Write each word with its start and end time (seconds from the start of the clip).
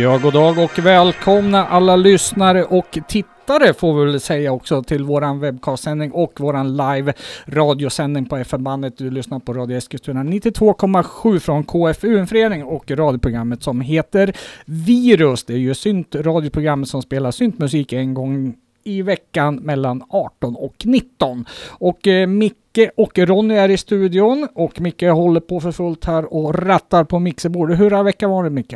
Ja, 0.00 0.18
god 0.18 0.32
dag 0.32 0.58
och 0.58 0.78
välkomna 0.78 1.66
alla 1.66 1.96
lyssnare 1.96 2.64
och 2.64 2.98
tittare 3.08 3.74
får 3.74 3.98
vi 3.98 4.10
väl 4.10 4.20
säga 4.20 4.52
också 4.52 4.82
till 4.82 5.04
våran 5.04 5.40
webbcastsändning 5.40 6.12
och 6.12 6.40
våran 6.40 6.76
live 6.76 7.12
radiosändning 7.46 8.26
på 8.26 8.36
FM-bandet. 8.36 8.98
Du 8.98 9.10
lyssnar 9.10 9.38
på 9.38 9.52
Radio 9.52 9.76
Eskilstuna 9.76 10.22
92,7 10.22 11.38
från 11.38 11.64
KFU, 11.64 12.18
en 12.18 12.26
förening 12.26 12.64
och 12.64 12.90
radioprogrammet 12.90 13.62
som 13.62 13.80
heter 13.80 14.36
Virus. 14.64 15.44
Det 15.44 15.52
är 15.52 15.58
ju 15.58 15.74
synt 15.74 16.14
radioprogrammet 16.14 16.88
som 16.88 17.02
spelar 17.02 17.30
syntmusik 17.30 17.92
en 17.92 18.14
gång 18.14 18.54
i 18.84 19.02
veckan 19.02 19.56
mellan 19.56 20.02
18 20.08 20.56
och 20.56 20.76
19. 20.84 21.44
Och 21.68 22.06
eh, 22.06 22.26
Micke 22.26 22.90
och 22.96 23.18
Ronny 23.18 23.54
är 23.54 23.68
i 23.68 23.76
studion 23.76 24.48
och 24.54 24.80
Micke 24.80 25.02
håller 25.02 25.40
på 25.40 25.60
för 25.60 25.72
fullt 25.72 26.04
här 26.04 26.34
och 26.34 26.54
rattar 26.54 27.04
på 27.04 27.18
mixerbordet. 27.18 27.80
Hur 27.80 27.90
har 27.90 28.04
veckan 28.04 28.30
varit 28.30 28.52
Micke? 28.52 28.74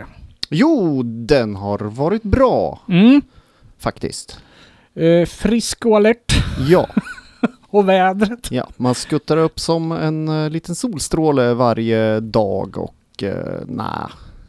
Jo, 0.50 1.02
den 1.02 1.56
har 1.56 1.78
varit 1.78 2.22
bra 2.22 2.80
Mm. 2.88 3.22
faktiskt. 3.78 4.38
Eh, 4.94 5.26
frisk 5.26 5.86
och 5.86 5.96
alert. 5.96 6.32
Ja, 6.68 6.86
Och 7.68 7.88
vädret. 7.88 8.50
ja, 8.50 8.68
man 8.76 8.94
skuttar 8.94 9.36
upp 9.36 9.60
som 9.60 9.92
en 9.92 10.28
uh, 10.28 10.50
liten 10.50 10.74
solstråle 10.74 11.54
varje 11.54 12.20
dag 12.20 12.78
och 12.78 13.22
uh, 13.22 13.30
nej, 13.66 13.86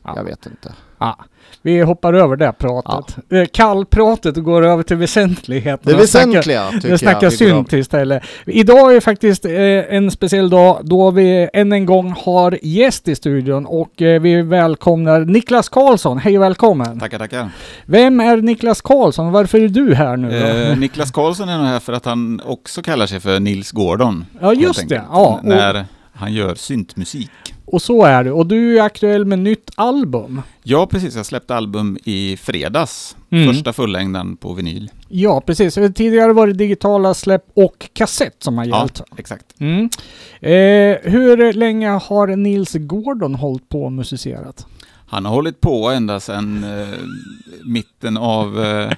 Ja. 0.04 0.14
jag 0.16 0.24
vet 0.24 0.46
inte. 0.46 0.74
Ja, 0.98 1.18
vi 1.62 1.82
hoppar 1.82 2.14
över 2.14 2.36
det 2.36 2.52
pratet. 2.58 3.18
Eh, 3.32 3.46
Kallpratet 3.54 4.38
och 4.38 4.44
går 4.44 4.66
över 4.66 4.84
till 4.84 4.98
väsentligheter. 4.98 5.90
Det 5.90 6.02
Och 6.02 6.10
snackar- 6.10 6.28
väsentliga 6.28 6.70
tycker 6.72 6.88
Vi 6.90 6.98
snackar 6.98 7.24
jag. 7.24 7.34
synt 7.34 7.74
istället. 7.74 8.24
Idag 8.46 8.96
är 8.96 9.00
faktiskt 9.00 9.46
eh, 9.46 9.52
en 9.96 10.12
speciell 10.12 10.50
dag 10.50 10.80
då 10.84 11.12
vi 11.12 11.50
än 11.54 11.72
en 11.74 11.86
gång 11.86 12.14
har 12.26 12.60
gäst 12.62 13.08
i 13.08 13.16
studion 13.16 13.66
och 13.66 14.02
eh, 14.02 14.22
vi 14.22 14.42
välkomnar 14.42 15.20
Niklas 15.20 15.70
Karlsson. 15.70 16.18
Hej 16.18 16.38
och 16.38 16.44
välkommen! 16.44 17.00
Tackar, 17.00 17.20
tackar. 17.20 17.50
Vem 17.86 18.20
är 18.20 18.38
Niklas 18.38 18.82
Karlsson? 18.82 19.32
Varför 19.32 19.60
är 19.60 19.68
du 19.68 19.94
här 19.96 20.18
nu 20.18 20.30
då? 20.40 20.46
Eh, 20.72 20.78
Niklas 20.78 21.12
Karlsson 21.12 21.50
är 21.50 21.58
nog 21.58 21.68
här 21.68 21.80
för 21.80 21.94
att 21.94 22.06
han 22.06 22.42
också 22.46 22.82
kallar 22.82 23.08
sig 23.08 23.20
för 23.20 23.40
Nils 23.40 23.72
Gordon. 23.72 24.26
Ja, 24.42 24.54
just 24.54 24.90
det. 24.90 25.02
Ja, 25.12 25.40
och- 25.44 25.46
När 25.46 25.86
han 26.16 26.34
gör 26.34 26.56
syntmusik. 26.56 27.30
Och 27.66 27.82
så 27.82 28.04
är 28.06 28.24
det. 28.24 28.32
Och 28.32 28.48
du 28.48 28.80
är 28.80 28.84
aktuell 28.84 29.26
med 29.26 29.40
nytt 29.40 29.72
album. 29.76 30.42
Ja, 30.64 30.88
precis. 30.88 31.16
Jag 31.16 31.26
släppte 31.26 31.56
album 31.56 31.98
i 32.04 32.38
fredags. 32.38 33.16
Mm. 33.30 33.54
Första 33.54 33.74
fullängden 33.74 34.38
på 34.38 34.54
vinyl. 34.54 34.92
Ja, 35.10 35.42
precis. 35.42 35.74
Tidigare 35.96 36.34
var 36.34 36.48
det 36.48 36.54
digitala 36.54 37.14
släpp 37.14 37.46
och 37.54 37.90
kassett 37.94 38.36
som 38.44 38.58
har 38.58 38.66
Ja, 38.66 38.80
gällt. 38.80 39.02
exakt. 39.18 39.46
Mm. 39.60 39.90
Eh, 40.42 41.12
hur 41.12 41.54
länge 41.54 41.90
har 41.90 42.28
Nils 42.28 42.74
Gordon 42.74 43.36
hållit 43.36 43.70
på 43.70 43.84
och 43.84 43.92
musicerat? 43.92 44.66
Han 45.08 45.26
har 45.26 45.32
hållit 45.34 45.62
på 45.62 45.90
ända 45.90 46.20
sedan 46.20 46.64
eh, 46.64 46.88
mitten 47.66 48.18
av 48.18 48.64
eh, 48.66 48.92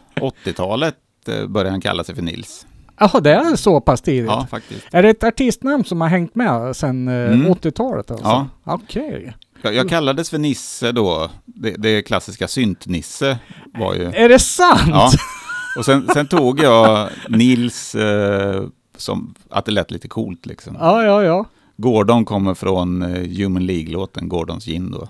80-talet. 0.46 0.96
Eh, 1.28 1.48
började 1.48 1.70
han 1.72 1.82
kalla 1.82 2.04
sig 2.04 2.16
för 2.16 2.22
Nils. 2.22 2.66
Jaha, 3.00 3.20
det 3.20 3.32
är 3.34 3.56
så 3.56 3.82
pass 3.82 4.02
tidigt? 4.02 4.26
Ja, 4.30 4.48
faktiskt. 4.52 4.86
Är 4.92 5.04
det 5.04 5.10
ett 5.10 5.24
artistnamn 5.24 5.84
som 5.86 6.02
har 6.02 6.08
hängt 6.08 6.36
med 6.36 6.76
sedan 6.76 7.08
eh, 7.08 7.14
Mm. 7.32 7.48
80-talet 7.48 8.12
alltså? 8.12 8.26
Ja. 8.26 8.48
Okej. 8.64 9.34
Jag, 9.62 9.76
jag 9.76 9.90
kallades 9.90 10.30
för 10.30 10.38
Nisse 10.38 10.92
då. 10.92 11.30
Det, 11.46 11.72
det 11.78 12.02
klassiska 12.02 12.48
synt-Nisse 12.48 13.38
var 13.74 13.94
ju... 13.94 14.04
Är 14.04 14.30
det 14.30 14.40
sant? 14.40 14.82
Ja. 14.88 15.12
Och 15.78 15.86
sen, 15.86 16.08
sen 16.14 16.28
tog 16.28 16.60
jag 16.60 17.10
Nils 17.30 17.96
eh, 17.96 18.64
som 18.98 19.36
att 19.50 19.66
det 19.66 19.72
lät 19.72 19.92
lite 19.92 20.08
coolt 20.08 20.46
liksom. 20.46 20.78
Ja, 20.80 21.04
ja, 21.04 21.24
ja. 21.24 21.46
Gordon 21.78 22.26
kommer 22.26 22.54
från 22.54 23.02
eh, 23.02 23.38
Human 23.38 23.66
League-låten 23.66 24.30
Gordons 24.30 24.66
gin 24.66 24.92
då. 24.92 25.08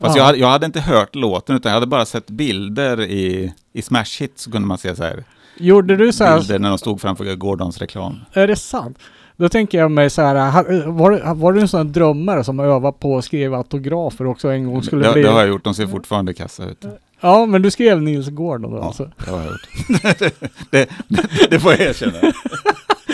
Fast 0.00 0.16
Ja. 0.16 0.20
jag, 0.20 0.24
hade, 0.26 0.38
jag 0.38 0.48
hade 0.48 0.66
inte 0.66 0.80
hört 0.80 1.14
låten 1.14 1.56
utan 1.56 1.70
jag 1.70 1.74
hade 1.76 1.86
bara 1.86 2.06
sett 2.06 2.26
bilder 2.30 3.00
i, 3.00 3.52
i 3.72 3.82
Smash 3.82 4.20
Hit 4.20 4.32
så 4.38 4.50
kunde 4.50 4.68
man 4.68 4.78
se 4.78 4.96
så 4.96 5.02
här 5.02 5.24
Gjorde 5.58 5.96
du 5.96 6.12
så 6.12 6.24
här? 6.24 6.38
bilder 6.38 6.58
när 6.58 6.68
de 6.68 6.78
stod 6.78 7.00
framför 7.00 7.34
Gordons 7.34 7.78
reklam. 7.78 8.20
Är 8.32 8.46
det 8.46 8.56
sant? 8.56 8.98
Då 9.36 9.48
tänker 9.48 9.78
jag 9.78 9.90
mig 9.90 10.10
så 10.10 10.22
här, 10.22 10.86
var, 10.86 11.34
var 11.34 11.52
du 11.52 11.60
en 11.60 11.68
sån 11.68 11.92
drömmare 11.92 12.44
som 12.44 12.60
övade 12.60 12.96
på 13.00 13.18
att 13.18 13.24
skriva 13.24 13.56
autografer 13.56 14.26
också 14.26 14.48
en 14.48 14.66
gång 14.66 14.82
skulle 14.82 15.06
Det, 15.06 15.12
bli? 15.12 15.22
det 15.22 15.28
har 15.30 15.40
jag 15.40 15.48
gjort, 15.48 15.64
de 15.64 15.74
ser 15.74 15.86
fortfarande 15.86 16.34
kassa 16.34 16.64
ut. 16.64 16.84
Ja, 17.20 17.46
men 17.46 17.62
du 17.62 17.70
skrev 17.70 18.02
Nils 18.02 18.28
Gordon 18.28 18.70
då 18.70 18.76
Ja, 18.78 18.84
alltså? 18.86 19.10
det 19.24 19.30
har 19.30 19.38
jag 19.38 19.46
gjort. 19.46 20.18
det, 20.70 20.88
det, 21.08 21.26
det 21.50 21.60
får 21.60 21.72
jag 21.72 21.80
erkänna. 21.80 22.12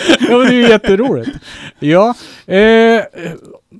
Ja, 0.29 0.37
det 0.37 0.47
är 0.47 0.51
ju 0.53 0.61
jätteroligt. 0.69 1.29
Ja, 1.79 2.13
eh, 2.45 3.01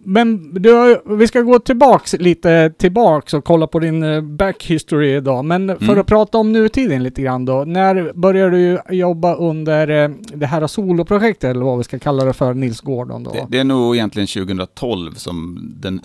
men 0.06 0.54
du, 0.54 1.02
vi 1.06 1.28
ska 1.28 1.42
gå 1.42 1.60
tillbaks 1.60 2.14
lite 2.14 2.74
tillbaks 2.78 3.34
och 3.34 3.44
kolla 3.46 3.68
på 3.68 3.80
din 3.80 4.04
eh, 4.04 4.22
back 4.22 4.64
history 4.64 5.16
idag. 5.16 5.46
Men 5.46 5.68
för 5.78 5.84
Mm. 5.86 6.00
att 6.00 6.08
prata 6.08 6.38
om 6.38 6.52
nutiden 6.52 7.04
lite 7.04 7.22
grann 7.22 7.46
då. 7.46 7.64
När 7.68 8.12
började 8.16 8.52
du 8.58 8.96
jobba 8.96 9.36
under 9.36 10.04
eh, 10.04 10.10
det 10.34 10.46
här 10.46 10.68
soloprojektet 10.68 11.50
eller 11.50 11.66
vad 11.66 11.78
vi 11.78 11.84
ska 11.84 12.00
kalla 12.00 12.26
det 12.26 12.34
för, 12.34 12.54
Nils 12.54 12.82
Gordon 12.82 13.24
då? 13.24 13.32
Det, 13.32 13.46
det 13.50 13.60
är 13.60 13.64
nog 13.64 13.96
egentligen 13.96 14.28
2012 14.28 15.14
som 15.16 15.60
den, 15.82 16.02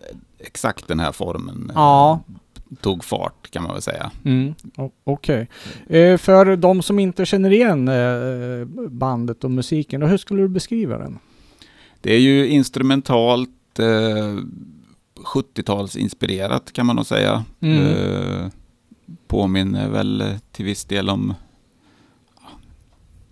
exakt 0.47 0.89
den 0.89 1.01
här 1.01 1.13
formen 1.13 1.67
eh, 1.71 1.73
Ja. 1.75 2.21
Tog 2.81 3.05
fart 3.05 3.51
kan 3.51 3.63
man 3.63 3.73
väl 3.73 3.83
säga. 3.83 4.11
Mm, 4.25 4.55
Okej. 5.05 5.49
Eh, 5.87 6.17
för 6.19 6.57
de 6.57 6.83
som 6.83 6.99
inte 6.99 7.27
känner 7.27 7.51
igen 7.51 7.89
eh, 7.89 8.89
bandet 8.89 9.45
och 9.45 9.51
musiken, 9.51 10.01
då, 10.01 10.07
hur 10.07 10.19
skulle 10.19 10.43
du 10.43 10.49
beskriva 10.49 10.99
den? 10.99 11.19
Det 12.01 12.15
är 12.15 12.21
ju 12.21 12.49
instrumentalt 12.49 13.79
eh, 13.79 14.39
70-talsinspirerat 15.15 16.73
kan 16.73 16.87
man 16.87 16.97
nog 16.97 17.07
säga. 17.07 17.45
Mm. 17.61 17.87
Eh, 17.87 18.49
påminner 19.27 19.89
väl 19.89 20.25
till 20.53 20.65
viss 20.65 20.85
del 20.85 21.09
om 21.11 21.35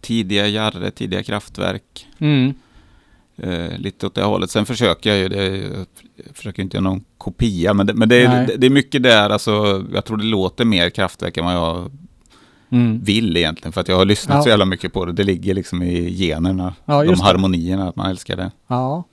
tidiga 0.00 0.48
Jarre, 0.48 0.90
tidiga 0.90 1.22
kraftverk. 1.22 2.08
Mm. 2.18 2.54
Eh, 3.42 3.78
lite 3.78 4.06
åt 4.06 4.14
det 4.14 4.22
hållet. 4.22 4.50
Sen 4.50 4.66
försöker 4.66 5.10
jag 5.10 5.18
ju, 5.18 5.28
det, 5.28 5.46
jag 6.26 6.36
försöker 6.36 6.62
inte 6.62 6.76
göra 6.76 6.84
någon 6.84 7.04
kopia, 7.18 7.74
men 7.74 7.86
det, 7.86 7.94
men 7.94 8.08
det, 8.08 8.16
är, 8.24 8.46
det, 8.46 8.56
det 8.56 8.66
är 8.66 8.70
mycket 8.70 9.02
där, 9.02 9.30
alltså, 9.30 9.84
jag 9.94 10.04
tror 10.04 10.16
det 10.16 10.24
låter 10.24 10.64
mer 10.64 10.90
kraftverk 10.90 11.36
än 11.36 11.44
vad 11.44 11.54
jag 11.54 11.90
Mm. 12.70 13.00
vill 13.04 13.36
egentligen, 13.36 13.72
för 13.72 13.80
att 13.80 13.88
jag 13.88 13.96
har 13.96 14.04
lyssnat 14.04 14.36
Ja. 14.36 14.42
så 14.42 14.48
jävla 14.48 14.64
mycket 14.64 14.92
på 14.92 15.04
det. 15.04 15.12
Det 15.12 15.22
ligger 15.24 15.54
liksom 15.54 15.82
i 15.82 16.08
generna, 16.08 16.74
Ja, 16.84 17.04
de 17.04 17.20
harmonierna, 17.20 17.88
att 17.88 17.96
man 17.96 18.10
älskar 18.10 18.36
det. 18.36 18.50
Ja, 18.66 19.04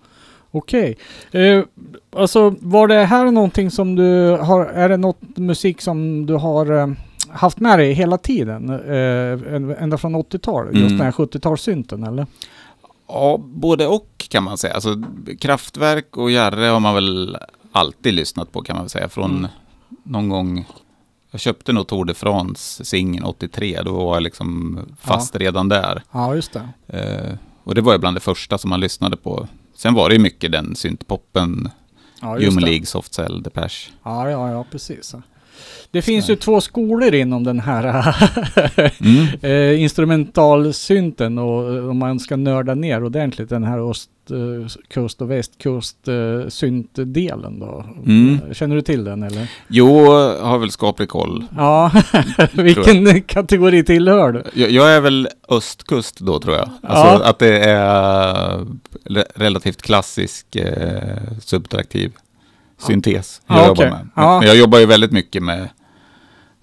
okej. 0.51 0.97
Eh, 1.31 1.63
alltså 2.16 2.56
var 2.59 2.88
det 2.88 3.03
här 3.06 3.31
någonting 3.31 3.72
som 3.72 3.95
du 3.95 4.38
har, 4.41 4.66
är 4.66 4.89
det 4.89 4.97
något 4.97 5.38
musik 5.38 5.81
som 5.81 6.25
du 6.25 6.33
har 6.33 6.72
eh, 6.79 6.88
haft 7.29 7.59
med 7.59 7.79
dig 7.79 7.94
hela 7.94 8.17
tiden? 8.17 8.69
Eh, 8.69 9.83
ända 9.83 9.97
från 9.97 10.16
80-talet? 10.16 10.73
Just 10.73 10.85
Mm. 10.85 10.97
den 10.97 11.06
här 11.06 11.12
70-talssynten 11.12 12.07
eller? 12.07 12.28
Ja, 13.08 13.38
både 13.44 13.88
och 13.88 14.25
kan 14.30 14.44
man 14.44 14.58
säga. 14.58 14.74
Alltså, 14.74 15.03
kraftverk 15.40 16.18
och 16.18 16.31
Jarre 16.31 16.66
har 16.66 16.80
man 16.80 16.96
väl 16.96 17.38
alltid 17.72 18.14
lyssnat 18.14 18.52
på 18.52 18.62
kan 18.62 18.75
man 18.75 18.84
väl 18.84 18.90
säga. 18.90 19.09
Från 19.09 19.31
Mm. 19.38 19.50
någon 20.03 20.30
gång, 20.30 20.66
jag 21.31 21.42
köpte 21.42 21.74
nog 21.74 21.88
Tour 21.88 22.06
de 22.06 22.13
France 22.13 22.86
singeln 22.86 23.25
83, 23.25 23.81
då 23.86 23.94
var 24.06 24.16
jag 24.16 24.24
liksom 24.24 24.80
fast 25.00 25.36
redan 25.36 25.69
där. 25.69 26.04
Ja, 26.12 26.36
just 26.36 26.54
det. 26.54 26.69
Eh, 26.88 27.38
och 27.63 27.75
det 27.75 27.81
var 27.81 27.94
ju 27.94 28.00
bland 28.00 28.16
det 28.16 28.22
första 28.22 28.57
som 28.57 28.69
man 28.69 28.80
lyssnade 28.80 29.18
på. 29.18 29.48
Sen 29.75 29.94
var 29.94 30.10
det 30.10 30.16
ju 30.16 30.22
mycket 30.22 30.51
den 30.51 30.75
syntpoppen, 30.75 31.69
Ja, 32.22 32.27
Human. 32.27 32.63
League, 32.63 32.86
Soft 32.86 33.13
Cell, 33.13 33.44
Depeche. 33.44 33.92
Ja, 34.04 34.30
ja, 34.30 34.51
ja, 34.51 34.66
precis. 34.72 35.16
Det 35.91 36.01
finns 36.01 36.29
ju 36.29 36.35
två 36.35 36.61
skolor 36.61 37.13
inom 37.13 37.44
den 37.44 37.59
här 37.59 37.83
Mm. 39.00 39.27
eh, 39.41 39.81
instrumentalsynten 39.81 41.38
och 41.38 41.75
eh, 41.75 41.89
om 41.89 41.97
man 41.97 42.19
ska 42.19 42.35
nörda 42.35 42.75
ner 42.75 43.03
ordentligt 43.03 43.50
den 43.50 43.63
här 43.63 43.89
östkust 43.89 45.21
och 45.21 45.31
västkust 45.31 46.07
eh, 46.07 46.47
syntdelen 46.50 47.59
då. 47.59 47.85
Mm. 48.05 48.53
Känner 48.53 48.75
du 48.75 48.81
till 48.81 49.03
den 49.03 49.23
eller? 49.23 49.47
Jo, 49.67 50.05
har 50.41 50.57
väl 50.57 50.71
skaplig 50.71 51.09
koll. 51.09 51.45
Ja, 51.57 51.91
vilken 52.53 53.21
kategori 53.21 53.83
tillhör 53.83 54.31
du? 54.31 54.44
Jag, 54.53 54.71
jag 54.71 54.91
är 54.95 55.01
väl 55.01 55.27
östkust 55.50 56.19
då 56.19 56.39
tror 56.39 56.55
jag. 56.55 56.69
Ja. 56.81 56.88
Alltså 56.89 57.23
att 57.25 57.39
det 57.39 57.59
är 57.59 58.57
re- 59.09 59.31
relativt 59.35 59.81
klassisk 59.81 60.55
eh, 60.55 61.17
subtraktiv 61.41 62.11
syntes 62.83 63.41
jag 63.47 63.57
Ja, 63.57 63.68
jobbar 63.68 63.74
okej. 63.83 63.91
med. 63.91 64.00
Men, 64.15 64.25
Ja. 64.25 64.39
men 64.39 64.47
jag 64.47 64.57
jobbar 64.57 64.80
ju 64.80 64.85
väldigt 64.85 65.12
mycket 65.12 65.44
med 65.44 65.69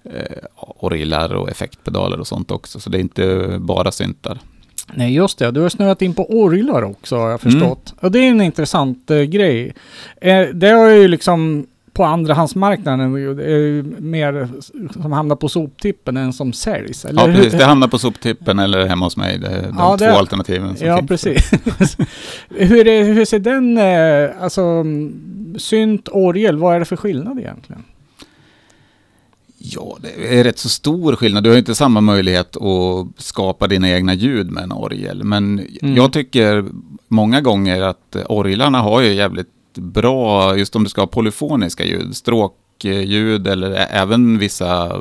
eh, 0.03 0.37
orglar 0.55 1.33
och 1.33 1.49
effektpedaler 1.49 2.19
och 2.19 2.27
sånt 2.27 2.51
också. 2.51 2.79
Så 2.79 2.89
det 2.89 2.97
är 2.97 2.99
inte 2.99 3.55
bara 3.59 3.91
syntar. 3.91 4.39
Nej, 4.93 5.13
just 5.13 5.37
det. 5.37 5.51
Du 5.51 5.59
har 5.61 5.69
snöat 5.69 6.01
in 6.01 6.13
på 6.13 6.29
orglar 6.29 6.81
också 6.83 7.15
har 7.17 7.29
jag 7.29 7.45
Mm. 7.45 7.59
förstått. 7.59 7.93
Och 7.99 8.11
det 8.11 8.19
är 8.19 8.29
en 8.29 8.41
intressant 8.41 9.11
eh, 9.11 9.21
grej. 9.21 9.73
Eh, 10.21 10.41
det 10.53 10.69
har 10.69 10.87
ju 10.89 11.07
liksom 11.07 11.67
på 11.93 12.03
andrahandsmarknaden 12.03 13.11
mer 14.11 14.49
som 15.01 15.11
hamnar 15.11 15.35
på 15.35 15.49
soptippen 15.49 16.17
än 16.17 16.33
som 16.33 16.53
säljs. 16.53 17.05
Eller 17.05 17.21
Ja, 17.29 17.35
precis. 17.35 17.53
Det 17.59 17.65
hamnar 17.65 17.87
på 17.87 17.97
soptippen 17.99 18.59
eller 18.59 18.85
hemma 18.87 19.05
hos 19.05 19.17
mig. 19.17 19.37
Det 19.37 19.47
är 19.47 19.61
de 19.63 19.75
Ja, 19.77 19.97
två 19.97 20.05
det- 20.05 20.13
alternativen 20.17 20.75
som 20.77 20.87
Ja, 20.87 20.97
finns. 20.97 21.07
precis. 21.09 21.51
hur, 22.49 22.87
är, 22.87 23.03
hur 23.03 23.25
ser 23.25 23.39
den, 23.39 23.77
eh, 23.77 24.43
alltså 24.43 24.85
synt, 25.57 26.07
orgel, 26.11 26.57
vad 26.57 26.75
är 26.75 26.79
det 26.79 26.85
för 26.85 26.95
skillnad 26.97 27.39
egentligen? 27.39 27.83
Ja, 29.63 29.97
det 30.01 30.39
är 30.39 30.43
rätt 30.43 30.59
så 30.59 30.69
stor 30.69 31.15
skillnad. 31.15 31.43
Du 31.43 31.49
har 31.49 31.57
inte 31.57 31.75
samma 31.75 32.01
möjlighet 32.01 32.57
att 32.57 33.07
skapa 33.17 33.67
dina 33.67 33.89
egna 33.89 34.13
ljud 34.13 34.51
med 34.51 34.63
en 34.63 34.71
orgel. 34.71 35.23
Men 35.23 35.59
Mm. 35.81 35.95
jag 35.95 36.13
tycker 36.13 36.65
många 37.07 37.41
gånger 37.41 37.81
att 37.81 38.15
orglarna 38.29 38.79
har 38.81 39.01
ju 39.01 39.13
jävligt 39.13 39.47
bra, 39.73 40.57
just 40.57 40.75
om 40.75 40.83
du 40.83 40.89
ska 40.89 41.01
ha 41.01 41.07
polyfoniska 41.07 41.85
ljud, 41.85 42.15
stråkljud 42.15 43.47
eller 43.47 43.71
även 43.91 44.37
vissa 44.37 44.99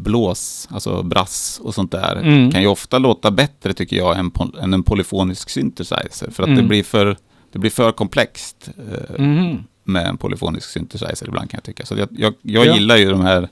blås, 0.00 0.68
alltså 0.70 1.02
brass 1.02 1.60
och 1.64 1.74
sånt 1.74 1.92
där, 1.92 2.16
Mm. 2.16 2.50
kan 2.50 2.60
ju 2.62 2.66
ofta 2.66 2.98
låta 2.98 3.30
bättre 3.30 3.72
tycker 3.72 3.96
jag 3.96 4.18
än, 4.18 4.30
än 4.62 4.74
en 4.74 4.82
polyfonisk 4.82 5.50
synthesizer. 5.50 6.30
För 6.30 6.42
att 6.42 6.48
det, 6.48 6.52
Mm. 6.52 6.68
blir 6.68 6.82
för, 6.82 7.16
det 7.52 7.58
blir 7.58 7.70
för 7.70 7.92
komplext. 7.92 8.68
eh, 8.78 9.20
Mhm. 9.24 9.64
med 9.84 10.06
en 10.06 10.16
polyfonisk 10.16 10.68
synthesizer 10.70 11.28
ibland 11.28 11.50
kan 11.50 11.58
jag 11.58 11.64
tycka. 11.64 11.86
Så 11.86 11.94
jag, 11.96 12.08
jag, 12.10 12.34
jag 12.42 12.66
Ja. 12.66 12.74
gillar 12.74 12.96
ju 12.96 13.10
de 13.10 13.20
här 13.20 13.48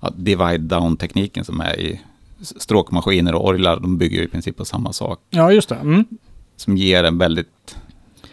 ja, 0.00 0.10
divide 0.16 0.58
down-tekniken 0.58 1.44
som 1.44 1.60
är 1.60 1.80
i 1.80 2.00
stråkmaskiner 2.42 3.34
och 3.34 3.46
orglar. 3.48 3.80
De 3.80 3.98
bygger 3.98 4.18
ju 4.18 4.24
i 4.24 4.28
princip 4.28 4.56
på 4.56 4.64
samma 4.64 4.92
sak. 4.92 5.20
Ja, 5.30 5.52
just 5.52 5.68
det. 5.68 5.74
Mm. 5.74 6.04
Som 6.56 6.76
ger 6.76 7.04
en 7.04 7.18
väldigt, 7.18 7.76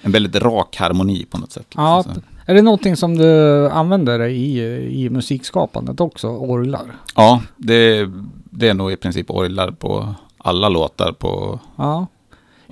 en 0.02 0.12
väldigt 0.12 0.36
rak 0.36 0.76
harmoni 0.78 1.26
på 1.26 1.38
något 1.38 1.52
sätt. 1.52 1.68
Ja, 1.76 2.06
Är 2.46 2.54
det 2.54 2.62
någonting 2.62 2.96
som 2.96 3.18
du 3.18 3.68
använder 3.70 4.28
i, 4.28 4.60
i 5.04 5.10
musikskapandet 5.10 6.00
också, 6.02 6.28
orglar? 6.28 6.86
ja 7.16 7.42
det, 7.58 8.10
det 8.50 8.70
är 8.70 8.74
nog 8.74 8.92
i 8.92 8.96
princip 8.96 9.30
orglar 9.32 9.72
på 9.72 10.16
alla 10.38 10.70
låtar 10.70 11.12
på 11.12 11.60
Ja. 11.76 12.08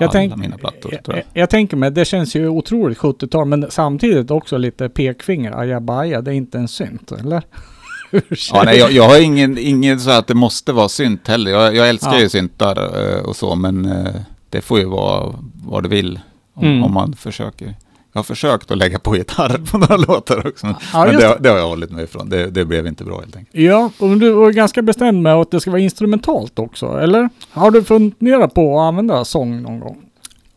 Jag, 0.02 0.16
alla 0.18 0.36
mina 0.36 0.58
plattor. 0.58 0.94
jag, 1.06 1.16
jag. 1.18 1.24
jag, 1.34 1.50
tänker 1.50 1.78
mig, 1.78 1.92
det 1.92 2.06
känns 2.06 2.36
ju 2.36 2.48
otroligt 2.48 2.98
70-tal, 2.98 3.46
men 3.48 3.66
samtidigt 3.70 4.31
också 4.31 4.58
lite 4.58 4.90
pekfinger, 4.90 5.60
ajabaja, 5.60 6.22
det 6.22 6.31
är 6.31 6.36
inte 6.36 6.58
en 6.58 6.68
synt, 6.68 7.12
eller? 7.12 7.44
Ja, 8.54 8.64
nej, 8.66 8.78
jag, 8.80 8.92
jag 8.92 9.04
har 9.10 9.22
ingen, 9.22 9.58
ingen 9.58 10.00
så 10.00 10.10
att 10.12 10.28
det 10.28 10.34
måste 10.36 10.74
vara 10.74 10.90
synt 10.90 11.28
heller. 11.28 11.52
Jag, 11.52 11.76
jag 11.76 11.90
älskar 11.90 12.14
Ja. 12.14 12.20
ju 12.20 12.30
syntar 12.30 12.78
eh, 13.18 13.20
och 13.24 13.36
så, 13.36 13.56
men 13.56 13.86
eh, 13.86 14.16
det 14.50 14.62
får 14.62 14.80
ju 14.80 14.86
vara 14.86 15.34
vad 15.66 15.84
det 15.84 15.90
vill 15.90 16.20
om, 16.59 16.65
Mm. 16.67 16.83
om 16.83 16.94
man 16.94 17.13
försöker. 17.15 17.65
Jag 18.13 18.19
har 18.19 18.23
försökt 18.23 18.71
att 18.71 18.77
lägga 18.77 19.00
på 19.00 19.15
gitarr 19.17 19.57
på 19.71 19.77
några 19.77 19.97
låtar 20.07 20.47
också, 20.47 20.65
men, 20.65 20.75
Ja, 20.94 21.06
men 21.06 21.15
det, 21.15 21.38
det 21.39 21.50
har 21.50 21.57
jag 21.57 21.67
hållit 21.69 21.91
mig 21.91 22.03
ifrån. 22.03 22.29
Det, 22.29 22.50
det 22.50 22.65
blev 22.65 22.88
inte 22.88 23.03
bra 23.03 23.19
helt 23.19 23.35
enkelt. 23.35 23.56
Ja, 23.63 23.91
och 24.00 24.17
du 24.17 24.31
var 24.31 24.51
ganska 24.51 24.81
bestämd 24.81 25.21
med 25.21 25.33
att 25.33 25.51
det 25.51 25.59
ska 25.59 25.71
vara 25.71 25.81
instrumentalt 25.81 26.59
också, 26.59 27.00
eller? 27.00 27.29
Har 27.51 27.71
du 27.71 27.83
funderat 27.83 28.53
på 28.53 28.79
att 28.79 28.88
använda 28.88 29.25
sång 29.25 29.61
någon 29.61 29.79
gång? 29.79 29.97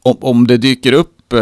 Om, 0.02 0.16
om 0.20 0.46
det 0.46 0.56
dyker 0.56 0.92
upp 0.92 1.32
eh, 1.32 1.40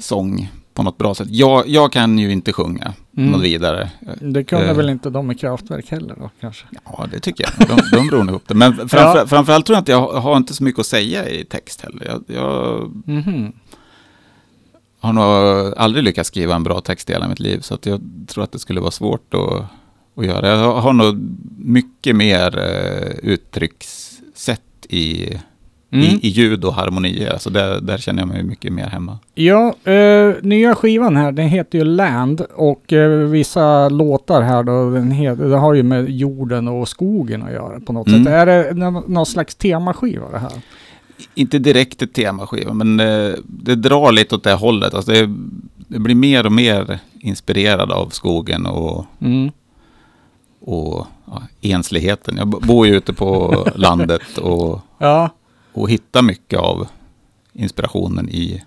sång 0.00 0.48
på 0.74 0.82
något 0.82 0.98
bra 0.98 1.14
sätt. 1.14 1.28
Jag, 1.30 1.68
jag 1.68 1.92
kan 1.92 2.18
ju 2.18 2.32
inte 2.32 2.52
sjunga 2.52 2.92
Mm. 3.16 3.30
något 3.30 3.42
vidare. 3.42 3.90
Det 4.20 4.44
kunde 4.44 4.66
Eh. 4.70 4.74
väl 4.76 4.88
inte 4.90 5.10
de 5.10 5.26
med 5.26 5.40
kraftverk 5.40 5.90
heller 5.90 6.14
då, 6.18 6.30
kanske? 6.40 6.66
Ja, 6.84 7.06
det 7.12 7.20
tycker 7.20 7.44
jag. 7.58 7.68
De, 7.68 7.82
de 7.96 8.10
ror 8.10 8.24
nog 8.24 8.34
upp 8.34 8.48
det. 8.48 8.54
Men 8.54 8.74
framför, 8.76 9.18
Ja. 9.18 9.26
framförallt 9.26 9.66
tror 9.66 9.74
jag 9.76 9.80
inte 9.80 9.92
jag 9.92 10.12
har, 10.20 10.36
inte 10.36 10.54
så 10.54 10.64
mycket 10.64 10.80
att 10.80 10.86
säga 10.86 11.28
i 11.28 11.44
text 11.44 11.80
heller. 11.80 12.06
Jag, 12.06 12.24
jag 12.36 12.92
Mhm. 13.06 13.52
har 15.00 15.12
nog 15.12 15.74
aldrig 15.76 16.04
lyckats 16.04 16.28
skriva 16.28 16.54
en 16.54 16.62
bra 16.62 16.80
text 16.80 17.10
i 17.10 17.12
hela 17.12 17.28
mitt 17.28 17.40
liv. 17.40 17.60
Så 17.60 17.74
att 17.74 17.86
jag 17.86 18.00
tror 18.28 18.44
att 18.44 18.52
det 18.52 18.58
skulle 18.58 18.80
vara 18.80 18.90
svårt 18.90 19.34
att, 19.34 19.64
att 20.16 20.26
göra. 20.26 20.48
Jag 20.48 20.80
har 20.80 20.92
nog 20.92 21.36
mycket 21.58 22.16
mer 22.16 22.58
eh, 22.58 23.30
uttryckssätt 23.30 24.60
i, 24.88 25.30
Mm. 25.90 26.04
i, 26.06 26.08
i 26.22 26.28
ljud 26.28 26.64
och 26.64 26.74
harmonier. 26.74 27.32
Alltså 27.32 27.50
där, 27.50 27.80
där 27.80 27.98
känner 27.98 28.22
jag 28.22 28.28
mig 28.28 28.42
mycket 28.42 28.72
mer 28.72 28.86
hemma. 28.86 29.18
Ja, 29.34 29.74
eh, 29.84 30.34
nya 30.42 30.74
skivan 30.74 31.16
här, 31.16 31.32
den 31.32 31.48
heter 31.48 31.78
ju 31.78 31.84
Land 31.84 32.40
och 32.54 32.92
eh, 32.92 33.10
vissa 33.10 33.88
låtar 33.88 34.42
här 34.42 34.62
då, 34.62 34.90
den 34.90 35.10
heter, 35.10 35.44
det 35.48 35.56
har 35.56 35.74
ju 35.74 35.82
med 35.82 36.10
jorden 36.10 36.68
och 36.68 36.88
skogen 36.88 37.42
att 37.42 37.52
göra 37.52 37.80
på 37.80 37.92
något 37.92 38.08
Mm. 38.08 38.24
sätt. 38.24 38.32
Är 38.32 38.46
det 38.46 38.72
nå- 38.74 39.04
någon 39.06 39.26
slags 39.26 39.54
temaskiva 39.54 40.30
det 40.30 40.38
här? 40.38 40.52
Inte 41.34 41.58
direkt 41.58 42.02
ett 42.02 42.12
temaskiva, 42.14 42.72
men 42.72 43.00
eh, 43.00 43.32
det 43.46 43.74
drar 43.74 44.12
lite 44.12 44.34
åt 44.34 44.44
det 44.44 44.52
hållet. 44.54 44.94
Alltså 44.94 45.12
det, 45.12 45.34
det 45.88 45.98
blir 45.98 46.14
mer 46.14 46.46
och 46.46 46.52
mer 46.52 46.98
inspirerad 47.20 47.92
av 47.92 48.08
skogen 48.08 48.66
och, 48.66 49.06
Mm. 49.20 49.50
och 50.60 51.06
ja, 51.26 51.42
ensligheten. 51.60 52.36
Jag 52.36 52.48
bo- 52.48 52.60
bor 52.60 52.86
ju 52.86 52.96
ute 52.96 53.12
på 53.12 53.54
landet 53.74 54.38
och 54.38 54.80
Ja, 54.98 55.30
och 55.80 55.90
hitta 55.90 56.22
mycket 56.22 56.58
av 56.58 56.88
inspirationen 57.52 58.28
i, 58.28 58.62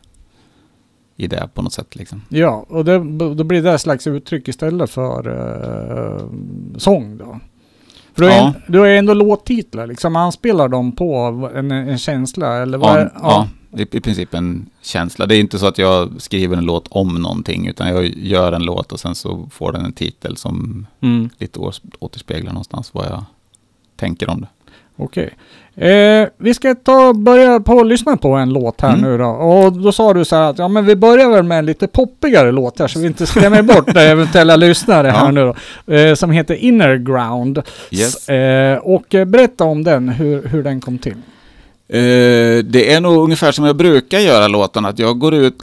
i 1.15 1.27
det 1.27 1.49
på 1.53 1.61
något 1.61 1.73
sätt. 1.73 1.95
Liksom. 1.95 2.21
ja, 2.29 2.65
och 2.69 2.85
det, 2.85 2.97
då 3.35 3.43
blir 3.43 3.61
det 3.63 3.71
ett 3.73 3.81
slags 3.81 4.07
uttryck 4.07 4.47
istället 4.47 4.89
för 4.89 5.27
eh, 5.27 6.25
sång 6.77 7.17
då. 7.17 7.39
För 8.13 8.21
du, 8.21 8.31
är, 8.31 8.37
Ja. 8.37 8.53
du 8.67 8.79
har 8.79 8.87
ändå 8.87 9.13
låttitlar, 9.13 9.87
liksom 9.87 10.15
anspelar 10.15 10.67
de 10.67 10.91
på 10.91 11.13
en, 11.55 11.71
en 11.71 11.97
känsla 11.97 12.57
eller 12.61 12.77
vad 12.77 12.89
Ja, 12.89 12.97
är, 12.97 13.11
ja. 13.21 13.47
i, 13.77 13.81
i 13.81 14.01
princip 14.01 14.33
en 14.33 14.69
känsla. 14.81 15.25
Det 15.25 15.35
är 15.35 15.39
inte 15.39 15.59
så 15.59 15.67
att 15.67 15.77
jag 15.77 16.21
skriver 16.21 16.57
en 16.57 16.65
låt 16.65 16.87
om 16.89 17.15
någonting, 17.15 17.67
utan 17.67 17.87
jag 17.89 18.05
gör 18.05 18.51
en 18.51 18.63
låt 18.63 18.91
och 18.91 18.99
sen 18.99 19.15
så 19.15 19.47
får 19.51 19.71
den 19.71 19.85
en 19.85 19.93
titel 19.93 20.37
som 20.37 20.85
Mm. 21.01 21.29
lite 21.37 21.59
återspeglar 21.99 22.51
någonstans 22.53 22.93
vad 22.93 23.05
jag 23.05 23.23
tänker 23.95 24.29
om 24.29 24.41
det. 24.41 24.47
Okej. 24.95 25.33
Eh, 25.81 26.27
vi 26.37 26.53
ska 26.53 26.75
ta 26.75 27.13
börja 27.13 27.59
på 27.59 27.79
att 27.79 27.87
lyssna 27.87 28.17
på 28.17 28.29
en 28.33 28.49
låt 28.53 28.81
här 28.81 28.89
Mm. 28.89 29.01
nu 29.01 29.17
då. 29.17 29.25
Och 29.29 29.73
då 29.73 29.91
sa 29.91 30.13
du 30.13 30.25
så 30.25 30.35
här 30.35 30.43
att 30.43 30.59
ja 30.59 30.67
men 30.67 30.85
vi 30.85 30.95
börjar 30.95 31.29
väl 31.29 31.43
med 31.43 31.59
en 31.59 31.65
lite 31.65 31.87
poppigare 31.87 32.51
låt 32.51 32.79
här 32.79 32.87
så 32.87 32.99
vi 32.99 33.07
inte 33.07 33.25
skrämmer 33.27 33.61
bort 33.61 33.89
eventuella 33.95 34.55
lyssnare 34.55 35.07
Ja. 35.07 35.13
här 35.13 35.31
nu 35.31 35.53
då. 35.85 35.93
Eh, 35.93 36.13
som 36.15 36.31
heter 36.31 36.55
Inner 36.55 36.95
Ground. 36.95 37.61
Yes. 37.91 38.29
Eh, 38.29 38.77
och 38.77 39.15
eh, 39.15 39.25
berätta 39.25 39.63
om 39.63 39.83
den, 39.83 40.09
hur, 40.09 40.47
hur 40.47 40.63
den 40.63 40.81
kom 40.81 40.97
till. 40.97 41.15
Eh, 41.87 42.63
det 42.63 42.93
är 42.93 43.01
nog 43.01 43.23
ungefär 43.23 43.51
som 43.51 43.65
jag 43.65 43.75
brukar 43.75 44.19
göra 44.19 44.47
låten, 44.47 44.85
att 44.85 44.99
jag 44.99 45.19
går 45.19 45.33
ut 45.33 45.55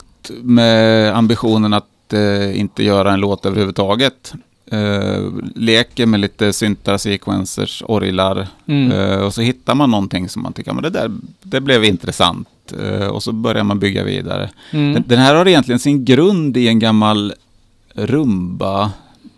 med 0.43 1.15
ambitionen 1.17 1.73
att 1.73 2.13
eh, 2.13 2.59
inte 2.59 2.83
göra 2.83 3.13
en 3.13 3.19
låt 3.19 3.45
överhuvudtaget. 3.45 4.33
Eh, 4.71 5.23
leker 5.55 6.05
med 6.05 6.19
lite 6.19 6.53
syntar, 6.53 6.97
sequencers, 6.97 7.83
orglar 7.85 8.47
Mm. 8.65 8.91
eh, 8.91 9.17
och 9.17 9.33
så 9.33 9.41
hittar 9.41 9.75
man 9.75 9.91
någonting 9.91 10.29
som 10.29 10.43
man 10.43 10.53
tycker, 10.53 10.73
men 10.73 10.83
det 10.83 10.89
där 10.89 11.11
det 11.41 11.61
blev 11.61 11.83
intressant. 11.83 12.47
Eh, 12.83 13.07
och 13.07 13.23
så 13.23 13.31
börjar 13.31 13.63
man 13.63 13.79
bygga 13.79 14.03
vidare. 14.03 14.49
Mm. 14.71 14.93
Den, 14.93 15.03
den 15.07 15.19
här 15.19 15.35
har 15.35 15.47
egentligen 15.47 15.79
sin 15.79 16.05
grund 16.05 16.57
i 16.57 16.67
en 16.67 16.79
gammal 16.79 17.33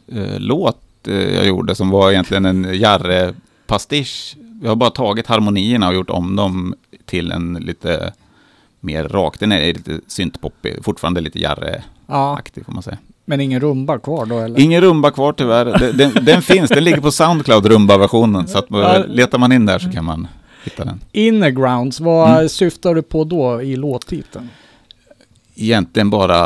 rumba-låt 0.07 0.77
eh, 1.07 1.35
jag 1.35 1.47
gjorde 1.47 1.75
som 1.75 1.89
var 1.89 2.11
egentligen 2.11 2.45
en 2.45 2.65
Jarre-pastisch. 2.73 4.35
Jag 4.61 4.69
har 4.69 4.75
bara 4.75 4.89
tagit 4.89 5.27
harmonierna 5.27 5.87
och 5.87 5.93
gjort 5.93 6.09
om 6.09 6.35
dem 6.35 6.75
till 7.05 7.31
en 7.31 7.53
lite 7.53 8.13
mer 8.79 9.03
rak. 9.03 9.39
Den 9.39 9.51
är 9.51 9.73
lite 9.73 9.99
syntpoppig, 10.07 10.83
fortfarande 10.83 11.21
lite 11.21 11.39
Jarre-aktig 11.39 12.61
Ja, 12.61 12.65
får 12.65 12.73
man 12.73 12.83
säga. 12.83 12.97
Men 13.29 13.41
ingen 13.41 13.59
rumba 13.59 13.99
kvar 13.99 14.25
då 14.25 14.39
eller? 14.39 14.59
Ingen 14.59 14.81
rumba 14.81 15.11
kvar 15.11 15.33
tyvärr. 15.33 15.65
Den, 15.65 15.97
den, 15.97 16.25
den 16.25 16.41
finns, 16.41 16.69
den 16.69 16.83
ligger 16.83 17.01
på 17.01 17.11
Soundcloud, 17.11 17.65
rumba-versionen. 17.65 18.47
Så 18.47 18.57
att, 18.57 18.71
eh, 18.71 19.07
letar 19.07 19.37
man 19.37 19.51
in 19.51 19.65
där 19.65 19.79
så 19.79 19.91
kan 19.91 20.05
man 20.05 20.27
hitta 20.63 20.85
den. 20.85 20.99
Inner 21.11 21.49
Grounds, 21.49 21.99
vad 21.99 22.29
Mm. 22.31 22.49
syftar 22.49 22.95
du 22.95 23.01
på 23.01 23.23
då 23.23 23.61
i 23.61 23.75
låttiteln? 23.75 24.49
egentligen 25.55 26.09
bara, 26.09 26.39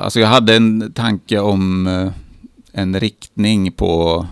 alltså 0.00 0.20
jag 0.20 0.28
hade 0.28 0.56
en 0.56 0.92
tanke 0.92 1.38
om 1.38 1.86
eh, 1.86 2.08
en 2.72 3.00
riktning 3.00 3.72
på 3.72 4.26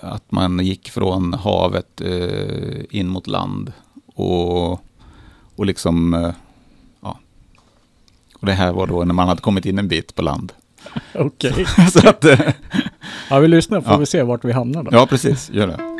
att 0.00 0.32
man 0.32 0.58
gick 0.66 0.90
från 0.90 1.32
havet 1.32 2.00
eh, 2.00 2.80
in 2.90 3.08
mot 3.08 3.26
land 3.26 3.72
och, 4.14 4.72
och 5.56 5.66
liksom, 5.66 6.12
ja. 7.02 7.18
Och 8.40 8.46
det 8.46 8.52
här 8.52 8.72
var 8.72 8.86
då 8.86 9.04
när 9.04 9.14
man 9.14 9.28
hade 9.28 9.40
kommit 9.40 9.66
in 9.66 9.78
en 9.78 9.88
bit 9.88 10.14
på 10.14 10.22
land. 10.22 10.52
Okej. 11.14 11.66
Så 11.92 12.08
att, 12.08 12.24
eh, 12.24 12.40
Ja, 13.30 13.38
vi 13.38 13.48
lyssnar 13.48 13.80
får 13.80 13.92
Ja. 13.92 13.98
vi 13.98 14.06
se 14.06 14.22
vart 14.22 14.44
vi 14.44 14.52
hamnar 14.52 14.82
då. 14.82 14.90
ja 14.92 15.06
precis, 15.06 15.50
gör 15.50 15.66
det. 15.66 15.95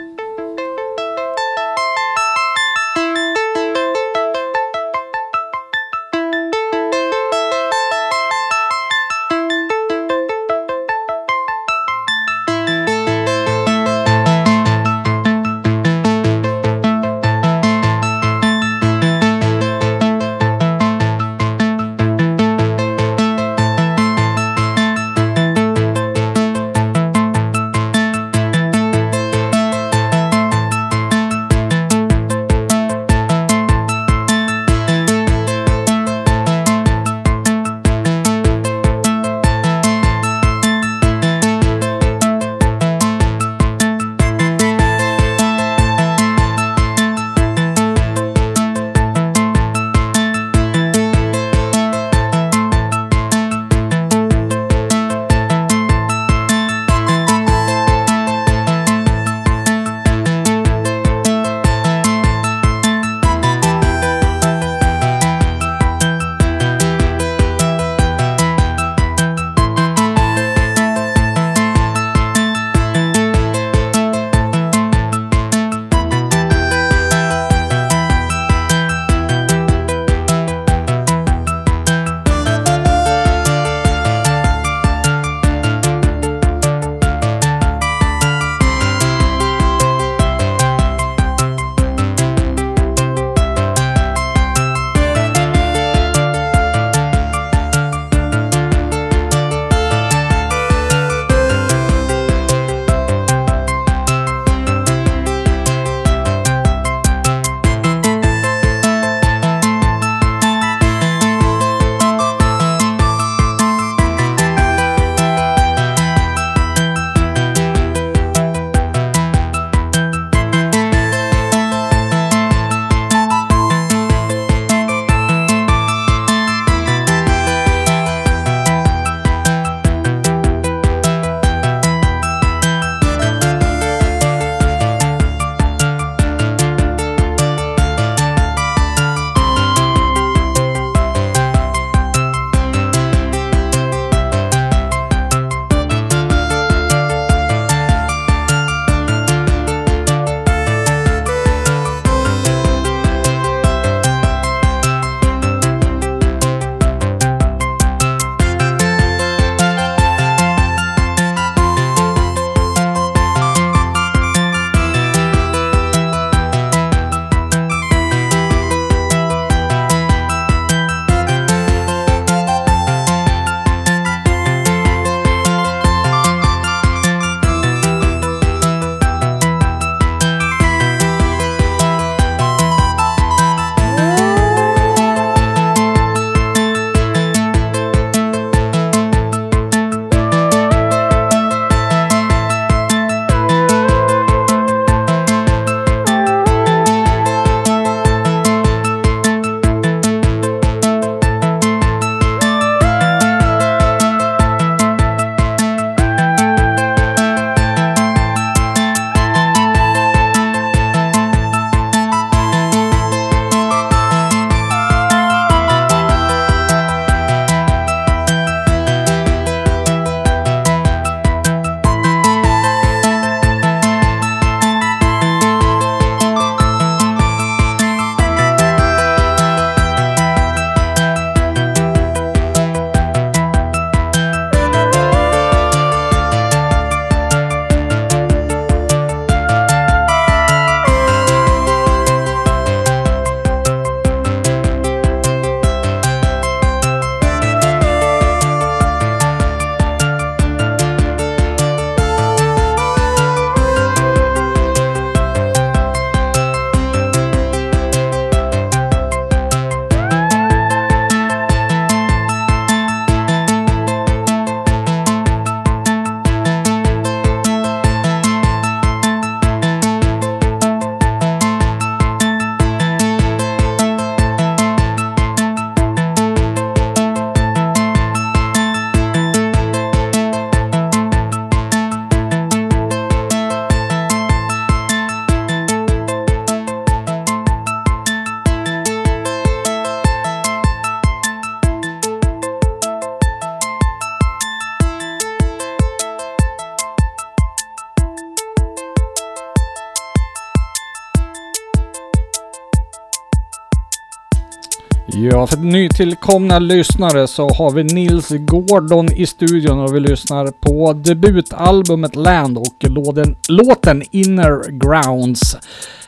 Ja, 305.23 305.46
för 305.46 305.56
nytillkomna 305.56 306.58
lyssnare 306.58 307.26
så 307.26 307.49
har 307.49 307.70
vi 307.70 307.85
Nils 307.85 308.28
Gordon 308.30 309.12
i 309.12 309.26
studion 309.26 309.78
och 309.78 309.94
vi 309.94 310.00
lyssnar 310.00 310.46
på 310.46 310.92
debutalbumet 310.92 312.16
Land 312.16 312.58
och 312.58 312.76
låten, 312.80 313.37
låten 313.49 314.02
Inner 314.11 314.70
Grounds 314.70 315.56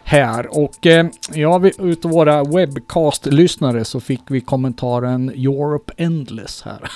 här. 0.04 0.58
Och 0.58 0.86
eh, 0.86 1.06
ja, 1.34 1.58
vi, 1.58 1.72
utav 1.78 2.10
våra 2.10 2.44
webcast-lyssnare 2.44 3.84
så 3.84 4.00
fick 4.00 4.20
vi 4.28 4.40
kommentaren 4.40 5.28
Europe 5.28 5.92
Endless 5.96 6.62
här. 6.62 6.78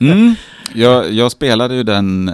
Mm. 0.00 0.34
Jag, 0.74 1.12
jag 1.12 1.32
spelade 1.32 1.74
ju 1.74 1.82
den, 1.82 2.28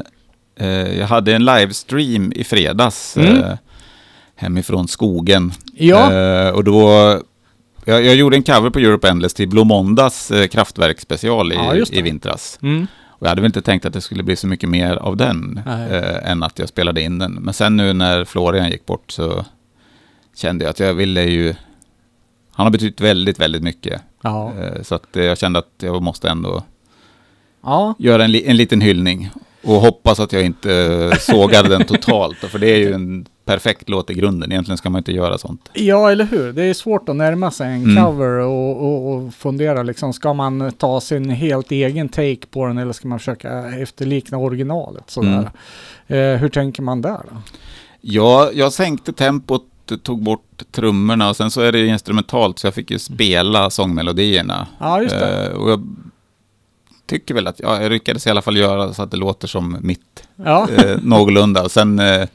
eh, 0.60 0.98
jag 0.98 1.06
hade 1.06 1.34
en 1.34 1.44
livestream 1.44 2.32
i 2.36 2.44
fredags 2.44 3.16
Mm. 3.16 3.36
eh, 3.42 3.52
hemifrån 4.36 4.88
skogen. 4.88 5.52
Ja, 5.74 6.12
Eh, 6.12 6.48
och 6.50 6.64
då, 6.64 6.90
jag, 7.86 8.04
jag 8.04 8.14
gjorde 8.14 8.36
en 8.36 8.42
cover 8.42 8.70
på 8.70 8.78
Europe 8.78 9.08
Endless 9.08 9.34
till 9.34 9.48
Blå 9.48 9.64
Måndags 9.64 10.30
eh, 10.30 10.46
kraftverksspecial 10.46 11.52
i, 11.52 11.54
Ja, 11.54 11.74
i 11.90 12.02
vintras. 12.02 12.58
mm. 12.62 12.86
Och 13.18 13.22
jag 13.22 13.28
hade 13.28 13.40
väl 13.40 13.46
inte 13.48 13.62
tänkt 13.62 13.84
att 13.86 13.92
det 13.92 14.00
skulle 14.00 14.22
bli 14.22 14.36
så 14.36 14.46
mycket 14.46 14.68
mer 14.68 14.96
av 14.96 15.16
den 15.16 15.60
eh, 15.66 16.30
än 16.30 16.42
att 16.42 16.58
jag 16.58 16.68
spelade 16.68 17.02
in 17.02 17.18
den. 17.18 17.32
Men 17.32 17.54
sen 17.54 17.76
nu 17.76 17.92
när 17.92 18.24
Florian 18.24 18.70
gick 18.70 18.86
bort 18.86 19.10
så 19.12 19.44
kände 20.36 20.64
jag 20.64 20.70
att 20.70 20.80
jag 20.80 20.94
ville 20.94 21.22
ju... 21.22 21.54
Han 22.52 22.66
har 22.66 22.70
betytt 22.70 23.00
väldigt, 23.00 23.40
väldigt 23.40 23.62
mycket. 23.62 24.02
ja. 24.22 24.52
Eh, 24.60 24.82
så 24.82 24.94
att 24.94 25.16
eh, 25.16 25.24
jag 25.24 25.38
kände 25.38 25.58
att 25.58 25.72
jag 25.82 26.02
måste 26.02 26.28
ändå 26.28 26.62
ja. 27.62 27.94
göra 27.98 28.24
en, 28.24 28.32
li- 28.32 28.46
en 28.46 28.56
liten 28.56 28.80
hyllning. 28.80 29.30
Och 29.64 29.74
hoppas 29.74 30.20
att 30.20 30.32
jag 30.32 30.44
inte 30.44 30.74
eh, 31.12 31.18
sågar 31.18 31.62
den 31.62 31.84
totalt. 31.86 32.36
För 32.38 32.58
det 32.58 32.70
är 32.70 32.76
ju 32.78 32.92
en 32.92 33.26
perfekt 33.46 33.88
låt 33.88 34.10
i 34.10 34.14
grunden. 34.14 34.52
Egentligen 34.52 34.78
ska 34.78 34.90
man 34.90 34.98
inte 34.98 35.12
göra 35.12 35.38
sånt. 35.38 35.70
Ja, 35.72 36.10
eller 36.10 36.24
hur? 36.24 36.52
Det 36.52 36.62
är 36.64 36.74
svårt 36.74 37.08
att 37.08 37.16
närma 37.16 37.50
sig 37.50 37.66
en 37.66 37.82
Mm. 37.84 38.04
cover 38.04 38.28
och, 38.38 38.82
och, 38.82 39.12
och 39.14 39.34
fundera 39.34 39.82
liksom, 39.82 40.12
ska 40.12 40.32
man 40.34 40.72
ta 40.78 41.00
sin 41.00 41.30
helt 41.30 41.72
egen 41.72 42.08
take 42.08 42.46
på 42.50 42.66
den 42.66 42.78
eller 42.78 42.92
ska 42.92 43.08
man 43.08 43.18
försöka 43.18 43.68
efterlikna 43.82 44.38
originalet 44.38 45.10
sådär? 45.10 45.50
Mm. 46.06 46.34
Eh, 46.34 46.40
hur 46.40 46.48
tänker 46.48 46.82
man 46.82 47.02
där 47.02 47.20
då? 47.30 47.36
Ja, 48.00 48.50
jag 48.54 48.72
sänkte 48.72 49.12
tempot, 49.12 49.62
tog 50.02 50.22
bort 50.22 50.62
trummorna 50.72 51.28
och 51.28 51.36
sen 51.36 51.50
så 51.50 51.60
är 51.60 51.72
det 51.72 51.78
ju 51.78 51.86
instrumentalt 51.86 52.58
så 52.58 52.66
jag 52.66 52.74
fick 52.74 52.90
ju 52.90 52.98
spela 52.98 53.70
sångmelodierna. 53.70 54.66
Ja, 54.78 55.02
just 55.02 55.14
det. 55.20 55.46
Eh, 55.46 55.52
och 55.56 55.70
jag 55.70 55.86
tycker 57.06 57.34
väl 57.34 57.46
att 57.46 57.60
ja, 57.60 57.82
jag 57.82 57.92
lyckades 57.92 58.26
i 58.26 58.30
alla 58.30 58.42
fall 58.42 58.56
göra 58.56 58.92
så 58.94 59.02
att 59.02 59.10
det 59.10 59.16
låter 59.16 59.48
som 59.48 59.76
mitt 59.80 60.28
Ja. 60.36 60.68
eh, 60.76 60.96
någorlunda. 61.02 61.62
Och 61.64 61.70
sen, 61.70 61.98
eh, 61.98 62.28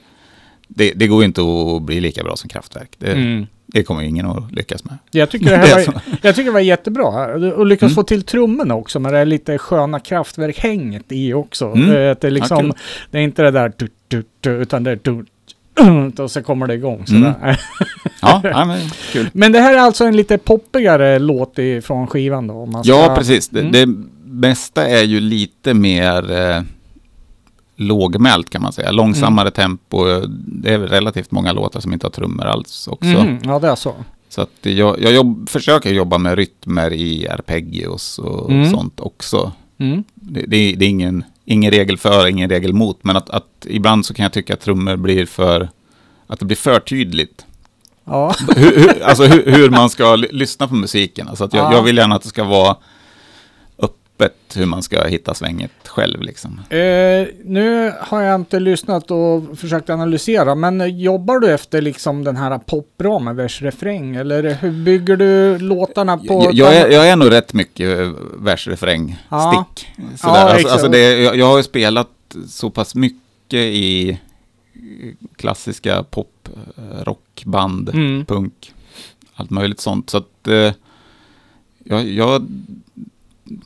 det, 0.76 0.94
det 0.96 1.08
går 1.08 1.24
inte 1.24 1.42
att 1.42 1.82
bli 1.82 2.00
lika 2.02 2.24
bra 2.24 2.36
som 2.36 2.50
Kraftwerk. 2.50 2.90
Det, 2.98 3.12
Mm. 3.12 3.48
det 3.66 3.84
kommer 3.84 4.02
ingen 4.04 4.26
att 4.26 4.52
lyckas 4.52 4.84
med. 4.86 4.98
Jag 5.12 5.30
tycker 5.30 5.46
det 5.46 5.52
Det 5.58 5.58
här 5.68 5.80
är 5.80 5.86
var, 5.86 6.02
jag 6.22 6.36
tycker 6.36 6.46
det 6.46 6.54
var 6.54 6.60
jättebra. 6.60 7.08
Och 7.56 7.66
lyckas 7.66 7.88
Mm. 7.88 7.96
få 7.96 8.04
till 8.04 8.24
trummorna 8.24 8.76
också 8.76 9.00
med 9.00 9.14
det 9.14 9.18
här 9.18 9.26
lite 9.26 9.58
sköna 9.58 10.00
kraftverkhänget 10.00 11.06
i 11.10 11.34
också. 11.34 11.66
Mm. 11.66 11.96
Eh, 11.96 12.12
Att 12.12 12.22
det, 12.22 12.28
är 12.28 12.32
liksom, 12.32 12.74
det 13.12 13.18
är 13.18 13.22
inte 13.22 13.42
det 13.44 13.52
där 13.52 13.72
du, 13.78 13.88
du, 14.08 14.24
du, 14.40 14.50
utan 14.52 14.84
det 14.84 14.92
är 14.92 15.00
du, 15.04 15.26
och 16.24 16.32
så 16.32 16.44
kommer 16.44 16.68
det 16.68 16.74
igång 16.74 17.06
Mm. 17.10 17.24
sådär. 17.34 17.60
Ja, 18.22 18.42
ja 18.44 18.66
men 18.66 18.80
kul. 19.12 19.30
Men 19.34 19.52
det 19.52 19.60
här 19.60 19.74
är 19.74 19.78
alltså 19.80 20.06
en 20.06 20.16
lite 20.16 20.38
poppigare 20.38 21.20
låt 21.20 21.60
i- 21.60 21.82
från 21.82 22.08
skivan 22.08 22.48
då? 22.48 22.68
Ska... 22.72 22.82
Ja, 22.92 23.16
precis. 23.18 23.50
Det, 23.50 23.60
Mm. 23.60 23.72
det 23.72 23.88
mesta 24.48 24.88
är 24.88 25.04
ju 25.04 25.20
lite 25.20 25.74
mer 25.74 26.32
eh, 26.32 26.62
lågmält 27.82 28.50
kan 28.50 28.62
man 28.62 28.74
säga. 28.74 28.92
Långsammare 28.92 29.52
tempo. 29.52 30.06
Det 30.48 30.74
är 30.74 30.80
relativt 30.80 31.32
många 31.32 31.54
låtar 31.54 31.80
som 31.80 31.94
inte 31.94 32.06
har 32.06 32.12
trummor 32.12 32.46
alls 32.46 32.88
också. 32.88 33.06
Mhm, 33.08 33.40
ja, 33.44 33.60
det 33.60 33.68
är 33.68 33.76
så. 33.76 33.94
Så 34.30 34.42
att 34.42 34.50
jag, 34.62 35.02
jag 35.02 35.14
jobb, 35.14 35.50
försöker 35.50 35.94
jobba 35.94 36.18
med 36.18 36.36
rytmer 36.36 36.94
i 36.94 37.28
arpeggios 37.30 38.20
och 38.20 38.52
Mm. 38.52 38.70
sånt 38.70 39.00
också. 39.00 39.52
Mm. 39.78 40.04
Det, 40.16 40.42
det, 40.48 40.58
är- 40.58 40.76
det 40.76 40.86
är 40.86 40.90
ingen, 40.90 41.24
ingen 41.46 41.72
regel 41.72 41.98
för, 41.98 42.28
ingen 42.28 42.50
regel 42.50 42.74
mot. 42.74 43.04
Men 43.04 43.18
att, 43.18 43.30
att 43.30 43.66
ibland 43.70 44.06
så 44.06 44.14
kan 44.14 44.24
jag 44.24 44.34
tycka 44.34 44.54
att 44.54 44.60
trummor 44.62 44.96
blir 44.96 45.26
för, 45.26 45.70
att 46.28 46.40
det 46.40 46.46
blir 46.46 46.58
för 46.58 46.80
tydligt. 46.80 47.46
Ja. 48.06 48.34
hur, 48.56 48.76
hur, 48.80 49.04
alltså 49.04 49.24
hur, 49.24 49.52
hur 49.52 49.70
man 49.70 49.90
ska 49.90 50.16
ly- 50.16 50.28
lyssna 50.32 50.68
på 50.68 50.76
musiken. 50.76 51.28
Alltså 51.28 51.44
att 51.44 51.54
jag, 51.54 51.66
Ja. 51.66 51.76
jag 51.76 51.84
vill 51.84 51.98
gärna 51.98 52.16
att 52.16 52.22
det 52.24 52.30
ska 52.30 52.44
vara 52.44 52.76
öppet 54.22 54.58
hur 54.58 54.66
man 54.66 54.84
ska 54.84 55.04
hitta 55.04 55.34
svänget 55.34 55.72
själv. 55.86 56.22
Liksom. 56.22 56.60
Eh, 56.70 57.28
nu 57.44 57.94
har 58.00 58.22
jag 58.22 58.36
inte 58.36 58.60
lyssnat 58.60 59.12
och 59.12 59.58
försökt 59.60 59.90
analysera, 59.90 60.56
men 60.56 61.00
jobbar 61.00 61.40
du 61.40 61.52
efter 61.54 61.82
liksom 61.82 62.24
den 62.24 62.36
här 62.36 62.58
popramen, 62.58 63.36
vers, 63.36 63.62
refräng? 63.62 64.16
Eller 64.16 64.54
hur 64.54 64.72
bygger 64.72 65.16
du 65.18 65.58
låtarna 65.60 66.18
på? 66.18 66.44
Jag, 66.44 66.54
jag, 66.54 66.76
är, 66.76 66.90
jag 66.90 67.08
är 67.10 67.16
nog 67.16 67.32
rätt 67.32 67.54
mycket 67.54 68.00
eh, 68.00 68.12
versrefräng, 68.38 69.18
Ja. 69.30 69.66
stick. 69.76 69.88
Alltså, 70.22 70.68
alltså 70.70 70.88
det, 70.88 71.22
jag, 71.22 71.36
jag 71.36 71.46
har 71.46 71.58
ju 71.58 71.64
spelat 71.64 72.10
så 72.48 72.70
pass 72.70 72.96
mycket 72.96 73.54
i 73.54 74.20
klassiska 75.36 76.04
pop, 76.04 76.50
eh, 76.78 77.04
rockband, 77.04 77.90
Mm. 77.90 78.26
punk, 78.26 78.74
allt 79.34 79.50
möjligt 79.50 79.80
sånt. 79.80 80.10
Så 80.10 80.18
att 80.18 80.48
eh, 80.48 80.72
jag, 81.84 82.08
jag 82.08 82.48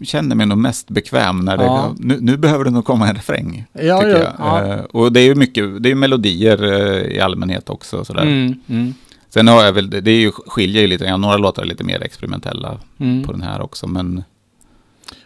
känner 0.02 0.36
mig 0.36 0.46
nog 0.46 0.58
mest 0.58 0.90
bekväm 0.90 1.40
när 1.40 1.58
det, 1.58 1.64
Ja. 1.64 1.96
nu, 2.00 2.18
nu 2.22 2.38
behöver 2.38 2.64
det 2.66 2.72
nog 2.72 2.86
komma 2.86 3.10
en 3.10 3.16
refräng. 3.16 3.66
Ja, 3.74 3.98
tycker 4.02 4.10
ja, 4.10 4.18
jag. 4.18 4.34
ja. 4.40 4.74
Eh, 4.74 4.84
och 4.84 5.12
det 5.12 5.20
är 5.20 5.26
ju 5.26 5.36
mycket, 5.36 5.84
det 5.84 5.92
är 5.92 5.96
melodier 5.96 6.64
eh, 6.64 7.16
i 7.16 7.20
allmänhet 7.20 7.70
också. 7.70 8.06
Sådär. 8.06 8.22
Mm, 8.22 8.54
mm, 8.70 8.94
Sen 9.30 9.48
har 9.48 9.64
jag 9.64 9.74
väl, 9.74 9.90
det, 9.90 10.12
är 10.12 10.20
ju, 10.20 10.32
skiljer 10.32 10.82
ju 10.82 10.88
lite 10.88 11.18
några 11.18 11.38
låtar 11.38 11.62
är 11.64 11.66
lite 11.68 11.84
mer 11.84 12.04
experimentella 12.04 12.80
mm. 12.98 13.24
på 13.24 13.32
den 13.32 13.42
här 13.42 13.62
också, 13.62 13.88
men 13.88 14.24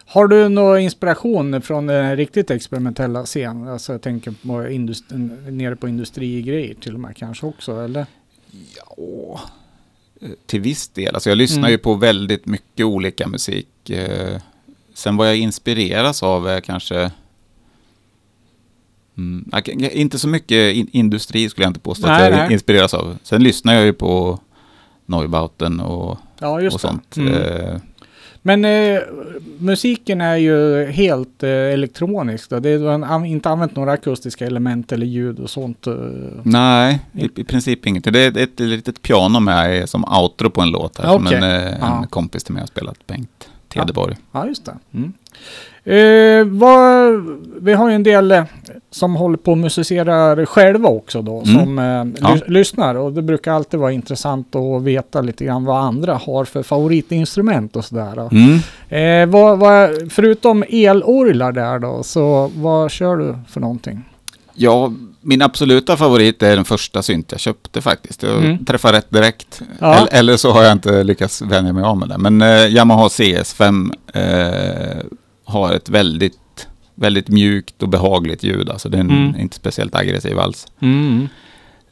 Har 0.06 0.28
du 0.28 0.50
någon 0.50 0.80
inspiration 0.80 1.62
från 1.62 1.86
den 1.88 2.16
riktigt 2.18 2.52
experimentella 2.52 3.26
scenen? 3.26 3.68
Alltså 3.68 3.92
jag 3.92 4.02
tänker 4.02 4.32
på 4.32 4.48
indust- 4.68 5.52
nere 5.52 5.76
på 5.76 5.88
industrigrejer 5.88 6.74
till 6.74 6.94
och 6.94 7.00
med 7.00 7.16
kanske 7.18 7.46
också, 7.46 7.82
eller? 7.82 8.06
ja, 8.78 9.40
eh, 10.22 10.30
till 10.46 10.62
viss 10.62 10.88
del. 10.88 11.14
Alltså 11.16 11.30
jag 11.30 11.38
lyssnar 11.38 11.60
Mm. 11.60 11.72
ju 11.72 11.78
på 11.78 11.94
väldigt 11.94 12.46
mycket 12.46 12.86
olika 12.86 13.28
musik. 13.28 13.90
eh, 13.90 14.42
Sen 15.00 15.18
vad 15.18 15.28
jag 15.28 15.38
inspireras 15.38 16.24
av 16.24 16.48
är 16.48 16.60
kanske 16.62 17.12
Mm, 19.18 19.52
inte 19.92 20.20
så 20.20 20.28
mycket 20.28 20.76
in, 20.76 20.88
industri 20.92 21.50
skulle 21.50 21.66
jag 21.66 21.70
inte 21.70 21.80
påstå 21.80 22.08
Nej, 22.08 22.16
att 22.16 22.30
jag 22.30 22.38
nej. 22.38 22.54
inspireras 22.54 22.94
av. 22.94 23.18
Sen 23.24 23.44
lyssnar 23.44 23.74
jag 23.74 23.86
ju 23.86 23.94
på 23.94 24.40
Neubauten 25.06 25.80
och, 25.80 26.18
Ja, 26.40 26.62
och 26.74 26.82
sånt. 26.82 27.18
Mm. 27.18 27.34
Eh, 27.34 27.76
Men 28.42 28.66
eh, 28.66 29.00
musiken 29.60 30.22
är 30.22 30.36
ju 30.36 30.86
helt 30.86 31.44
eh, 31.44 31.50
elektronisk. 31.50 32.50
Då. 32.50 32.60
Det 32.60 32.70
är, 32.70 33.06
har 33.06 33.26
inte 33.26 33.50
använt 33.50 33.76
några 33.76 33.92
akustiska 33.92 34.46
element 34.46 34.92
eller 34.92 35.06
ljud 35.06 35.40
och 35.40 35.50
sånt. 35.50 35.88
Eh. 35.88 35.94
Nej, 36.44 37.00
i, 37.14 37.30
i 37.36 37.44
princip 37.44 37.86
inget. 37.88 38.04
Det 38.14 38.20
är 38.20 38.28
ett, 38.28 38.38
ett 38.38 38.60
litet 38.60 39.02
piano 39.02 39.40
med 39.40 39.90
som 39.90 40.06
outro 40.06 40.50
på 40.50 40.62
en 40.62 40.70
låt 40.70 40.98
här. 40.98 41.06
Som 41.14 41.26
Okej. 41.26 41.38
en, 41.38 41.44
eh, 41.44 41.98
en 42.02 42.08
kompis 42.08 42.44
till 42.44 42.54
mig 42.54 42.62
har 42.62 42.68
spelat, 42.68 43.08
Bengt 43.08 43.50
Tedeborg. 43.74 44.16
Ja, 44.32 44.48
just 44.48 44.66
det. 44.66 44.78
Mm. 44.94 45.14
Eh, 45.84 46.46
vad, 46.60 47.14
vi 47.62 47.74
har 47.74 47.90
ju 47.90 47.96
en 47.96 48.04
del 48.04 48.32
eh, 48.32 48.44
som 48.92 49.16
håller 49.16 49.38
på 49.38 49.52
och 49.52 49.58
musicerar 49.58 50.46
själva 50.46 50.90
också 50.90 51.22
då, 51.22 51.42
Mm. 51.42 51.60
som 51.60 51.80
eh, 51.80 51.86
Ja. 51.86 52.04
lys- 52.36 52.44
lyssnar. 52.50 52.96
Och 52.96 53.14
det 53.14 53.22
brukar 53.22 53.54
alltid 53.54 53.80
vara 53.80 53.92
intressant 53.92 54.56
att 54.56 54.82
veta 54.84 55.22
lite 55.22 55.46
grann 55.46 55.66
vad 55.66 55.78
andra 55.84 56.14
har 56.14 56.46
för 56.46 56.64
favoritinstrument 56.64 57.76
och 57.76 57.86
sådär. 57.86 58.30
Mm. 58.32 58.60
Eh, 58.90 59.32
vad, 59.34 59.60
vad, 59.60 60.12
förutom 60.12 60.64
elorglar 60.70 61.52
där 61.52 61.80
då, 61.80 62.04
så 62.04 62.52
vad 62.56 62.92
kör 62.92 63.18
du 63.18 63.36
för 63.48 63.60
någonting? 63.62 64.04
Ja, 64.62 64.94
min 65.22 65.42
absoluta 65.42 65.98
favorit 65.98 66.44
är 66.44 66.56
den 66.56 66.66
första 66.66 67.02
synt 67.04 67.32
jag 67.32 67.40
köpte 67.40 67.82
faktiskt. 67.82 68.24
Jag 68.24 68.38
Mm. 68.46 68.66
träffade 68.66 68.98
rätt 68.98 69.12
direkt. 69.12 69.62
Ja. 69.80 69.96
Eller, 69.96 70.08
eller 70.20 70.38
så 70.38 70.52
har 70.52 70.64
jag 70.64 70.72
inte 70.72 71.04
lyckats 71.04 71.42
vänja 71.42 71.74
mig 71.74 71.84
av 71.84 71.98
med 71.98 72.10
det. 72.10 72.18
Men 72.18 72.42
eh, 72.42 72.68
Yamaha 72.68 73.08
CS5 73.08 73.92
eh, 74.14 75.04
har 75.46 75.74
ett 75.74 75.90
väldigt, 75.90 76.68
väldigt 76.96 77.28
mjukt 77.28 77.84
och 77.84 77.90
behagligt 77.90 78.44
ljud. 78.44 78.70
Alltså 78.70 78.90
den 78.90 79.10
Mm. 79.10 79.36
är 79.36 79.40
inte 79.40 79.56
speciellt 79.56 79.96
aggressiv 79.96 80.40
alls. 80.40 80.68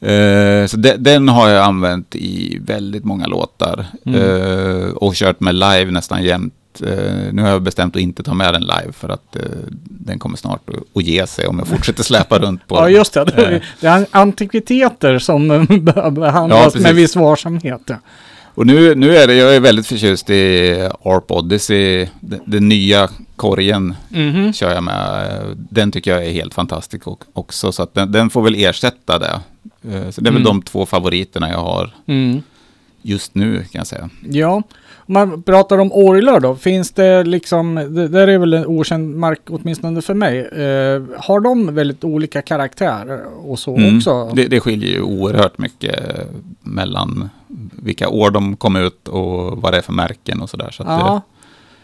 Eh, 0.00 0.66
så 0.66 0.76
de, 0.76 0.96
den 0.96 1.28
har 1.28 1.48
jag 1.48 1.64
använt 1.64 2.16
i 2.16 2.58
väldigt 2.62 3.04
många 3.04 3.26
låtar. 3.26 3.86
Mm. 4.06 4.20
Eh, 4.20 4.88
och 4.90 5.14
kört 5.14 5.40
med 5.40 5.54
live 5.54 5.90
nästan 5.90 6.22
jämt. 6.24 6.54
Eh, 6.86 7.32
nu 7.32 7.42
har 7.42 7.48
jag 7.48 7.62
bestämt 7.62 7.96
att 7.96 8.02
inte 8.02 8.22
ta 8.22 8.34
med 8.34 8.54
den 8.54 8.62
live 8.62 8.92
för 8.92 9.08
att 9.08 9.36
eh, 9.36 9.42
den 9.84 10.18
kommer 10.18 10.36
snart 10.36 10.62
att, 10.94 11.02
ge 11.02 11.26
sig 11.26 11.46
om 11.46 11.58
jag 11.58 11.68
fortsätter 11.76 12.02
släpa 12.02 12.38
runt 12.38 12.66
på 12.66 12.76
Ja, 12.76 12.82
den. 12.84 12.92
just 12.92 13.12
det. 13.12 13.24
Det 13.24 13.60
är, 13.86 13.98
Eh. 14.00 14.06
antikviteter 14.10 15.18
som 15.18 15.50
eh, 15.50 15.62
be- 15.80 15.92
Ja, 15.96 16.10
behandlas 16.10 16.64
precis. 16.64 16.82
med 16.82 16.94
viss 16.94 17.16
varsamhet. 17.16 17.80
ja. 17.86 17.96
Och 18.54 18.66
nu, 18.66 18.94
nu 18.94 19.16
är 19.16 19.26
det, 19.26 19.34
jag 19.34 19.56
är 19.56 19.60
väldigt 19.60 19.86
förtjust 19.86 20.30
i 20.30 20.72
ARP 21.04 21.30
Odyssey, 21.30 22.08
den, 22.20 22.40
den 22.46 22.68
nya 22.68 23.08
korgen 23.36 23.94
Mhm. 24.08 24.52
kör 24.52 24.74
jag 24.74 24.82
med. 24.84 25.40
Den 25.70 25.92
tycker 25.92 26.10
jag 26.10 26.26
är 26.26 26.30
helt 26.32 26.54
fantastisk 26.54 27.06
och- 27.06 27.24
också, 27.32 27.72
så 27.72 27.82
att 27.82 27.94
den, 27.94 28.12
den 28.12 28.30
får 28.30 28.42
väl 28.42 28.54
ersätta 28.54 29.18
det. 29.18 29.40
Så 30.12 30.20
det 30.20 30.28
är 30.28 30.32
väl 30.32 30.42
Mm. 30.42 30.42
de 30.44 30.62
två 30.62 30.86
favoriterna 30.86 31.50
jag 31.50 31.58
har 31.58 31.90
Mm. 32.06 32.42
just 33.02 33.34
nu 33.34 33.56
kan 33.58 33.78
jag 33.78 33.86
säga. 33.86 34.10
Ja, 34.30 34.62
man 35.10 35.42
pratar 35.42 35.78
om 35.78 35.92
orglar 35.92 36.40
då, 36.40 36.54
finns 36.54 36.90
det 36.90 37.24
liksom, 37.24 37.74
det 37.74 38.08
där 38.08 38.28
är 38.28 38.38
väl 38.38 38.54
en 38.54 38.66
okänd 38.66 39.16
mark 39.16 39.40
åtminstone 39.50 40.02
för 40.02 40.14
mig. 40.14 40.38
Eh, 40.38 41.02
har 41.18 41.40
de 41.40 41.74
väldigt 41.74 42.04
olika 42.04 42.42
karaktärer 42.42 43.24
och 43.44 43.58
så 43.58 43.76
Mm. 43.76 43.96
också? 43.96 44.30
Det, 44.34 44.46
det 44.46 44.60
skiljer 44.60 44.90
ju 44.90 45.02
oerhört 45.02 45.58
mycket 45.58 46.00
mellan 46.62 47.30
vilka 47.82 48.08
år 48.08 48.30
de 48.30 48.56
kom 48.56 48.76
ut 48.76 49.08
och 49.08 49.62
vad 49.62 49.72
det 49.72 49.76
är 49.78 49.82
för 49.82 49.92
märken 49.92 50.40
och 50.42 50.50
sådär. 50.50 50.70
Så 50.70 50.82
ja. 50.86 51.22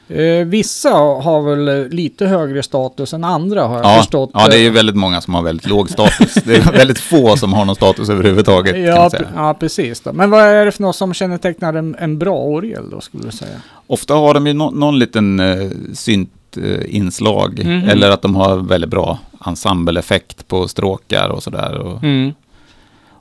Eh, 0.09 0.47
vissa 0.47 0.90
har 0.90 1.43
väl 1.43 1.88
lite 1.88 2.27
högre 2.27 2.62
status 2.62 3.12
än 3.14 3.25
andra 3.25 3.62
har 3.67 3.77
jag 3.77 3.85
ja, 3.87 3.97
förstått. 3.99 4.31
ja, 4.35 4.49
det 4.49 4.57
är 4.57 4.61
ju 4.61 4.71
väldigt 4.71 4.97
många 4.97 5.21
som 5.21 5.35
har 5.35 5.43
väldigt 5.43 5.67
låg 5.69 5.90
status. 5.90 6.35
Det 6.35 6.57
är 6.57 6.73
väldigt 6.73 6.99
få 6.99 7.37
som 7.37 7.53
har 7.53 7.64
någon 7.64 7.75
status 7.77 8.09
överhuvudtaget. 8.09 8.77
Ja, 8.87 9.11
ja, 9.35 9.55
precis. 9.61 10.01
Då. 10.01 10.12
Men 10.12 10.31
vad 10.31 10.43
är 10.43 10.64
det 10.64 10.73
för 10.73 10.83
något 10.83 10.97
som 10.97 11.14
kännetecknar 11.14 11.75
en, 11.75 11.95
en 11.99 12.19
bra 12.19 12.37
orgel 12.38 12.90
då, 12.90 13.01
skulle 13.01 13.25
du 13.25 13.33
säga? 13.33 13.57
Ofta 13.87 14.14
har 14.14 14.35
de 14.35 14.47
ju 14.47 14.53
nå- 14.53 14.71
någon 14.71 14.99
liten 14.99 15.40
eh, 15.40 15.71
syntinslag. 15.93 17.61
Mhm. 17.64 17.88
Eller 17.88 18.11
att 18.11 18.23
de 18.23 18.37
har 18.37 18.57
väldigt 18.57 18.90
bra 18.90 19.19
ensembleeffekt 19.47 20.49
på 20.49 20.69
stråkar 20.69 21.29
och 21.29 21.43
sådär. 21.43 21.79
Och, 21.79 22.01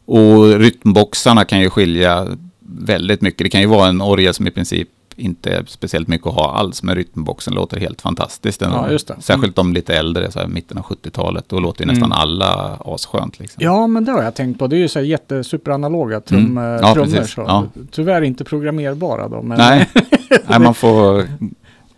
och 0.05 0.59
rytmboxarna 0.59 1.45
kan 1.45 1.59
ju 1.59 1.69
skilja 1.69 2.27
väldigt 2.67 3.21
mycket. 3.21 3.39
Det 3.39 3.49
kan 3.49 3.61
ju 3.61 3.67
vara 3.67 3.87
en 3.87 4.01
orgel 4.01 4.33
som 4.33 4.47
i 4.47 4.51
princip 4.51 4.89
inte 5.15 5.63
speciellt 5.67 6.07
mycket 6.07 6.27
att 6.27 6.33
ha 6.33 6.53
alls. 6.55 6.83
Men 6.83 6.95
rytmboxen 6.95 7.53
låter 7.53 7.79
helt 7.79 8.01
fantastiskt. 8.01 8.59
Den, 8.59 8.71
Ja, 8.71 8.91
just 8.91 9.07
det. 9.07 9.15
Särskilt 9.19 9.55
de 9.55 9.73
lite 9.73 9.95
äldre, 9.95 10.31
så 10.31 10.39
här 10.39 10.47
mitten 10.47 10.77
av 10.77 10.83
70-talet. 10.83 11.45
Då 11.47 11.59
låter 11.59 11.81
ju 11.81 11.87
nästan 11.87 12.11
Mm. 12.11 12.17
alla 12.17 12.77
asskönt. 12.85 13.39
Liksom. 13.39 13.63
Ja, 13.63 13.87
men 13.87 14.05
det 14.05 14.11
har 14.11 14.23
jag 14.23 14.35
tänkt 14.35 14.59
på. 14.59 14.67
Det 14.67 14.75
är 14.75 14.79
ju 14.79 14.87
så 14.87 14.99
här 14.99 15.05
jättesuperanaloga 15.05 16.19
trum, 16.21 16.57
Mm. 16.57 16.63
Ja, 16.81 16.93
trummor. 16.93 17.23
Så. 17.23 17.41
Ja. 17.41 17.65
Tyvärr 17.91 18.21
inte 18.21 18.43
programmerbara 18.43 19.27
då. 19.27 19.41
Men 19.41 19.57
Nej. 19.57 19.89
Nej, 20.47 20.59
man 20.59 20.73
får 20.75 21.27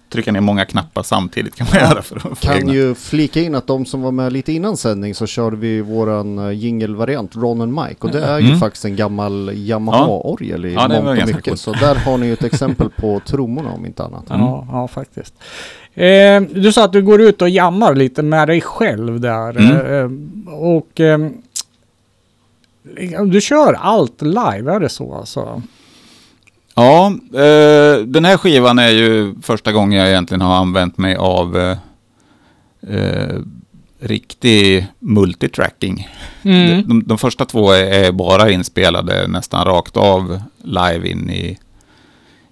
trycka 0.10 0.32
ner 0.32 0.42
många 0.42 0.66
knappar 0.66 1.04
samtidigt 1.04 1.56
kan 1.56 1.68
man 1.74 1.82
göra 1.90 2.02
för 2.02 2.32
att 2.32 2.40
Kan 2.40 2.56
egna. 2.58 2.74
ju 2.74 2.96
flika 2.96 3.42
in 3.42 3.56
att 3.56 3.68
de 3.68 3.86
som 3.86 4.02
var 4.02 4.12
med 4.12 4.34
lite 4.34 4.54
innan 4.54 4.78
sändning 4.78 5.16
så 5.16 5.26
körde 5.28 5.58
vi 5.58 5.82
våran 5.82 6.40
uh, 6.40 6.52
jingelvariant 6.54 7.36
Ron 7.36 7.62
and 7.62 7.74
Mike 7.74 7.96
och 8.00 8.12
det 8.12 8.22
är 8.26 8.40
ju 8.40 8.46
Mm. 8.48 8.60
faktiskt 8.60 8.86
en 8.86 8.96
gammal 8.96 9.52
Yamaha-orgel 9.54 10.66
i 10.66 10.74
Ja, 10.74 10.88
mångt 10.88 11.22
och 11.22 11.28
mycket. 11.36 11.60
Så 11.60 11.74
där 11.74 11.96
har 11.96 12.18
ni 12.18 12.26
ju 12.26 12.34
ett 12.34 12.44
exempel 12.44 12.90
på 12.90 13.22
trummorna 13.28 13.70
om 13.72 13.86
inte 13.86 14.04
annat. 14.04 14.24
Ja, 14.30 14.68
ja 14.72 14.88
faktiskt. 14.88 15.34
Eh, 15.94 16.42
du 16.42 16.72
sa 16.74 16.86
att 16.86 16.94
du 16.94 17.02
går 17.02 17.22
ut 17.22 17.42
och 17.42 17.50
jammar 17.50 17.96
lite 17.96 18.22
med 18.24 18.48
dig 18.48 18.62
själv 18.62 19.20
där. 19.20 19.58
Mm. 19.58 19.76
Eh, 20.48 20.54
och 20.54 21.00
eh, 21.00 21.20
du 23.26 23.42
kör 23.42 23.74
allt 23.74 24.22
live, 24.22 24.72
är 24.74 24.80
det 24.80 24.90
så 24.90 25.14
alltså? 25.16 25.62
Ja, 26.76 27.08
eh, 27.34 27.98
den 28.06 28.26
här 28.26 28.38
skivan 28.38 28.80
är 28.80 28.90
ju 28.90 29.36
första 29.42 29.72
gången 29.72 30.00
jag 30.00 30.10
egentligen 30.10 30.42
har 30.42 30.56
använt 30.56 30.98
mig 30.98 31.16
av 31.16 31.58
eh, 31.58 31.78
eh, 32.96 33.36
riktig 34.00 34.88
multitracking. 35.00 36.08
Mm. 36.44 36.88
De, 36.88 37.04
de 37.04 37.18
första 37.18 37.46
två 37.46 37.72
är, 37.72 37.84
är 38.06 38.12
bara 38.12 38.52
inspelade 38.52 39.28
nästan 39.28 39.66
rakt 39.66 39.98
av 39.98 40.42
live 40.64 41.10
in 41.10 41.30
i, 41.30 41.58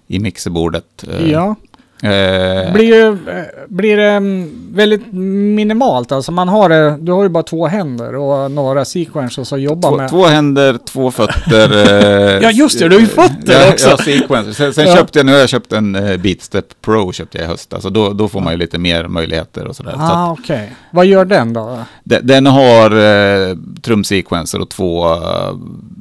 i 0.06 0.18
mixerbordet. 0.18 1.04
Eh, 1.08 1.30
Ja, 1.30 1.56
eh, 2.04 2.72
blir, 2.72 2.84
ju, 2.84 3.08
eh, 3.08 3.44
blir 3.68 3.96
det 3.96 4.10
mm, 4.10 4.50
väldigt 4.74 5.12
minimalt 5.12 6.12
alltså. 6.12 6.32
Man 6.32 6.48
har, 6.48 6.98
du 6.98 7.12
har 7.12 7.22
ju 7.22 7.28
bara 7.28 7.42
två 7.42 7.66
händer 7.66 8.14
och 8.14 8.50
några 8.50 8.84
sequences 8.84 9.52
att 9.52 9.60
jobba 9.60 9.88
Två, 9.88 9.96
med. 9.96 10.10
två 10.10 10.24
händer, 10.26 10.78
två 10.86 11.10
fötter. 11.10 11.70
eh, 12.36 12.42
Ja, 12.42 12.50
just 12.50 12.78
det, 12.78 12.88
du 12.88 12.94
har 12.96 13.00
ju 13.00 13.06
fötter 13.06 13.52
ja, 13.66 13.72
också. 13.72 13.88
Ja, 13.90 13.96
sequencer. 13.96 14.52
Sen, 14.52 14.74
sen 14.74 14.86
Ja. 14.86 14.96
köpte 14.96 15.18
jag, 15.18 15.26
nu 15.26 15.32
har 15.32 15.38
jag 15.38 15.48
köpt 15.48 15.72
en 15.72 15.92
Beatstep 16.22 16.66
Pro 16.82 17.12
köpte 17.12 17.38
jag 17.38 17.44
i 17.44 17.48
höstas. 17.48 17.82
Så 17.82 17.88
då, 17.90 18.12
då 18.12 18.28
får 18.28 18.40
man 18.40 18.52
ju 18.52 18.58
lite 18.58 18.78
mer 18.78 19.08
möjligheter 19.08 19.66
och 19.66 19.76
sådär. 19.76 19.92
Så 19.92 19.98
Ah, 20.00 20.36
okej. 20.40 20.72
Vad 20.90 21.06
gör 21.06 21.24
den 21.24 21.52
då? 21.52 21.78
de- 22.04 22.20
den 22.20 22.46
har 22.46 22.94
uh, 22.94 23.56
trumsequencer 23.82 24.60
och 24.60 24.68
två 24.68 25.04
eh, 25.12 25.54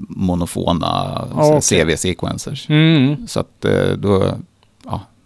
monofona 0.09 0.87
Ah, 0.87 1.27
okej. 1.57 1.61
CV-sequencers. 1.85 2.69
Mm. 2.69 3.27
Så 3.27 3.39
att 3.39 3.65
eh, 3.65 3.71
då, 3.97 4.23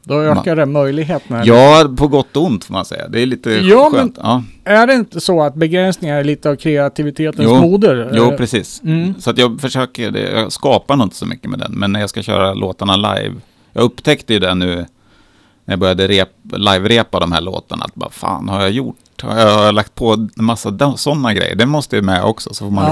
Då 0.07 0.21
ökar 0.21 0.55
det 0.55 0.65
möjligheterna. 0.65 1.45
ja, 1.45 1.89
på 1.97 2.07
gott 2.07 2.37
och 2.37 2.43
ont 2.43 2.65
får 2.65 2.73
man 2.73 2.85
säga. 2.85 3.07
Det 3.07 3.21
är 3.21 3.25
lite 3.25 3.51
Ja, 3.51 3.89
skönt. 3.93 4.17
Ja, 4.21 4.43
Är 4.63 4.87
det 4.87 4.93
inte 4.93 5.21
så 5.21 5.41
att 5.43 5.55
begränsningar 5.55 6.15
är 6.17 6.23
lite 6.23 6.49
av 6.49 6.55
kreativitetens 6.55 7.47
Jo. 7.51 7.61
moder? 7.61 8.11
jo, 8.13 8.33
precis. 8.37 8.81
Mm. 8.83 9.13
Så 9.19 9.29
att 9.29 9.37
jag 9.37 9.61
försöker, 9.61 10.11
det- 10.11 10.31
jag 10.31 10.51
skapar 10.51 10.95
nog 10.95 11.05
inte 11.05 11.15
så 11.15 11.25
mycket 11.25 11.49
med 11.49 11.59
den, 11.59 11.71
men 11.71 11.91
när 11.91 11.99
jag 11.99 12.09
ska 12.09 12.21
köra 12.23 12.53
låtarna 12.53 12.95
live, 12.95 13.35
jag 13.73 13.83
upptäckte 13.83 14.33
ju 14.33 14.39
det 14.39 14.55
nu 14.55 14.75
när 15.65 15.73
jag 15.73 15.79
började 15.79 16.07
rep, 16.07 16.29
live-repa 16.55 17.19
de 17.19 17.31
här 17.31 17.41
låtarna, 17.41 17.85
att 17.85 17.95
bara 17.95 18.09
fan 18.09 18.49
har 18.49 18.61
jag 18.61 18.71
gjort? 18.71 18.95
Har 19.21 19.39
jag, 19.39 19.55
har 19.57 19.65
jag 19.65 19.75
lagt 19.75 19.95
på 19.95 20.13
en 20.13 20.29
massa 20.35 20.95
sådana 20.97 21.33
grejer? 21.33 21.55
Det 21.55 21.65
måste 21.65 21.95
ju 21.95 22.01
med 22.01 22.23
också, 22.23 22.53
så 22.53 22.65
får 22.65 22.71
man 22.71 22.85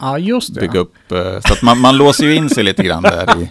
Ja, 0.00 0.16
liksom 0.16 0.54
ja, 0.56 0.60
bygga 0.60 0.80
upp, 0.80 1.12
eh, 1.12 1.40
så 1.46 1.52
att 1.52 1.62
man, 1.62 1.78
man 1.80 1.96
låser 1.96 2.24
ju 2.24 2.34
in 2.34 2.48
sig 2.50 2.64
lite 2.64 2.82
grann 2.82 3.02
där 3.02 3.42
i. 3.42 3.48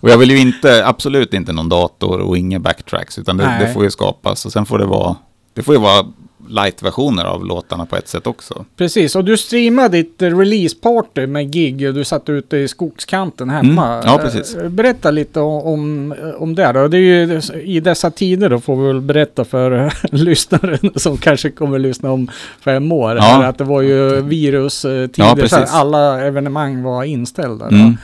Och 0.00 0.10
jag 0.10 0.18
vill 0.18 0.30
ju 0.30 0.38
inte, 0.38 0.86
absolut 0.86 1.34
inte 1.34 1.52
någon 1.52 1.68
dator 1.68 2.20
och 2.20 2.38
inga 2.38 2.58
backtracks, 2.58 3.18
utan 3.18 3.36
det, 3.36 3.56
det 3.60 3.72
får 3.72 3.84
ju 3.84 3.90
skapas 3.90 4.46
och 4.46 4.52
sen 4.52 4.66
får 4.66 4.78
det 4.78 4.86
vara, 4.86 5.16
det 5.54 5.62
får 5.62 5.74
ju 5.74 5.80
vara 5.80 6.06
light-versioner 6.48 7.24
av 7.24 7.46
låtarna 7.46 7.86
på 7.86 7.96
ett 7.96 8.08
sätt 8.08 8.26
också. 8.26 8.64
Precis, 8.76 9.16
och 9.16 9.24
du 9.24 9.36
streamade 9.36 9.96
ditt 9.96 10.22
eh, 10.22 10.38
releaseparty 10.38 11.26
med 11.26 11.52
gig 11.52 11.88
och 11.88 11.94
du 11.94 12.04
satt 12.04 12.28
ute 12.28 12.56
i 12.56 12.68
skogskanten 12.68 13.50
hemma. 13.50 13.94
Mm, 13.94 14.06
ja, 14.06 14.18
precis. 14.18 14.54
Eh, 14.54 14.68
Berätta 14.68 15.10
lite 15.10 15.40
om, 15.40 16.14
om, 16.38 16.54
det 16.54 16.72
då. 16.72 16.88
Det 16.88 16.96
är 16.96 17.00
ju 17.00 17.40
i 17.62 17.80
dessa 17.80 18.10
tider 18.10 18.50
då 18.50 18.60
får 18.60 18.76
vi 18.76 18.86
väl 18.86 19.00
berätta 19.00 19.44
för 19.44 19.84
eh, 19.84 19.92
lyssnaren 20.10 20.90
som 20.96 21.18
kanske 21.18 21.50
kommer 21.50 21.78
lyssna 21.78 22.12
om 22.12 22.30
fem 22.60 22.92
år. 22.92 23.16
Ja. 23.16 23.44
Att 23.44 23.58
det 23.58 23.64
var 23.64 23.82
ju 23.82 24.20
virustider, 24.20 25.10
Ja, 25.16 25.24
här, 25.24 25.34
precis. 25.34 25.72
alla 25.72 26.20
evenemang 26.20 26.82
var 26.82 27.04
inställda. 27.04 27.68
Mm. 27.68 27.96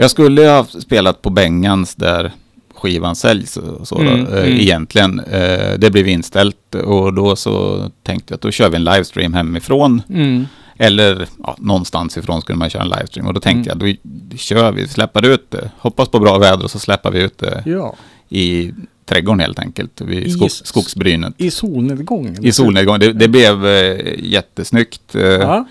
Jag 0.00 0.10
skulle 0.10 0.48
ha 0.48 0.64
spelat 0.64 1.22
på 1.22 1.30
Bengans 1.30 1.94
där 1.94 2.32
skivan 2.74 3.16
säljs 3.16 3.56
och 3.56 3.88
så 3.88 3.94
då, 3.94 4.00
Mm, 4.02 4.26
eh, 4.26 4.38
mm. 4.38 4.60
egentligen. 4.60 5.20
Eh, 5.20 5.78
det 5.78 5.90
blev 5.90 6.08
inställt 6.08 6.74
och 6.74 7.14
då 7.14 7.36
så 7.36 7.84
tänkte 8.02 8.32
jag 8.32 8.36
att 8.36 8.40
då 8.42 8.50
kör 8.50 8.68
vi 8.70 8.76
en 8.76 8.84
livestream 8.84 9.34
hemifrån. 9.34 10.02
Mm. 10.08 10.46
Eller 10.76 11.26
ja, 11.42 11.56
någonstans 11.58 12.16
ifrån 12.16 12.40
skulle 12.40 12.58
man 12.58 12.70
köra 12.70 12.82
en 12.82 12.88
livestream. 12.88 13.26
Och 13.26 13.34
då 13.34 13.40
tänkte 13.40 13.70
Mm. 13.72 13.86
jag, 13.86 13.94
då, 13.94 13.98
då 14.30 14.36
kör 14.36 14.72
vi, 14.72 14.88
släpper 14.88 15.26
ut 15.28 15.50
det. 15.50 15.70
Hoppas 15.78 16.08
på 16.08 16.18
bra 16.18 16.38
väder 16.38 16.64
och 16.64 16.70
så 16.70 16.78
släpper 16.78 17.10
vi 17.10 17.20
ut 17.22 17.38
det 17.38 17.62
Ja, 17.66 17.94
i 18.28 18.72
trädgården 19.06 19.40
helt 19.40 19.58
enkelt. 19.58 20.00
Vid 20.00 20.26
I 20.26 20.30
skog, 20.30 20.46
s- 20.46 20.66
skogsbrynet. 20.66 21.34
i 21.36 21.50
solnedgången. 21.50 22.46
I 22.46 22.52
solnedgång. 22.52 22.98
Det, 22.98 23.12
det 23.12 23.28
blev 23.28 23.66
eh, 23.66 24.14
jättesnyggt. 24.18 25.14
Eh. 25.14 25.62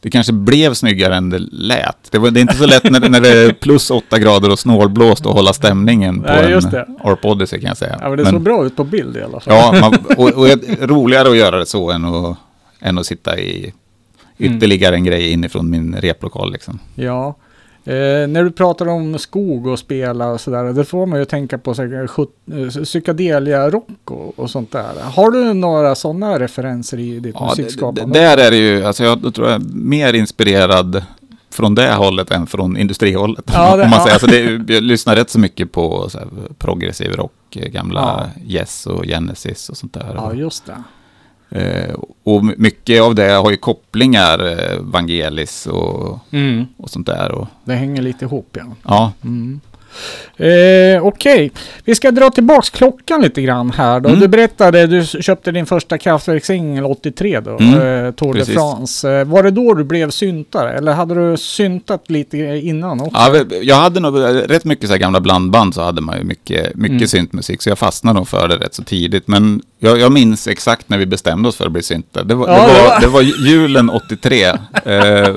Det 0.00 0.10
kanske 0.10 0.32
blev 0.32 0.74
snyggare 0.74 1.14
än 1.16 1.30
det 1.30 1.38
lät. 1.38 1.96
Det, 2.10 2.18
var, 2.18 2.30
det 2.30 2.40
är 2.40 2.42
inte 2.42 2.56
så 2.56 2.66
lätt 2.66 2.84
när, 2.90 3.08
när 3.08 3.20
det 3.20 3.28
är 3.28 3.52
plus 3.52 3.90
åtta 3.90 4.18
grader 4.18 4.50
och 4.52 4.58
snålblåst 4.58 5.26
att 5.26 5.32
hålla 5.32 5.52
stämningen 5.52 6.20
på 6.22 6.32
Nej, 6.32 6.52
en. 6.52 6.96
Arp 7.04 7.24
Odyssey 7.24 7.60
kan 7.60 7.68
jag 7.68 7.76
säga. 7.76 7.98
ja, 8.00 8.08
men 8.08 8.18
det 8.18 8.26
såg 8.26 8.40
bra 8.40 8.66
ut 8.66 8.76
på 8.76 8.84
bild 8.84 9.16
i 9.16 9.22
alla 9.22 9.40
fall. 9.40 9.54
Ja, 9.54 9.72
man, 9.80 9.94
och, 10.16 10.32
och 10.32 10.48
roligare 10.80 11.28
att 11.28 11.36
göra 11.36 11.58
det 11.58 11.66
så 11.66 11.90
än 11.90 12.04
att, 12.04 12.36
än 12.80 12.98
att 12.98 13.06
sitta 13.06 13.38
i 13.38 13.72
Mm. 14.38 14.56
ytterligare 14.56 14.94
en 14.94 15.04
grej 15.04 15.32
inifrån 15.32 15.70
min 15.70 15.94
replokal. 15.96 16.52
Liksom. 16.52 16.78
Ja. 16.94 17.36
Eh, 17.88 18.28
när 18.28 18.44
du 18.44 18.50
pratar 18.50 18.88
om 18.88 19.18
skog 19.18 19.66
och 19.66 19.78
spela 19.78 20.28
och 20.28 20.40
sådär, 20.40 20.64
det 20.64 20.84
får 20.84 21.06
man 21.06 21.18
ju 21.18 21.24
tänka 21.24 21.58
på 21.58 21.74
sjut- 21.74 22.28
eh, 22.52 22.82
psykedelia-rock 22.84 23.88
och, 24.10 24.38
och 24.38 24.50
sånt 24.50 24.72
där. 24.72 24.92
Har 25.02 25.30
du 25.30 25.54
några 25.54 25.94
sådana 25.94 26.38
referenser 26.38 26.98
i 26.98 27.18
ditt 27.20 27.34
Ja, 27.38 27.46
musikskapande? 27.58 28.18
där 28.18 28.36
är 28.38 28.50
det 28.50 28.56
ju, 28.56 28.84
alltså 28.84 29.04
jag 29.04 29.34
tror 29.34 29.48
jag 29.48 29.54
är 29.60 29.64
mer 29.74 30.12
inspirerad 30.12 31.02
från 31.50 31.74
det 31.74 31.94
hållet 31.94 32.30
än 32.30 32.46
från 32.46 32.76
industrihållet. 32.76 33.44
Ja, 33.52 33.76
det- 33.76 33.82
om 33.82 33.90
man 33.90 33.98
ja. 33.98 34.04
säger. 34.04 34.12
Alltså 34.14 34.26
det, 34.66 34.74
jag 34.74 34.82
lyssnar 34.82 35.16
rätt 35.16 35.30
så 35.30 35.38
mycket 35.38 35.72
på 35.72 36.08
så 36.10 36.18
här, 36.18 36.28
progressiv 36.58 37.12
rock, 37.12 37.56
eh, 37.56 37.68
gamla 37.68 38.30
Yes 38.46 38.86
och 38.86 39.04
Genesis 39.04 39.68
och 39.68 39.76
sånt 39.76 39.92
där. 39.94 40.12
ja, 40.16 40.34
just 40.34 40.66
det. 40.66 40.82
Eh, 41.50 41.94
och 42.22 42.44
mycket 42.44 43.02
av 43.02 43.14
det 43.14 43.30
har 43.32 43.50
ju 43.50 43.56
kopplingar, 43.56 44.46
eh, 44.46 44.78
Vangelis 44.80 45.66
och, 45.66 46.18
och 46.76 46.90
sånt 46.90 47.06
där. 47.06 47.32
Och, 47.32 47.46
Det 47.64 47.74
hänger 47.74 48.02
lite 48.02 48.24
ihop 48.24 48.48
ja. 48.52 48.64
ja, 48.82 49.12
Mm. 49.24 49.60
Eh, 50.36 51.02
Okej, 51.06 51.50
vi 51.84 51.94
ska 51.94 52.10
dra 52.10 52.30
tillbaks 52.30 52.70
klockan 52.70 53.22
lite 53.22 53.42
grann 53.42 53.70
här 53.76 54.00
då. 54.00 54.08
Mm. 54.08 54.20
Du 54.20 54.28
berättade, 54.28 54.86
du 54.86 55.04
köpte 55.06 55.52
din 55.52 55.66
första 55.66 55.98
kraftverkssingel 55.98 56.84
83 56.84 57.40
då, 57.40 57.50
Mm, 57.58 57.74
eh, 58.06 58.12
Tour 58.12 58.32
de 58.32 58.38
precis. 58.38 58.54
France. 58.54 59.10
Eh, 59.10 59.24
var 59.24 59.42
det 59.42 59.50
då 59.50 59.74
du 59.74 59.84
blev 59.84 60.10
syntare? 60.10 60.72
Eller 60.72 60.92
hade 60.92 61.30
du 61.30 61.36
syntat 61.36 62.10
lite 62.10 62.38
innan 62.38 63.00
också? 63.00 63.12
ja, 63.14 63.44
jag 63.62 63.76
hade 63.76 64.00
nog 64.00 64.20
rätt 64.50 64.64
mycket 64.64 64.86
så 64.86 64.92
här 64.92 64.98
gamla 65.00 65.20
blandband 65.20 65.74
så 65.74 65.82
hade 65.82 66.00
man 66.00 66.18
ju 66.18 66.24
mycket, 66.24 66.74
mycket 66.76 66.96
Mm. 66.96 67.08
syntmusik. 67.08 67.62
Så 67.62 67.68
jag 67.68 67.78
fastnade 67.78 68.18
nog 68.18 68.28
för 68.28 68.48
det 68.48 68.56
rätt 68.56 68.74
så 68.74 68.82
tidigt. 68.82 69.28
Men 69.28 69.62
jag, 69.78 69.98
jag 69.98 70.12
minns 70.12 70.46
exakt 70.48 70.88
när 70.88 70.98
vi 70.98 71.06
bestämde 71.06 71.48
oss 71.48 71.56
för 71.56 71.66
att 71.66 71.72
bli 71.72 71.82
syntare. 71.82 72.24
Det 72.24 72.34
var, 72.34 72.48
Ja, 72.48 72.54
det 72.54 72.82
var- 72.88 73.00
det 73.00 73.06
var 73.06 73.22
julen 73.22 73.90
83. 73.90 74.44
Eh, 74.84 75.34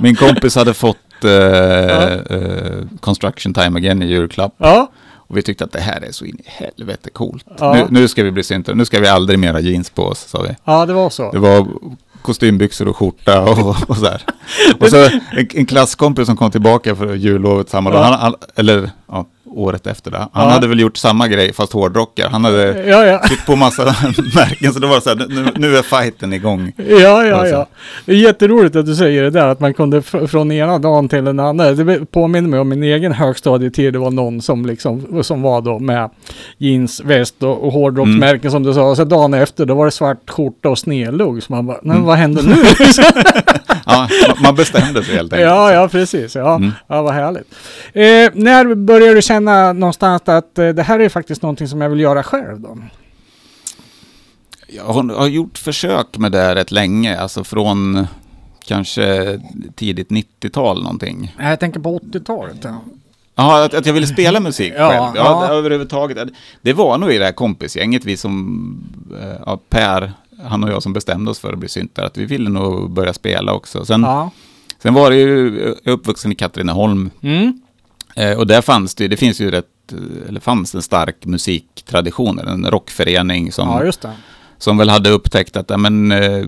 min 0.00 0.14
kompis 0.16 0.56
hade 0.56 0.74
fått 0.74 0.96
eh, 1.26 2.86
Construction 3.00 3.54
Time 3.54 3.78
Again 3.78 4.02
i 4.02 4.06
julklapp. 4.06 4.54
Ja. 4.58 4.90
Och 5.28 5.36
vi 5.36 5.42
tyckte 5.42 5.64
att 5.64 5.72
det 5.72 5.80
här 5.80 6.00
är 6.08 6.12
så 6.12 6.24
in 6.24 6.36
i 6.38 6.42
helvete 6.46 7.10
coolt. 7.10 7.44
Ja. 7.58 7.72
Nu, 7.74 7.86
nu 8.00 8.08
ska 8.08 8.22
vi 8.22 8.30
bli 8.30 8.42
syntare, 8.42 8.76
nu 8.76 8.84
ska 8.84 9.00
vi 9.00 9.08
aldrig 9.08 9.38
mera 9.38 9.60
jeans 9.60 9.90
på 9.90 10.02
oss, 10.04 10.18
sa 10.28 10.42
vi. 10.42 10.56
ja, 10.64 10.86
det 10.86 10.92
var 10.92 11.10
så. 11.10 11.30
Det 11.32 11.38
var 11.38 11.66
kostymbyxor 12.22 12.88
och 12.88 12.96
skjorta 12.96 13.42
och, 13.42 13.76
och 13.90 13.96
så 13.96 14.04
här. 14.04 14.22
Och 14.80 14.88
så 14.88 15.04
en, 15.04 15.20
en 15.54 15.66
klasskompis 15.66 16.26
som 16.26 16.36
kom 16.36 16.50
tillbaka 16.50 16.96
för 16.96 17.14
jullovet 17.14 17.68
samma 17.70 17.90
dag, 17.90 17.98
Ja. 18.00 18.04
han, 18.04 18.20
han, 18.20 18.34
eller 18.56 18.90
ja, 19.08 19.26
året 19.56 19.86
efter 19.86 20.10
det. 20.10 20.18
Han 20.18 20.28
Ja. 20.46 20.50
hade 20.50 20.68
väl 20.68 20.80
gjort 20.80 20.96
samma 20.96 21.28
grej 21.28 21.52
fast 21.52 21.72
hårdrockar. 21.72 22.28
Han 22.28 22.44
hade 22.44 22.88
Ja, 22.88 23.04
ja. 23.06 23.20
på 23.46 23.56
massa 23.56 23.84
märken 24.34 24.72
så 24.72 24.78
det 24.78 24.86
var 24.86 25.00
så 25.00 25.08
här, 25.08 25.16
nu, 25.28 25.46
nu 25.56 25.76
är 25.76 25.82
fighten 25.82 26.32
igång. 26.32 26.72
Ja, 26.76 27.24
ja, 27.24 27.36
Alltså. 27.36 27.54
ja. 27.54 27.66
Det 28.04 28.12
är 28.12 28.16
jätteroligt 28.16 28.76
att 28.76 28.86
du 28.86 28.94
säger 28.94 29.22
det 29.22 29.30
där, 29.30 29.46
att 29.46 29.60
man 29.60 29.74
kunde 29.74 30.00
fr- 30.00 30.26
från 30.26 30.52
ena 30.52 30.78
dagen 30.78 31.08
till 31.08 31.24
den 31.24 31.40
andra. 31.40 31.72
Det 31.72 32.06
påminner 32.12 32.48
mig 32.48 32.60
om 32.60 32.68
min 32.68 32.82
egen 32.82 33.12
högstadietid. 33.12 33.92
Det 33.92 33.98
var 33.98 34.10
någon 34.10 34.40
som 34.42 34.66
liksom, 34.66 35.22
som 35.24 35.42
var 35.42 35.60
då 35.60 35.78
med 35.78 36.10
jeans, 36.58 37.00
väst 37.04 37.42
och, 37.42 37.64
och 37.66 37.72
hårdrocksmärken 37.72 38.50
som 38.50 38.62
du 38.62 38.74
sa. 38.74 38.82
Och 38.90 38.96
så 38.96 39.04
dagen 39.04 39.34
efter, 39.34 39.66
då 39.66 39.74
var 39.74 39.84
det 39.84 39.90
svart 39.90 40.30
skjorta 40.30 40.68
och 40.68 40.78
snedlugg. 40.78 41.42
Så 41.42 41.52
man 41.52 41.66
bara, 41.66 41.78
men 41.82 41.96
Mm. 41.96 42.06
vad 42.06 42.16
hände 42.16 42.42
nu? 42.42 42.54
Ja, 43.86 44.08
man- 44.42 44.54
bestämde 44.54 45.04
sig 45.04 45.14
helt 45.16 45.32
enkelt. 45.32 45.48
ja, 45.50 45.72
ja, 45.72 45.88
precis. 45.88 46.34
Ja, 46.34 46.54
Mm. 46.56 46.72
ja 46.86 47.02
vad 47.02 47.14
härligt. 47.14 47.54
Eh, 47.92 48.30
när 48.34 48.74
började 48.74 49.14
du 49.14 49.22
känna 49.22 49.72
någonstans 49.72 50.22
att 50.24 50.58
eh, 50.58 50.68
det 50.68 50.82
här 50.82 51.00
är 51.00 51.08
faktiskt 51.08 51.42
någonting 51.42 51.68
som 51.68 51.80
jag 51.80 51.90
vill 51.90 52.00
göra 52.00 52.22
själv 52.22 52.60
då? 52.60 52.78
Jag 54.68 54.84
har, 54.84 55.14
har 55.18 55.26
gjort 55.26 55.58
försök 55.58 56.18
med 56.18 56.32
det 56.32 56.54
rätt 56.54 56.70
länge, 56.70 57.18
alltså 57.20 57.44
från 57.44 58.06
kanske 58.66 59.40
tidigt 59.74 60.08
90-tal 60.10 60.82
någonting. 60.82 61.36
Jag 61.38 61.60
tänker 61.60 61.80
på 61.80 61.98
80-talet. 61.98 62.56
Ja. 62.62 62.80
Ja, 63.38 63.64
att, 63.64 63.74
att 63.74 63.86
jag 63.86 63.92
ville 63.92 64.06
spela 64.06 64.40
musik 64.40 64.72
Ja, 64.76 64.88
själv. 64.90 65.02
Ja, 65.02 65.40
ja. 65.42 65.46
Det, 65.48 65.54
överhuvudtaget. 65.54 66.28
Det 66.62 66.72
var 66.72 66.98
nog 66.98 67.12
i 67.12 67.18
det 67.18 67.24
här 67.24 67.32
kompisgänget, 67.32 68.04
vi 68.04 68.16
som, 68.16 68.84
eh, 69.22 69.36
ja, 69.46 69.60
Per, 69.68 70.12
han 70.48 70.64
och 70.64 70.70
jag 70.70 70.82
som 70.82 70.92
bestämde 70.92 71.30
oss 71.30 71.38
för 71.38 71.52
att 71.52 71.58
bli 71.58 71.68
syntare, 71.68 72.06
att 72.06 72.16
vi 72.16 72.24
ville 72.24 72.50
nog 72.50 72.90
börja 72.90 73.12
spela 73.12 73.52
också. 73.52 73.84
Sen, 73.84 74.02
ja. 74.02 74.30
sen 74.82 74.94
var 74.94 75.10
det 75.10 75.16
ju, 75.16 75.58
jag 75.60 75.76
är 75.84 75.90
uppvuxen 75.90 76.32
i 76.32 76.34
Katrineholm, 76.34 77.10
Mm. 77.20 77.60
eh, 78.16 78.38
och 78.38 78.46
där 78.46 78.62
fanns 78.62 78.94
det, 78.94 79.08
det 79.08 79.16
finns 79.16 79.40
ju 79.40 79.50
rätt, 79.50 79.92
eh, 79.92 80.28
eller 80.28 80.40
fanns 80.40 80.74
en 80.74 80.82
stark 80.82 81.24
musiktradition, 81.26 82.38
en 82.38 82.70
rockförening 82.70 83.52
som, 83.52 83.68
ja, 83.68 83.92
som 84.58 84.76
väl 84.78 84.88
hade 84.88 85.10
upptäckt 85.10 85.56
att 85.56 85.70
ja, 85.70 85.76
men, 85.76 86.12
eh, 86.12 86.44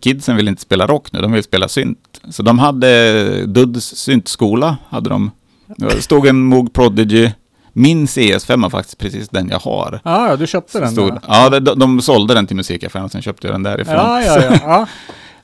kidsen 0.00 0.36
vill 0.36 0.48
inte 0.48 0.62
spela 0.62 0.86
rock 0.86 1.12
nu, 1.12 1.20
de 1.20 1.32
vill 1.32 1.42
spela 1.42 1.68
synt. 1.68 2.20
Så 2.30 2.42
de 2.42 2.58
hade 2.58 3.46
Duds 3.46 3.84
syntskola, 3.96 4.76
hade 4.88 5.10
de. 5.10 5.30
Det 5.76 6.02
stod 6.02 6.26
en 6.26 6.40
Moog 6.40 6.72
Prodigy, 6.72 7.30
min 7.72 8.06
CS5 8.06 8.62
var 8.62 8.70
faktiskt 8.70 8.98
precis 8.98 9.28
den 9.28 9.48
jag 9.48 9.58
har. 9.58 10.00
Ja, 10.04 10.28
ja, 10.28 10.36
du 10.36 10.46
köpte 10.46 10.80
den 10.80 10.90
Stod, 10.90 11.18
ja, 11.28 11.60
de, 11.60 11.78
de 11.78 12.02
sålde 12.02 12.34
den 12.34 12.46
till 12.46 12.56
musikaffären 12.56 13.04
och 13.04 13.12
sen 13.12 13.22
köpte 13.22 13.46
jag 13.46 13.54
den 13.54 13.62
därifrån. 13.62 13.94
Ja, 13.94 14.22
ja, 14.22 14.42
ja. 14.42 14.58
ja. 14.62 14.86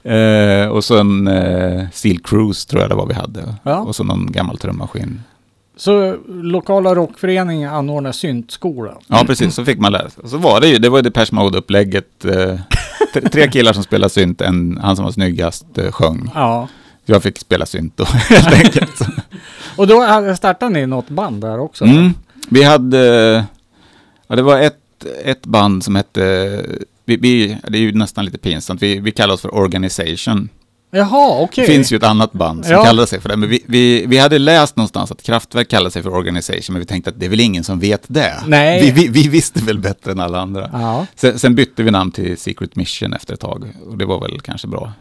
Eh, 0.05 0.69
och 0.69 0.85
så 0.85 0.99
en 0.99 1.27
eh, 1.27 1.85
Steel 1.93 2.19
Cruise 2.19 2.69
tror 2.69 2.83
jag 2.83 2.91
det 2.91 2.95
var 2.95 3.07
vi 3.07 3.15
hade. 3.15 3.55
Ja. 3.63 3.79
Och 3.79 3.97
så 3.97 4.05
någon 4.05 4.33
gammal 4.33 4.59
trummaskin. 4.59 5.23
Så 5.77 6.17
lokala 6.29 6.95
rockföreningen 6.95 7.75
anordnar 7.75 8.13
syntskola. 8.13 8.95
Ja, 9.07 9.25
precis. 9.27 9.55
Så 9.55 9.65
fick 9.65 9.79
man 9.79 9.93
lära 9.93 10.11
sig. 10.11 10.23
Och 10.23 10.31
så 10.31 10.37
var 10.37 10.61
det 10.61 10.69
ju, 10.69 10.79
det 10.79 10.89
var 10.89 10.99
ju 10.99 11.03
Depeche 11.03 11.33
Mode-upplägget. 11.33 12.25
Eh, 12.25 12.59
tre 13.33 13.51
killar 13.51 13.73
som 13.73 13.83
spelade 13.83 14.11
synt, 14.11 14.41
en, 14.41 14.79
han 14.83 14.97
som 14.97 15.05
var 15.05 15.13
snyggast 15.13 15.79
eh, 15.79 15.93
sjöng. 15.93 16.31
Ja. 16.35 16.69
Jag 17.07 17.23
fick 17.23 17.39
spela 17.39 17.67
synt 17.67 17.97
då, 17.97 18.05
helt 18.29 18.47
enkelt. 18.65 19.01
Och 19.77 19.87
då 19.87 20.05
startade 20.37 20.73
ni 20.73 20.87
något 20.87 21.09
band 21.09 21.41
där 21.41 21.59
också? 21.61 21.85
Mm. 21.85 22.15
Vi 22.49 22.63
hade, 22.63 23.45
ja 24.27 24.37
det 24.37 24.43
var 24.43 24.59
ett, 24.61 25.05
ett 25.25 25.47
band 25.47 25.85
som 25.85 25.97
hette, 25.97 26.21
vi, 27.05 27.17
vi, 27.17 27.59
det 27.69 27.79
är 27.79 27.83
ju 27.83 27.93
nästan 27.93 28.25
lite 28.25 28.39
pinsamt, 28.39 28.83
vi, 28.83 28.99
vi 29.01 29.11
kallar 29.13 29.35
oss 29.35 29.41
för 29.41 29.55
Organisation. 29.55 30.49
Jaha, 30.91 31.41
okej. 31.41 31.67
Det 31.67 31.73
finns 31.73 31.93
ju 31.93 31.97
ett 31.97 32.03
annat 32.03 32.33
band 32.33 32.65
som 32.65 32.73
Ja. 32.73 32.85
kallar 32.85 33.07
sig 33.07 33.21
för 33.21 33.29
det, 33.29 33.37
men 33.37 33.49
vi, 33.49 33.63
vi, 33.67 34.07
vi 34.07 34.19
hade 34.19 34.39
läst 34.39 34.77
någonstans 34.77 35.13
att 35.13 35.23
Kraftwerk 35.23 35.69
kallar 35.69 35.91
sig 35.91 36.03
för 36.03 36.11
Organisation, 36.15 36.73
men 36.73 36.81
vi 36.81 36.87
tänkte 36.87 37.11
att 37.11 37.21
det 37.21 37.27
är 37.27 37.31
väl 37.31 37.41
ingen 37.41 37.65
som 37.65 37.79
vet 37.81 38.03
det. 38.07 38.35
Nej. 38.47 38.83
Vi, 38.83 38.91
vi, 38.91 39.09
vi 39.09 39.29
visste 39.29 39.61
väl 39.65 39.79
bättre 39.79 40.13
än 40.13 40.21
alla 40.21 40.41
andra. 40.41 40.71
Ja. 40.73 41.07
Sen, 41.17 41.39
sen 41.39 41.55
bytte 41.55 41.83
vi 41.83 41.91
namn 41.91 42.11
till 42.13 42.39
Secret 42.39 42.77
Mission 42.77 43.13
efter 43.13 43.35
ett 43.35 43.41
tag, 43.41 43.65
och 43.87 43.99
det 43.99 44.05
var 44.05 44.21
väl 44.21 44.41
kanske 44.41 44.67
bra. 44.67 44.93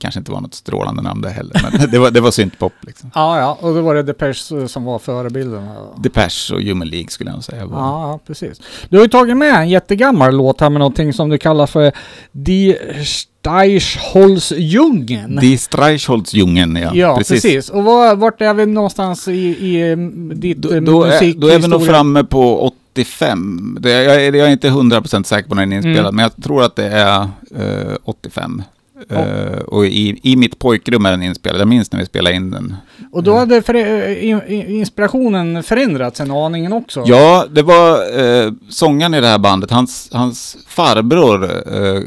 Kanske 0.00 0.18
inte 0.20 0.32
var 0.32 0.40
något 0.40 0.54
strålande 0.54 1.02
namn 1.02 1.20
det 1.20 1.30
heller, 1.30 1.60
men 1.78 1.90
det 1.90 1.98
var, 1.98 2.10
det 2.10 2.20
var 2.20 2.30
syntpop 2.30 2.72
liksom. 2.80 3.10
ja, 3.14 3.38
ja. 3.38 3.58
Och 3.60 3.74
då 3.74 3.80
var 3.80 3.94
det 3.94 4.02
Depeche 4.02 4.68
som 4.68 4.84
var 4.84 4.98
förebilden. 4.98 5.68
Depeche 6.02 6.54
och 6.54 6.62
Human 6.62 6.88
League 6.88 7.08
skulle 7.08 7.30
jag 7.30 7.44
säga. 7.44 7.66
Var. 7.66 7.78
ja, 7.78 8.20
precis. 8.26 8.60
Du 8.88 8.96
har 8.96 9.04
ju 9.04 9.08
tagit 9.10 9.36
med 9.36 9.54
en 9.54 9.68
jättegammal 9.68 10.36
låt 10.36 10.60
här 10.60 10.70
med 10.70 10.78
någonting 10.78 11.12
som 11.12 11.28
du 11.28 11.38
kallar 11.38 11.66
för 11.66 11.92
Die 12.32 12.76
Steichholzjungen. 13.04 15.36
Die 15.40 15.58
Streichholzjungen, 15.58 16.76
ja. 16.76 16.90
Ja, 16.94 17.16
precis. 17.16 17.68
Och 17.68 17.84
var, 17.84 18.16
vart 18.16 18.40
är 18.40 18.54
vi 18.54 18.66
någonstans 18.66 19.28
i, 19.28 19.32
i 19.60 19.92
mm, 19.92 20.40
ditt 20.40 20.58
Då, 20.58 20.74
eh, 20.74 20.80
då, 20.80 21.04
är, 21.04 21.34
då 21.40 21.46
är 21.48 21.58
vi 21.58 21.68
nog 21.68 21.86
framme 21.86 22.24
på 22.24 22.60
85. 22.94 23.78
Det, 23.80 23.90
jag, 23.90 24.24
är- 24.24 24.32
jag 24.32 24.48
är 24.48 24.52
inte 24.52 24.68
100% 24.68 25.22
säker 25.22 25.48
på 25.48 25.54
när 25.54 25.62
den 25.62 25.72
är 25.72 25.76
inspelad, 25.76 25.98
Mm. 26.00 26.14
men 26.16 26.22
jag 26.22 26.36
tror 26.44 26.62
att 26.62 26.76
det 26.76 26.88
är 26.88 27.20
eh, 27.56 27.96
85. 28.04 28.62
Eh, 29.10 29.58
och 29.58 29.86
i, 29.86 30.20
i 30.22 30.36
mitt 30.36 30.58
pojkrum 30.58 31.06
är 31.06 31.10
den 31.10 31.22
inspelad. 31.22 31.60
Jag 31.60 31.68
minns 31.68 31.92
när 31.92 32.00
vi 32.00 32.06
spelade 32.06 32.36
in 32.36 32.50
den. 32.50 32.76
Och 33.12 33.22
då 33.22 33.34
hade 33.34 33.62
för, 33.62 33.74
in, 34.22 34.40
in- 34.48 34.66
inspirationen 34.68 35.62
förändrats 35.62 36.20
en 36.20 36.30
aningen 36.30 36.72
också? 36.72 37.02
Ja, 37.06 37.46
det 37.50 37.62
var 37.62 38.20
eh, 38.20 38.52
sångaren 38.68 39.14
i 39.14 39.20
det 39.20 39.26
här 39.28 39.38
bandet, 39.38 39.70
hans, 39.70 40.08
hans 40.12 40.56
farbror 40.68 41.44
eh, 41.44 42.00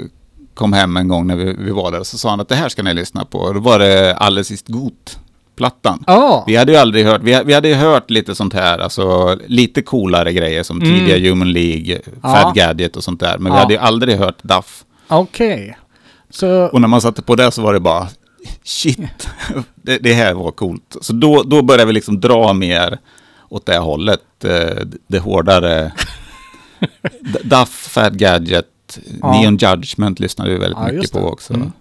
kom 0.54 0.74
hem 0.74 0.98
en 0.98 1.08
gång 1.08 1.28
när 1.28 1.36
vi, 1.36 1.56
vi 1.60 1.72
var 1.72 1.92
där 1.92 2.00
och 2.00 2.08
så 2.08 2.18
sa 2.18 2.30
han 2.30 2.40
att 2.40 2.50
det 2.50 2.56
här 2.56 2.70
ska 2.70 2.84
ni 2.84 2.94
lyssna 2.94 3.26
på. 3.26 3.38
Och 3.40 3.54
då 3.54 3.60
var 3.60 3.80
det 3.80 4.16
Alles 4.16 4.52
ist 4.52 4.68
gut 4.68 5.18
plattan. 5.56 6.04
Ja. 6.08 6.44
Vi 6.48 6.56
hade 6.56 6.72
ju 6.72 6.78
aldrig 6.78 7.06
hört, 7.06 7.22
vi, 7.24 7.42
vi 7.46 7.54
hade 7.54 7.68
ju 7.68 7.74
hört 7.76 8.10
lite 8.10 8.36
sånt 8.36 8.54
här, 8.54 8.80
alltså 8.80 9.38
lite 9.48 9.82
coolare 9.82 10.34
grejer 10.34 10.64
som 10.64 10.82
Mm. 10.82 10.94
tidiga 11.00 11.30
Human 11.30 11.52
League. 11.54 12.00
Fad 12.22 12.56
Gadget 12.56 12.96
och 12.96 13.04
sånt 13.04 13.20
där. 13.20 13.38
Men 13.38 13.52
vi 13.52 13.58
Ja. 13.58 13.62
hade 13.62 13.74
ju 13.74 13.80
aldrig 13.80 14.18
hört 14.18 14.44
Duff. 14.44 14.84
Okej. 15.08 15.78
Så... 16.32 16.66
Och 16.66 16.82
när 16.82 16.88
man 16.88 17.02
satte 17.02 17.22
på 17.22 17.36
det 17.36 17.52
så 17.52 17.62
var 17.62 17.74
det 17.74 17.80
bara, 17.80 18.08
shit, 18.64 19.30
det, 19.76 19.98
det 19.98 20.14
här 20.14 20.34
var 20.34 20.52
coolt. 20.52 20.98
Så 21.02 21.14
då, 21.14 21.44
då 21.44 21.62
började 21.62 21.86
vi 21.86 21.94
liksom 21.94 22.20
dra 22.20 22.54
mer 22.54 22.98
åt 23.50 23.66
det 23.66 23.78
hållet, 23.78 24.44
eh, 24.44 24.84
det 25.08 25.20
hårdare. 25.20 25.92
Duff, 27.44 27.70
Fad 27.70 28.18
Gadget, 28.20 28.68
Ja. 29.22 29.32
Neon 29.32 29.58
Judgment 29.58 30.20
lyssnade 30.20 30.50
vi 30.52 30.58
väldigt 30.58 30.80
Ja, 30.88 30.92
mycket 30.92 31.12
på 31.12 31.20
det. 31.20 31.26
också. 31.26 31.54
Mm. 31.54 31.72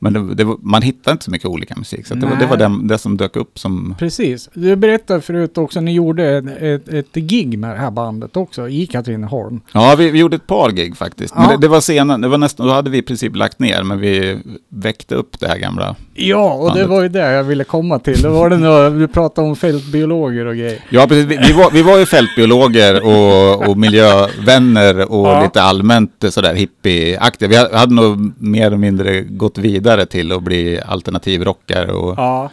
Men 0.00 0.12
det, 0.12 0.34
det 0.34 0.44
var, 0.44 0.56
man 0.62 0.82
hittade 0.82 1.12
inte 1.12 1.24
så 1.24 1.30
mycket 1.30 1.46
olika 1.48 1.74
musik, 1.76 2.06
så 2.06 2.14
det, 2.14 2.26
var, 2.26 2.36
det 2.36 2.46
var 2.46 2.56
Nej. 2.68 2.78
det, 2.82 2.88
det 2.94 2.98
som 2.98 3.16
dök 3.16 3.36
upp 3.36 3.58
som 3.58 3.94
Precis. 3.98 4.48
Du 4.54 4.76
berättade 4.76 5.20
förut 5.20 5.58
också, 5.58 5.80
ni 5.80 5.92
gjorde 5.92 6.24
ett, 6.60 6.88
ett, 6.88 7.14
gig 7.14 7.58
med 7.58 7.70
det 7.70 7.78
här 7.80 7.90
bandet 7.90 8.36
också, 8.36 8.68
i 8.68 8.86
Katrineholm. 8.86 9.60
Ja, 9.72 9.94
vi, 9.98 10.10
vi 10.10 10.18
gjorde 10.18 10.36
ett 10.36 10.46
par 10.46 10.70
gig 10.70 10.96
faktiskt. 10.96 11.34
Men 11.34 11.44
Ja. 11.44 11.50
det, 11.50 11.56
det 11.56 11.68
var 11.68 11.80
senare, 11.80 12.18
det 12.18 12.28
var 12.28 12.38
nästan, 12.38 12.66
då 12.66 12.72
hade 12.72 12.90
vi 12.90 12.98
i 12.98 13.02
princip 13.02 13.36
lagt 13.36 13.58
ner, 13.58 13.82
men 13.82 13.98
vi 14.00 14.38
väckte 14.68 15.14
upp 15.14 15.40
det 15.40 15.48
här 15.48 15.58
gamla. 15.58 15.96
Ja, 16.14 16.52
och 16.54 16.64
det 16.66 16.70
Bandet. 16.70 16.88
var 16.88 17.02
ju 17.02 17.08
det 17.08 17.32
jag 17.32 17.44
ville 17.44 17.64
komma 17.64 17.98
till. 17.98 18.22
Då 18.22 18.30
var 18.30 18.50
det 18.50 18.56
nog, 18.56 18.98
du 19.00 19.08
pratade 19.08 19.48
om 19.48 19.56
fältbiologer 19.56 20.46
och 20.46 20.54
grejer. 20.56 20.78
Ja, 20.90 21.06
precis. 21.08 21.24
Vi, 21.26 21.36
vi, 21.46 21.52
var, 21.52 21.70
vi 21.70 21.82
var 21.82 21.98
ju 21.98 22.06
fältbiologer 22.06 23.02
och, 23.06 23.68
och 23.68 23.78
miljövänner 23.78 25.12
och 25.12 25.26
Ja. 25.28 25.42
lite 25.42 25.62
allmänt 25.62 26.24
sådär 26.30 26.54
hippieaktiga. 26.54 27.48
Vi 27.48 27.56
ha- 27.56 27.76
hade 27.78 27.94
nog 27.94 28.32
mer 28.42 28.66
eller 28.66 28.76
mindre 28.76 29.20
gått 29.20 29.58
vidare 29.58 29.83
till 30.06 30.32
att 30.32 30.42
bli 30.42 30.80
alternativrockare 30.80 31.92
och, 31.92 32.14
Ja, 32.18 32.50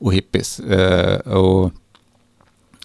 och 0.00 0.14
hippies. 0.14 0.60
Eh, 0.60 1.18
och, 1.18 1.72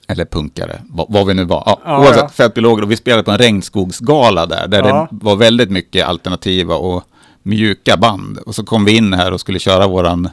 eller 0.08 0.26
punkare, 0.26 0.82
vad, 0.90 1.06
vad 1.10 1.28
vi 1.28 1.34
nu 1.34 1.44
var. 1.44 1.64
Ja, 1.66 1.80
Ja, 1.86 1.98
oavsett, 2.00 2.18
ja. 2.18 2.30
fältbiologer. 2.30 2.84
Och 2.84 2.92
vi 2.92 2.98
spelade 2.98 3.24
på 3.24 3.32
en 3.32 3.38
regnskogsgala 3.38 4.46
där, 4.46 4.68
där 4.68 4.84
Ja. 4.88 5.08
det 5.12 5.26
var 5.26 5.36
väldigt 5.36 5.72
mycket 5.72 6.06
alternativa 6.08 6.76
och 6.76 7.04
mjuka 7.44 7.98
band. 7.98 8.38
Och 8.38 8.56
så 8.56 8.64
kom 8.64 8.86
vi 8.86 8.98
in 8.98 9.14
här 9.14 9.32
och 9.32 9.40
skulle 9.40 9.60
köra 9.60 9.88
våran 9.88 10.30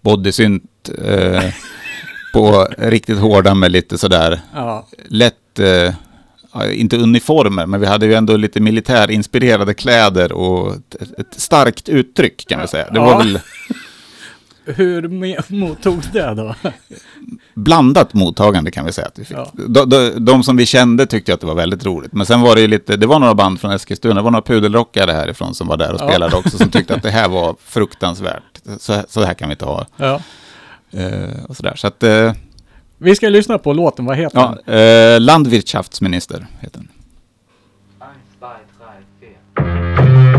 bodysynt 0.00 0.90
eh, 1.04 1.42
på 2.34 2.68
riktigt 2.78 3.18
hårda 3.18 3.54
med 3.54 3.72
lite 3.72 3.98
sådär 3.98 4.40
ja. 4.54 4.86
lätt, 5.08 5.58
eh, 5.58 5.94
inte 6.64 6.96
uniformer, 6.96 7.66
men 7.66 7.80
vi 7.80 7.86
hade 7.86 8.06
ju 8.06 8.14
ändå 8.14 8.36
lite 8.36 8.60
militärinspirerade 8.60 9.74
kläder 9.74 10.32
och 10.32 10.74
ett, 10.74 11.18
ett 11.18 11.40
starkt 11.40 11.88
uttryck 11.88 12.46
kan 12.48 12.60
vi 12.60 12.68
säga. 12.68 12.90
Det 12.90 12.98
var 13.00 13.10
Ja. 13.12 13.18
väl 13.18 13.40
Hur 14.74 15.08
mottogs 15.54 16.08
det 16.12 16.34
då? 16.34 16.54
blandat 17.54 18.14
mottagande 18.14 18.70
kan 18.70 18.84
vi 18.84 18.92
säga 18.92 19.06
att 19.06 19.18
vi 19.18 19.24
fick. 19.24 19.36
Ja. 19.36 19.50
De, 19.68 19.88
de, 19.90 20.10
de 20.24 20.42
som 20.42 20.56
vi 20.56 20.66
kände 20.66 21.06
tyckte 21.06 21.34
att 21.34 21.40
det 21.40 21.46
var 21.46 21.54
väldigt 21.54 21.84
roligt. 21.86 22.12
Men 22.12 22.26
sen 22.26 22.40
var 22.40 22.54
det 22.54 22.60
ju 22.60 22.66
lite, 22.66 22.96
det 22.96 23.06
var 23.06 23.18
några 23.18 23.34
band 23.34 23.60
från 23.60 23.70
Eskilstuna, 23.70 24.14
det 24.14 24.20
var 24.22 24.30
några 24.30 24.42
pudelrockare 24.42 25.12
härifrån 25.12 25.54
som 25.54 25.66
var 25.68 25.76
där 25.76 25.92
och 25.94 26.00
Ja. 26.00 26.08
spelade 26.08 26.36
också, 26.36 26.58
som 26.58 26.70
tyckte 26.70 26.94
att 26.94 27.02
det 27.02 27.10
här 27.10 27.28
var 27.38 27.56
fruktansvärt. 27.64 28.42
Så, 28.78 29.02
så 29.08 29.22
här 29.24 29.34
kan 29.34 29.48
vi 29.48 29.52
inte 29.52 29.64
ha. 29.64 29.86
Ja. 29.96 30.20
Eh, 30.92 31.44
och 31.48 31.56
sådär. 31.56 31.74
Så 31.76 31.86
att, 31.86 32.02
eh, 32.02 32.32
Vi 32.98 33.16
ska 33.16 33.28
lyssna 33.28 33.58
på 33.58 33.72
låten, 33.72 34.04
vad 34.04 34.16
heter 34.16 34.38
ja, 34.38 34.58
den? 34.64 35.14
eh, 35.14 35.20
Landwirtschaftsminister 35.20 36.46
heter 36.60 36.78
den. 36.78 36.88
Eins, 38.00 38.12
zwei, 38.38 38.48
drei, 38.78 38.96
vier. 39.20 40.35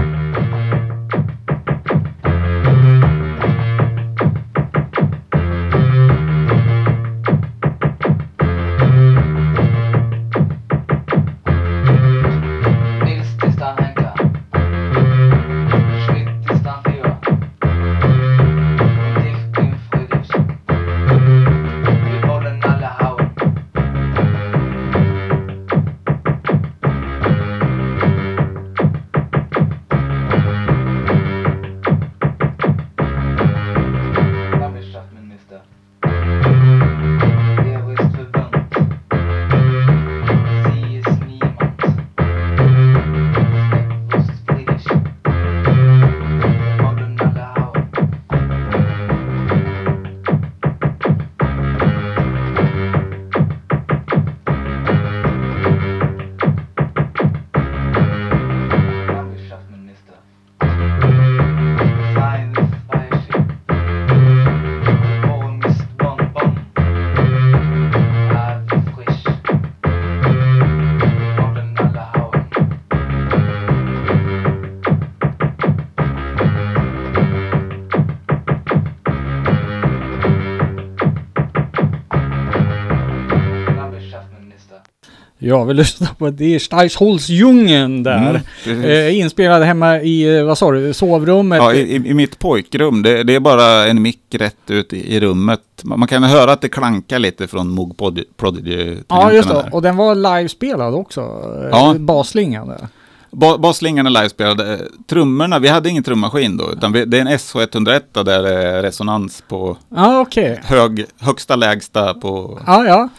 Ja, 85.47 85.63
vi 85.63 85.73
lyssnar 85.73 86.10
på 86.13 86.29
Die 86.29 86.60
Steichholzjungen 86.60 88.03
där. 88.03 88.41
Mm. 88.65 88.83
Eh, 88.83 89.17
inspelad 89.19 89.63
hemma 89.63 90.01
i, 90.01 90.38
eh, 90.38 90.43
vad 90.45 90.57
sa 90.57 90.71
du, 90.71 90.93
sovrummet? 90.93 91.57
Ja, 91.57 91.73
i, 91.73 91.95
i- 91.95 92.13
mitt 92.13 92.39
pojkrum. 92.39 93.03
Det, 93.03 93.23
det 93.23 93.36
är 93.36 93.39
bara 93.39 93.86
en 93.88 94.01
mick 94.01 94.19
rätt 94.31 94.69
ut 94.69 94.93
i, 94.93 95.15
i 95.15 95.19
rummet. 95.19 95.60
Man 95.83 95.99
man 95.99 96.07
kan 96.07 96.23
höra 96.23 96.51
att 96.51 96.62
det 96.62 96.69
klankar 96.69 97.19
lite 97.19 97.47
från 97.47 97.69
Moog 97.69 97.97
Prod- 97.97 98.23
Prodigy. 98.38 98.95
Ja, 99.07 99.31
just 99.31 99.47
det. 99.49 99.53
där. 99.55 99.69
Och 99.75 99.81
den 99.81 99.97
var 99.97 100.15
livespelad 100.15 100.93
också. 100.93 101.21
eh, 101.21 101.69
Ja. 101.71 101.95
Basslingan 101.99 102.67
där. 102.67 102.88
Ba- 103.31 103.57
Basslingan 103.57 104.05
är 104.05 104.10
livespelade. 104.10 104.79
Trummorna, 105.10 105.60
vi 105.60 105.67
hade 105.67 105.89
ingen 105.89 106.03
trummaskin 106.03 106.57
då, 106.57 106.71
utan 106.71 106.91
vi, 106.91 107.05
det 107.05 107.17
är 107.17 107.21
en 107.21 107.27
SH101 107.27 108.01
där 108.23 108.23
det 108.43 108.53
är 108.63 108.81
resonans 108.81 109.43
på 109.47 109.77
Ja, 109.95 110.19
okej. 110.21 110.60
hög, 110.63 111.05
högsta 111.19 111.55
lägsta 111.55 112.13
på 112.13 112.60
Ja, 112.67 112.86
ja. 112.86 113.10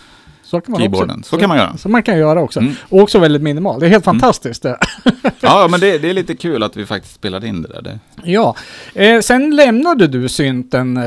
Så 0.50 0.60
kan 0.60 0.72
man 0.72 0.80
keyboarden. 0.80 1.18
också. 1.18 1.30
Så 1.30 1.36
kan 1.40 1.48
man 1.48 1.58
göra. 1.58 1.76
Så 1.76 1.88
man 1.88 2.02
kan 2.02 2.18
göra 2.18 2.42
också. 2.42 2.60
Mm. 2.60 2.72
Och 2.88 3.00
också 3.00 3.18
väldigt 3.18 3.42
minimal. 3.42 3.80
Det 3.80 3.86
är 3.86 3.90
helt 3.90 4.04
fantastiskt 4.04 4.62
det. 4.62 4.78
Ja, 5.40 5.68
men 5.70 5.80
det, 5.80 5.98
det 5.98 6.10
är 6.10 6.14
lite 6.14 6.34
kul 6.36 6.62
att 6.62 6.76
vi 6.76 6.86
faktiskt 6.86 7.14
spelade 7.14 7.46
in 7.48 7.62
det 7.62 7.68
där. 7.68 7.82
Det, 7.82 7.98
Ja. 8.24 8.54
Eh, 8.94 9.20
sen 9.20 9.56
lämnade 9.56 10.06
du 10.06 10.28
synten, 10.28 10.96
eh, 10.96 11.02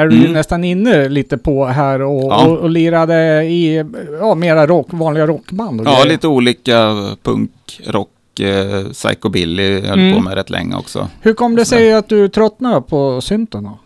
är 0.00 0.06
du 0.06 0.16
Mm. 0.18 0.32
nästan 0.32 0.64
inne 0.64 1.08
lite 1.08 1.38
på 1.38 1.66
här 1.66 2.02
och, 2.02 2.24
Ja. 2.32 2.46
och, 2.46 2.58
och 2.58 2.70
lirade 2.70 3.44
i 3.44 3.84
ja, 4.20 4.34
mera 4.34 4.66
rock, 4.66 4.86
vanliga 4.90 5.26
rockband 5.26 5.80
ja, 5.84 5.92
grejer. 5.92 6.06
lite 6.08 6.28
olika 6.28 6.96
punk, 7.22 7.80
rock, 7.86 8.40
eh, 8.40 8.84
psychobilly 8.92 9.80
höll 9.80 9.98
Mm. 9.98 10.14
på 10.14 10.20
med 10.20 10.34
rätt 10.34 10.50
länge 10.50 10.76
också. 10.76 11.08
Hur 11.20 11.34
kom 11.34 11.56
det 11.56 11.64
sig 11.64 11.92
att 11.92 12.08
du 12.08 12.28
tröttnade 12.28 12.80
på 12.82 13.20
synten 13.20 13.64
då? 13.64 13.78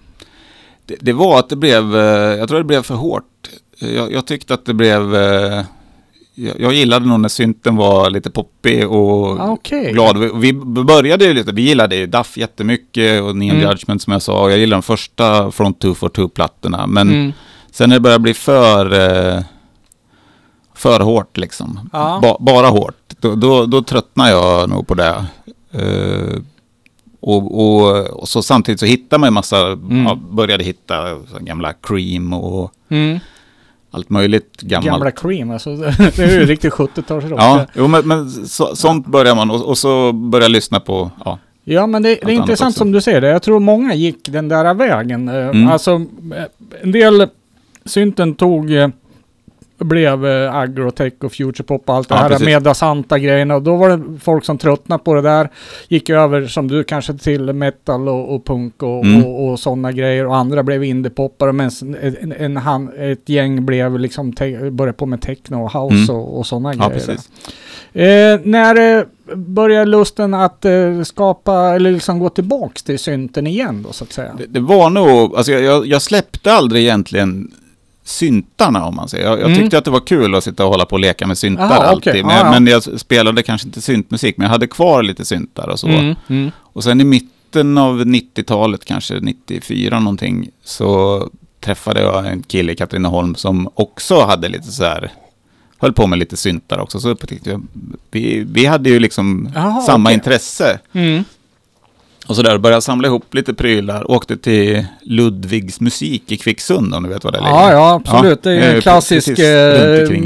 Det, 0.86 0.96
det 1.00 1.12
var 1.12 1.38
att 1.38 1.48
det 1.48 1.56
blev, 1.56 1.96
eh, 1.96 2.02
jag 2.38 2.48
tror 2.48 2.58
det 2.58 2.64
blev 2.64 2.82
för 2.82 2.94
hårt. 2.94 3.24
Jag, 3.80 4.12
jag 4.12 4.26
tyckte 4.26 4.54
att 4.54 4.64
det 4.64 4.74
blev, 4.74 5.14
eh, 5.14 5.64
jag, 6.34 6.60
jag 6.60 6.72
gillade 6.72 7.06
nog 7.06 7.20
när 7.20 7.28
synten 7.28 7.76
var 7.76 8.10
lite 8.10 8.30
poppig 8.30 8.88
och 8.90 9.40
Ah, 9.40 9.50
Okej. 9.50 9.92
glad. 9.92 10.18
Vi, 10.18 10.30
vi 10.34 10.52
började 10.84 11.24
ju 11.24 11.34
lite, 11.34 11.52
vi 11.52 11.62
gillade 11.62 11.96
ju 11.96 12.06
Duff 12.06 12.36
jättemycket 12.36 13.22
och 13.22 13.36
Neon 13.36 13.56
Mm. 13.56 13.70
Judgment 13.70 14.02
som 14.02 14.12
jag 14.12 14.22
sa. 14.22 14.42
Och 14.42 14.50
jag 14.52 14.58
gillade 14.58 14.76
de 14.76 14.82
första 14.82 15.50
Front 15.50 15.84
242-plattorna. 15.84 16.86
Men 16.86 17.08
Mm. 17.10 17.32
sen 17.70 17.88
när 17.88 17.96
det 17.96 18.00
började 18.00 18.22
bli 18.22 18.34
för, 18.34 18.92
eh, 19.36 19.42
för 20.74 21.00
hårt 21.00 21.36
liksom. 21.36 21.90
Ja. 21.92 22.18
Ba, 22.22 22.36
bara 22.40 22.66
hårt. 22.68 22.96
Då, 23.20 23.34
då, 23.34 23.66
då 23.66 23.82
tröttnade 23.82 24.30
jag 24.30 24.68
nog 24.70 24.86
på 24.86 24.94
det. 24.94 25.24
Eh, 25.72 26.40
och, 27.22 27.60
och, 27.60 28.06
och 28.20 28.28
så 28.28 28.42
samtidigt 28.42 28.80
så 28.80 28.86
hittade 28.86 29.20
man 29.20 29.26
en 29.26 29.34
massa, 29.34 29.66
Mm. 29.66 30.04
ja, 30.04 30.14
började 30.30 30.64
hitta 30.64 31.14
gamla 31.40 31.72
Cream 31.72 32.32
och 32.32 32.72
Mm. 32.88 33.18
Allt 33.90 34.10
möjligt 34.10 34.60
gammalt. 34.60 34.86
Gamla 34.86 35.10
Cream, 35.10 35.50
alltså. 35.50 35.76
Det 36.16 36.18
är 36.18 36.40
ju 36.40 36.46
riktigt 36.46 36.72
70-talsrock. 36.72 37.34
Ja, 37.38 37.66
jo, 37.74 37.88
men, 37.88 38.08
men 38.08 38.30
så, 38.30 38.76
sånt 38.76 39.06
börjar 39.06 39.34
man 39.34 39.50
och, 39.50 39.68
och 39.68 39.78
så 39.78 40.12
börjar 40.12 40.44
jag 40.44 40.52
lyssna 40.52 40.80
på, 40.80 41.10
ja, 41.24 41.38
Ja, 41.64 41.86
men 41.86 42.02
det, 42.02 42.18
det 42.22 42.32
är 42.32 42.36
intressant 42.36 42.76
som 42.76 42.92
du 42.92 43.00
säger 43.00 43.20
det. 43.20 43.28
Jag 43.28 43.42
tror 43.42 43.60
många 43.60 43.94
gick 43.94 44.28
den 44.28 44.48
där 44.48 44.74
vägen. 44.74 45.28
Eh, 45.28 45.34
Mm. 45.50 45.68
Alltså, 45.68 45.90
eh, 46.36 46.44
en 46.82 46.92
del 46.92 47.28
synten 47.84 48.34
tog, 48.34 48.72
eh, 48.72 48.88
blev 49.80 50.26
eh, 50.26 50.54
agrotech 50.54 51.12
och 51.24 51.32
futurepop 51.32 51.88
och 51.88 51.94
allt 51.94 52.08
det 52.08 52.14
Ja, 52.14 52.18
här 52.20 52.28
precis. 52.28 52.46
med 52.46 52.62
Dasanta 52.62 53.18
grejerna. 53.18 53.54
Och 53.56 53.62
då 53.62 53.76
var 53.76 53.88
det 53.96 54.18
folk 54.20 54.44
som 54.44 54.58
tröttnade 54.58 55.04
på 55.04 55.14
det 55.14 55.22
där. 55.22 55.50
Gick 55.88 56.10
över, 56.10 56.46
som 56.46 56.68
du 56.68 56.84
kanske, 56.84 57.14
till 57.18 57.52
metal 57.52 58.08
och, 58.08 58.34
och 58.34 58.44
punk 58.46 58.82
och, 58.82 59.04
Mm. 59.04 59.24
och, 59.24 59.48
och 59.50 59.58
sådana 59.60 59.92
grejer. 59.92 60.26
Och 60.26 60.36
andra 60.36 60.62
blev 60.62 60.84
indiepoppare. 60.84 61.52
Men 61.52 61.70
en, 62.02 62.32
en, 62.32 62.56
han, 62.56 62.90
ett 62.98 63.28
gäng 63.28 63.66
blev 63.66 63.98
liksom, 63.98 64.30
började 64.72 64.92
på 64.92 65.06
med 65.06 65.22
techno 65.22 65.64
och 65.64 65.72
house 65.72 66.12
Mm. 66.12 66.16
och, 66.16 66.38
och 66.38 66.46
sådana 66.46 66.74
ja 66.74 66.88
grejer. 66.88 67.18
Eh, 67.92 68.40
när 68.44 68.98
eh, 68.98 69.04
börjar 69.36 69.86
lusten 69.86 70.34
att 70.34 70.64
eh, 70.64 71.02
skapa, 71.04 71.54
eller 71.74 71.90
liksom 71.92 72.18
gå 72.18 72.28
tillbaks 72.28 72.82
till 72.82 72.98
synten 72.98 73.46
igen 73.46 73.82
då 73.86 73.92
så 73.92 74.04
att 74.04 74.12
säga? 74.12 74.32
Det, 74.38 74.46
det 74.46 74.60
var 74.60 74.90
nog, 74.90 75.36
alltså 75.36 75.52
jag, 75.52 75.86
jag 75.86 76.02
släppte 76.02 76.52
aldrig 76.52 76.82
egentligen 76.82 77.50
syntarna 78.10 78.84
om 78.84 78.96
man 78.96 79.08
säger. 79.08 79.24
Jag, 79.24 79.40
jag 79.40 79.46
Mm. 79.46 79.58
tyckte 79.58 79.78
att 79.78 79.84
det 79.84 79.90
var 79.90 80.00
kul 80.06 80.34
att 80.34 80.44
sitta 80.44 80.64
och 80.64 80.70
hålla 80.70 80.84
på 80.84 80.92
och 80.92 81.00
leka 81.00 81.26
med 81.26 81.38
syntar 81.38 81.64
Aha, 81.64 81.74
alltid. 81.74 82.12
okej. 82.12 82.22
Men, 82.24 82.36
ja. 82.36 82.50
men 82.50 82.66
jag 82.66 83.00
spelade 83.00 83.42
kanske 83.42 83.66
inte 83.68 83.80
syntmusik, 83.80 84.36
men 84.36 84.44
jag 84.44 84.52
hade 84.52 84.66
kvar 84.66 85.02
lite 85.02 85.24
syntar 85.24 85.68
och 85.68 85.80
så. 85.80 85.86
Mm, 85.86 86.14
mm. 86.28 86.50
Och 86.58 86.84
sen 86.84 87.00
i 87.00 87.04
mitten 87.04 87.78
av 87.78 88.00
90-talet, 88.04 88.84
kanske 88.84 89.14
94 89.20 90.00
någonting, 90.00 90.48
så 90.64 91.28
träffade 91.60 92.00
jag 92.00 92.26
en 92.26 92.42
kille 92.42 92.72
i 92.72 92.76
Katrineholm 92.76 93.34
som 93.34 93.68
också 93.74 94.20
hade 94.20 94.48
lite 94.48 94.72
så 94.72 94.84
här, 94.84 95.12
höll 95.78 95.92
på 95.92 96.06
med 96.06 96.18
lite 96.18 96.36
syntar 96.36 96.78
också. 96.78 97.00
Så 97.00 97.08
upptäckte 97.08 97.50
jag, 97.50 97.62
vi, 98.10 98.44
vi 98.52 98.66
hade 98.66 98.90
ju 98.90 98.98
liksom 98.98 99.48
Jaha, 99.54 99.80
samma 99.82 100.08
okej. 100.08 100.14
intresse. 100.14 100.78
Mm. 100.92 101.24
Och 102.30 102.36
så 102.36 102.42
där 102.42 102.58
började 102.58 102.82
samla 102.82 103.08
ihop 103.08 103.34
lite 103.34 103.54
prylar, 103.54 104.10
åkte 104.10 104.36
till 104.36 104.86
Ludvigs 105.02 105.80
musik 105.80 106.32
i 106.32 106.36
Kvicksund 106.36 106.94
om 106.94 107.02
du 107.02 107.08
vet 107.08 107.24
vad 107.24 107.32
det 107.32 107.38
ligger. 107.38 107.52
Ja, 107.52 107.72
ja, 107.72 107.94
absolut. 107.94 108.40
Ja, 108.42 108.50
det 108.50 108.56
är 108.56 108.62
eh, 108.62 108.68
ju 108.68 108.74
en 108.76 108.82
klassisk, 108.82 109.38
eh, 109.38 110.20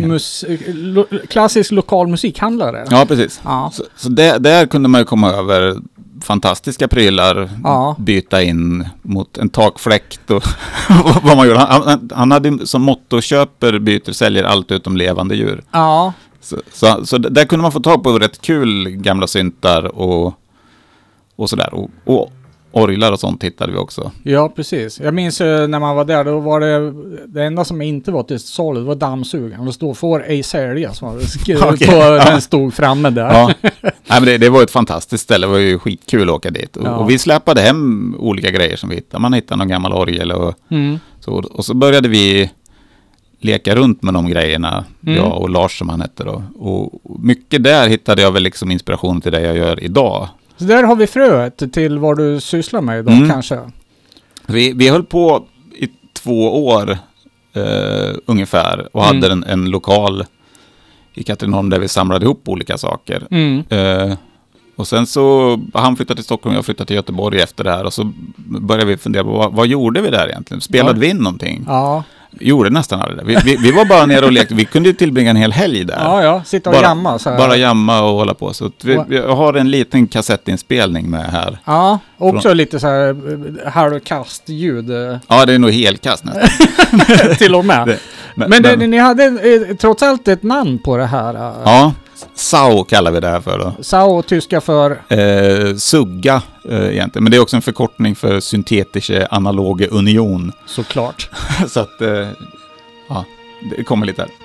lo, 0.74 1.06
klassisk 1.28 1.70
lokal 1.70 2.06
musikhandlare. 2.06 2.86
Ja, 2.90 3.04
precis. 3.08 3.40
Ja. 3.44 3.70
Så, 3.74 3.82
så 3.96 4.08
där, 4.08 4.38
där 4.38 4.66
kunde 4.66 4.88
man 4.88 5.00
ju 5.00 5.04
komma 5.04 5.32
över 5.32 5.76
fantastiska 6.22 6.88
prylar, 6.88 7.50
Ja. 7.64 7.96
byta 7.98 8.42
in 8.42 8.88
mot 9.02 9.38
en 9.38 9.48
takfläkt 9.48 10.30
och 10.30 10.44
vad 11.22 11.36
man 11.36 11.48
gjorde. 11.48 11.58
Han, 11.58 12.10
han, 12.14 12.32
hade 12.32 12.66
som 12.66 12.82
motto, 12.82 13.20
köper, 13.20 13.78
byter, 13.78 14.12
säljer 14.12 14.44
allt 14.44 14.70
utom 14.70 14.96
levande 14.96 15.34
djur. 15.36 15.62
ja. 15.72 16.12
Så, 16.40 16.56
så, 16.72 17.06
så 17.06 17.18
där 17.18 17.44
kunde 17.44 17.62
man 17.62 17.72
få 17.72 17.80
tag 17.80 18.02
på 18.02 18.18
rätt 18.18 18.40
kul 18.40 18.88
gamla 18.88 19.26
syntar 19.26 19.84
och, 19.98 20.34
och 21.36 21.50
sådär. 21.50 21.74
Och, 21.74 21.90
och 22.04 22.32
orglar 22.72 23.12
och 23.12 23.20
sånt 23.20 23.44
hittade 23.44 23.72
vi 23.72 23.78
också. 23.78 24.10
Ja, 24.22 24.48
precis. 24.56 25.00
Jag 25.00 25.14
minns 25.14 25.40
eh, 25.40 25.68
när 25.68 25.80
man 25.80 25.96
var 25.96 26.04
där, 26.04 26.24
då 26.24 26.38
var 26.40 26.60
det 26.60 26.92
det 27.26 27.44
enda 27.44 27.64
som 27.64 27.82
inte 27.82 28.10
var 28.12 28.22
till 28.22 28.40
salu, 28.40 28.80
det 28.80 28.86
var 28.86 28.94
dammsugaren. 28.94 29.66
Det 29.66 29.72
stod 29.72 29.96
får 29.96 30.24
ej 30.26 30.42
säljas. 30.42 31.02
var 31.02 31.14
det 31.46 31.56
Okej, 31.62 31.86
på, 31.88 31.94
ja. 31.94 32.24
Den 32.30 32.40
stod 32.40 32.74
framme 32.74 33.10
där. 33.10 33.32
Ja. 33.32 33.50
Nej, 33.82 33.90
men 34.08 34.24
det, 34.24 34.38
det 34.38 34.48
var 34.48 34.62
ett 34.62 34.70
fantastiskt 34.70 35.24
ställe, 35.24 35.46
det 35.46 35.50
var 35.50 35.58
ju 35.58 35.78
skitkul 35.78 36.28
att 36.28 36.34
åka 36.34 36.50
dit. 36.50 36.76
Och, 36.76 36.86
Ja. 36.86 36.96
och 36.96 37.10
vi 37.10 37.18
släpade 37.18 37.60
hem 37.60 38.14
olika 38.18 38.50
grejer 38.50 38.76
som 38.76 38.88
vi 38.88 38.94
hittade. 38.94 39.22
Man 39.22 39.32
hittade 39.32 39.58
någon 39.58 39.68
gammal 39.68 39.92
orgel 39.92 40.32
och 40.32 40.54
Mm. 40.70 40.98
så. 41.20 41.32
Och 41.34 41.64
så 41.64 41.74
började 41.74 42.08
vi 42.08 42.50
leka 43.40 43.74
runt 43.76 44.02
med 44.02 44.14
de 44.14 44.28
grejerna, 44.28 44.84
Mm. 45.06 45.16
jag 45.16 45.38
och 45.42 45.50
Lars 45.50 45.78
som 45.78 45.88
han 45.88 46.00
hette 46.00 46.24
då. 46.24 46.42
Och 46.58 47.00
mycket 47.20 47.64
där 47.64 47.88
hittade 47.88 48.22
jag 48.22 48.32
väl 48.32 48.42
liksom 48.42 48.70
inspiration 48.70 49.20
till 49.20 49.32
det 49.32 49.40
jag 49.40 49.56
gör 49.56 49.84
idag. 49.84 50.28
Så 50.56 50.64
där 50.64 50.82
har 50.82 50.96
vi 50.96 51.06
fröet 51.06 51.72
till 51.72 51.98
vad 51.98 52.16
du 52.18 52.40
sysslar 52.40 52.80
med 52.80 52.98
idag 52.98 53.14
Mm. 53.14 53.30
kanske. 53.30 53.60
Vi, 54.46 54.72
vi 54.72 54.88
höll 54.88 55.04
på 55.04 55.44
i 55.78 55.88
två 56.12 56.66
år 56.66 56.90
eh, 57.52 58.14
ungefär 58.26 58.88
och 58.96 59.04
Mm. 59.04 59.16
hade 59.22 59.32
en, 59.32 59.44
en 59.44 59.70
lokal 59.70 60.24
i 61.14 61.22
Katrineholm 61.22 61.70
där 61.70 61.78
vi 61.78 61.88
samlade 61.88 62.24
ihop 62.24 62.42
olika 62.48 62.78
saker. 62.78 63.26
Mm. 63.30 63.64
Eh, 63.68 64.16
och 64.76 64.86
sen 64.88 65.06
så, 65.06 65.58
han 65.74 65.96
flyttade 65.96 66.16
till 66.16 66.24
Stockholm 66.24 66.54
och 66.54 66.58
jag 66.58 66.64
flyttade 66.64 66.86
till 66.86 66.96
Göteborg 66.96 67.40
efter 67.40 67.64
det 67.64 67.70
här. 67.70 67.84
Och 67.84 67.92
så 67.92 68.12
började 68.36 68.86
vi 68.90 68.96
fundera 68.96 69.24
på 69.24 69.30
vad, 69.30 69.52
vad 69.52 69.66
gjorde 69.66 70.00
vi 70.00 70.10
där 70.10 70.28
egentligen? 70.28 70.60
Spelade 70.60 70.96
Ja. 70.96 71.00
vi 71.00 71.08
in 71.08 71.16
någonting? 71.16 71.64
Ja. 71.66 72.04
Gjorde 72.40 72.70
nästan 72.70 73.00
aldrig 73.00 73.18
det. 73.18 73.24
Vi, 73.24 73.36
vi, 73.44 73.56
vi 73.56 73.70
var 73.70 73.84
bara 73.84 74.06
nere 74.06 74.26
och 74.26 74.32
lekte. 74.32 74.54
Vi 74.54 74.64
kunde 74.64 74.88
ju 74.88 74.94
tillbringa 74.94 75.30
en 75.30 75.36
hel 75.36 75.52
helg 75.52 75.84
där. 75.84 75.98
ja, 76.00 76.22
ja, 76.22 76.42
sitta 76.44 76.70
och 76.70 76.76
Bara- 76.76 76.82
jamma 76.82 77.18
så 77.18 77.30
här. 77.30 77.38
Bara 77.38 77.56
jamma 77.56 78.02
och 78.02 78.12
hålla 78.16 78.34
på. 78.34 78.52
Så 78.52 78.70
vi, 78.82 78.98
vi 79.08 79.18
har 79.18 79.54
en 79.54 79.70
liten 79.70 80.06
kassettinspelning 80.06 81.10
med 81.10 81.24
här. 81.24 81.58
Ja, 81.64 81.98
också 82.18 82.52
lite 82.54 82.80
så 82.80 82.86
här 82.86 83.08
eh, 83.08 83.72
halvkast 83.72 84.48
ljud 84.48 84.90
eh, 84.90 85.16
Ja, 85.28 85.46
det 85.46 85.52
är 85.54 85.58
nog 85.58 85.70
helkast 85.70 86.24
nästan. 86.24 87.34
till 87.38 87.54
och 87.54 87.64
med. 87.64 87.86
Det- 88.36 88.48
Men, 88.48 88.62
det, 88.62 88.76
ni 88.76 88.98
hade 88.98 89.24
eh, 89.24 89.76
trots 89.76 90.02
allt 90.02 90.28
ett 90.28 90.42
namn 90.42 90.78
på 90.78 90.96
det 90.96 91.06
här. 91.06 91.34
Ja, 91.64 91.92
SAO 92.34 92.84
kallar 92.84 93.10
vi 93.12 93.20
det 93.20 93.28
här 93.28 93.40
för 93.40 93.58
då. 93.58 93.82
SAO, 93.82 94.22
tyska 94.22 94.60
för... 94.60 95.02
Eh, 95.08 95.76
SUGGA 95.76 96.42
eh, 96.64 96.92
egentligen, 96.92 97.24
men 97.24 97.30
det 97.30 97.36
är 97.36 97.42
också 97.42 97.56
en 97.56 97.62
förkortning 97.62 98.16
för 98.16 98.40
Syntetische 98.40 99.26
Analoge 99.30 99.88
Union. 99.88 100.52
Såklart. 100.66 101.30
Så 101.68 101.80
att, 101.80 102.00
eh, 102.00 102.28
ja, 103.08 103.24
det 103.76 103.84
kommer 103.84 104.06
lite 104.06 104.22
här. 104.22 104.43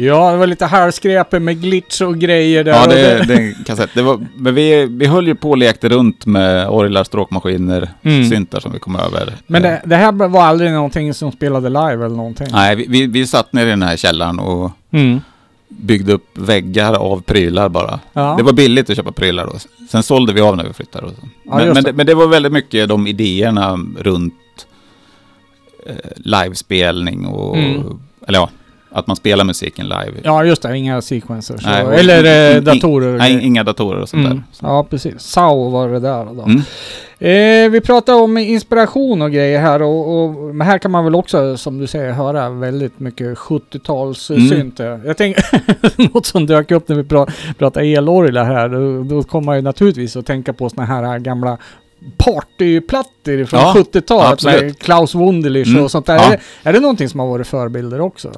Ja, 0.00 0.30
det 0.32 0.36
var 0.38 0.46
lite 0.46 0.66
halvskräpe 0.66 1.40
med 1.40 1.60
glitch 1.62 2.00
och 2.00 2.18
grejer 2.18 2.64
där. 2.64 2.72
Ja, 2.72 2.82
och 2.84 2.88
det, 2.90 3.24
det 3.26 3.34
är 3.34 3.38
en 3.40 3.64
kassett. 3.64 3.90
Det 3.94 4.02
var, 4.02 4.26
men 4.36 4.54
vi, 4.54 4.86
vi 4.86 5.06
höll 5.06 5.26
ju 5.26 5.34
på 5.34 5.50
och 5.50 5.56
lekte 5.58 5.88
runt 5.88 6.26
med 6.26 6.68
orglar, 6.68 7.04
stråkmaskiner, 7.04 7.88
Mm. 8.02 8.28
syntar 8.30 8.60
som 8.60 8.72
vi 8.72 8.78
kom 8.78 8.96
över. 8.96 9.34
Men 9.46 9.64
Eh, 9.64 9.70
det, 9.70 9.82
det 9.84 9.96
här 9.96 10.12
var 10.28 10.42
aldrig 10.42 10.72
någonting 10.72 11.14
som 11.14 11.32
spelade 11.32 11.68
live 11.68 12.04
eller 12.06 12.16
någonting? 12.16 12.46
Nej, 12.50 12.76
vi, 12.76 12.86
vi, 12.88 13.06
vi 13.06 13.26
satt 13.26 13.52
ner 13.52 13.66
i 13.66 13.70
den 13.70 13.82
här 13.82 13.96
källaren 13.96 14.38
och 14.38 14.70
Mm. 14.92 15.20
byggde 15.68 16.12
upp 16.12 16.38
väggar 16.38 16.94
av 16.94 17.20
prylar 17.22 17.68
bara. 17.68 18.00
Ja. 18.12 18.34
Det 18.38 18.42
var 18.42 18.52
billigt 18.52 18.90
att 18.90 18.96
köpa 18.96 19.12
prylar 19.12 19.46
då. 19.46 19.52
Sen 19.90 20.02
sålde 20.02 20.32
vi 20.32 20.40
av 20.40 20.56
när 20.56 20.64
vi 20.64 20.72
flyttade. 20.72 21.06
Och 21.06 21.12
så. 21.12 21.28
Ja, 21.44 21.54
men, 21.56 21.66
men, 21.66 21.74
det. 21.74 21.80
det, 21.80 21.92
men 21.92 22.06
det 22.06 22.14
var 22.14 22.26
väldigt 22.26 22.52
mycket 22.52 22.88
de 22.88 23.06
idéerna 23.06 23.78
runt 23.98 24.34
eh, 25.86 25.94
livespelning 26.16 27.26
och... 27.26 27.56
Mm. 27.58 27.82
Eller 28.28 28.38
ja, 28.38 28.50
att 28.92 29.06
man 29.06 29.16
spelar 29.16 29.44
musiken 29.44 29.86
live. 29.88 30.12
Ja, 30.24 30.44
just 30.44 30.62
det. 30.62 30.76
Inga 30.76 31.02
sequencers. 31.02 31.64
Nej, 31.66 31.82
och, 31.82 31.88
och- 31.88 31.94
eller 31.98 32.50
eh, 32.50 32.56
in- 32.56 32.64
datorer. 32.64 33.18
Nej, 33.18 33.40
inga 33.46 33.64
datorer 33.64 34.00
och 34.00 34.08
sånt 34.08 34.26
Mm. 34.26 34.36
där. 34.36 34.42
Så. 34.52 34.66
Ja, 34.66 34.84
precis. 34.90 35.14
SAO 35.20 35.68
var 35.70 35.88
det 35.88 36.00
där 36.00 36.24
då. 36.24 36.42
Mm. 36.42 36.62
Eh, 37.22 37.70
vi 37.70 37.80
pratar 37.80 38.14
om 38.14 38.38
inspiration 38.38 39.22
och 39.22 39.30
grejer 39.32 39.60
här 39.60 39.82
och, 39.82 40.22
och 40.24 40.54
men 40.54 40.66
här 40.66 40.78
kan 40.78 40.90
man 40.90 41.04
väl 41.04 41.14
också, 41.14 41.56
som 41.56 41.78
du 41.78 41.86
säger, 41.86 42.12
höra 42.12 42.50
väldigt 42.50 42.98
mycket 43.00 43.38
70-tals 43.38 44.30
Mm. 44.30 44.72
Jag 45.06 45.16
tänker, 45.16 45.44
något 46.14 46.26
som 46.26 46.46
dök 46.46 46.70
upp 46.70 46.88
när 46.88 46.96
vi 46.96 47.04
pra, 47.04 47.26
pratade 47.58 47.86
elorglar 47.86 48.44
här, 48.44 48.68
då, 48.68 49.02
då 49.16 49.22
kommer 49.22 49.46
man 49.46 49.56
ju 49.56 49.62
naturligtvis 49.62 50.16
att 50.16 50.26
tänka 50.26 50.52
på 50.52 50.68
såna 50.68 50.84
här 50.86 51.18
gamla 51.18 51.58
partyplattor 52.16 53.44
från 53.44 53.60
Ja, 53.60 53.74
70-talet 53.76 54.32
absolut. 54.32 54.62
med 54.62 54.78
Klaus 54.78 55.14
Wunderlich 55.14 55.68
Mm, 55.68 55.84
och 55.84 55.90
sånt 55.90 56.06
där. 56.06 56.14
ja. 56.14 56.24
Är, 56.24 56.30
det, 56.30 56.68
är 56.68 56.72
det 56.72 56.80
någonting 56.80 57.08
som 57.08 57.20
har 57.20 57.26
varit 57.26 57.46
förebilder 57.46 58.00
också? 58.00 58.32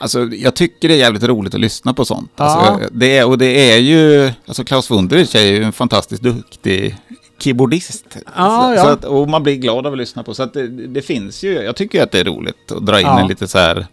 Alltså, 0.00 0.24
jag 0.32 0.54
tycker 0.54 0.88
det 0.88 0.94
är 0.94 0.98
jävligt 0.98 1.22
roligt 1.22 1.54
att 1.54 1.60
lyssna 1.60 1.94
på 1.94 2.04
sånt. 2.04 2.30
Ja. 2.36 2.44
Alltså, 2.44 2.88
det 2.92 3.18
är, 3.18 3.26
och 3.26 3.38
det 3.38 3.72
är 3.72 3.78
ju... 3.78 4.30
Alltså 4.46 4.64
Klaus 4.64 4.90
Wunderlich 4.90 5.34
är 5.34 5.44
ju 5.46 5.62
en 5.62 5.72
fantastiskt 5.72 6.22
duktig 6.22 6.96
keyboardist. 7.38 8.04
Ja, 8.36 8.72
så, 8.74 8.74
ja. 8.76 8.82
Så 8.84 8.88
att, 8.88 9.04
och 9.04 9.28
man 9.28 9.42
blir 9.42 9.56
glad 9.56 9.86
av 9.86 9.92
att 9.92 9.98
lyssna 9.98 10.22
på. 10.22 10.34
Så 10.34 10.42
att 10.42 10.54
det, 10.54 10.68
det 10.68 11.02
finns 11.02 11.42
ju... 11.42 11.52
Jag 11.52 11.76
tycker 11.76 12.02
att 12.02 12.10
det 12.10 12.20
är 12.20 12.24
roligt 12.24 12.72
att 12.72 12.86
dra 12.86 13.00
in 13.00 13.06
Ja. 13.06 13.20
en 13.20 13.28
lite 13.28 13.48
så 13.48 13.58
här 13.58 13.86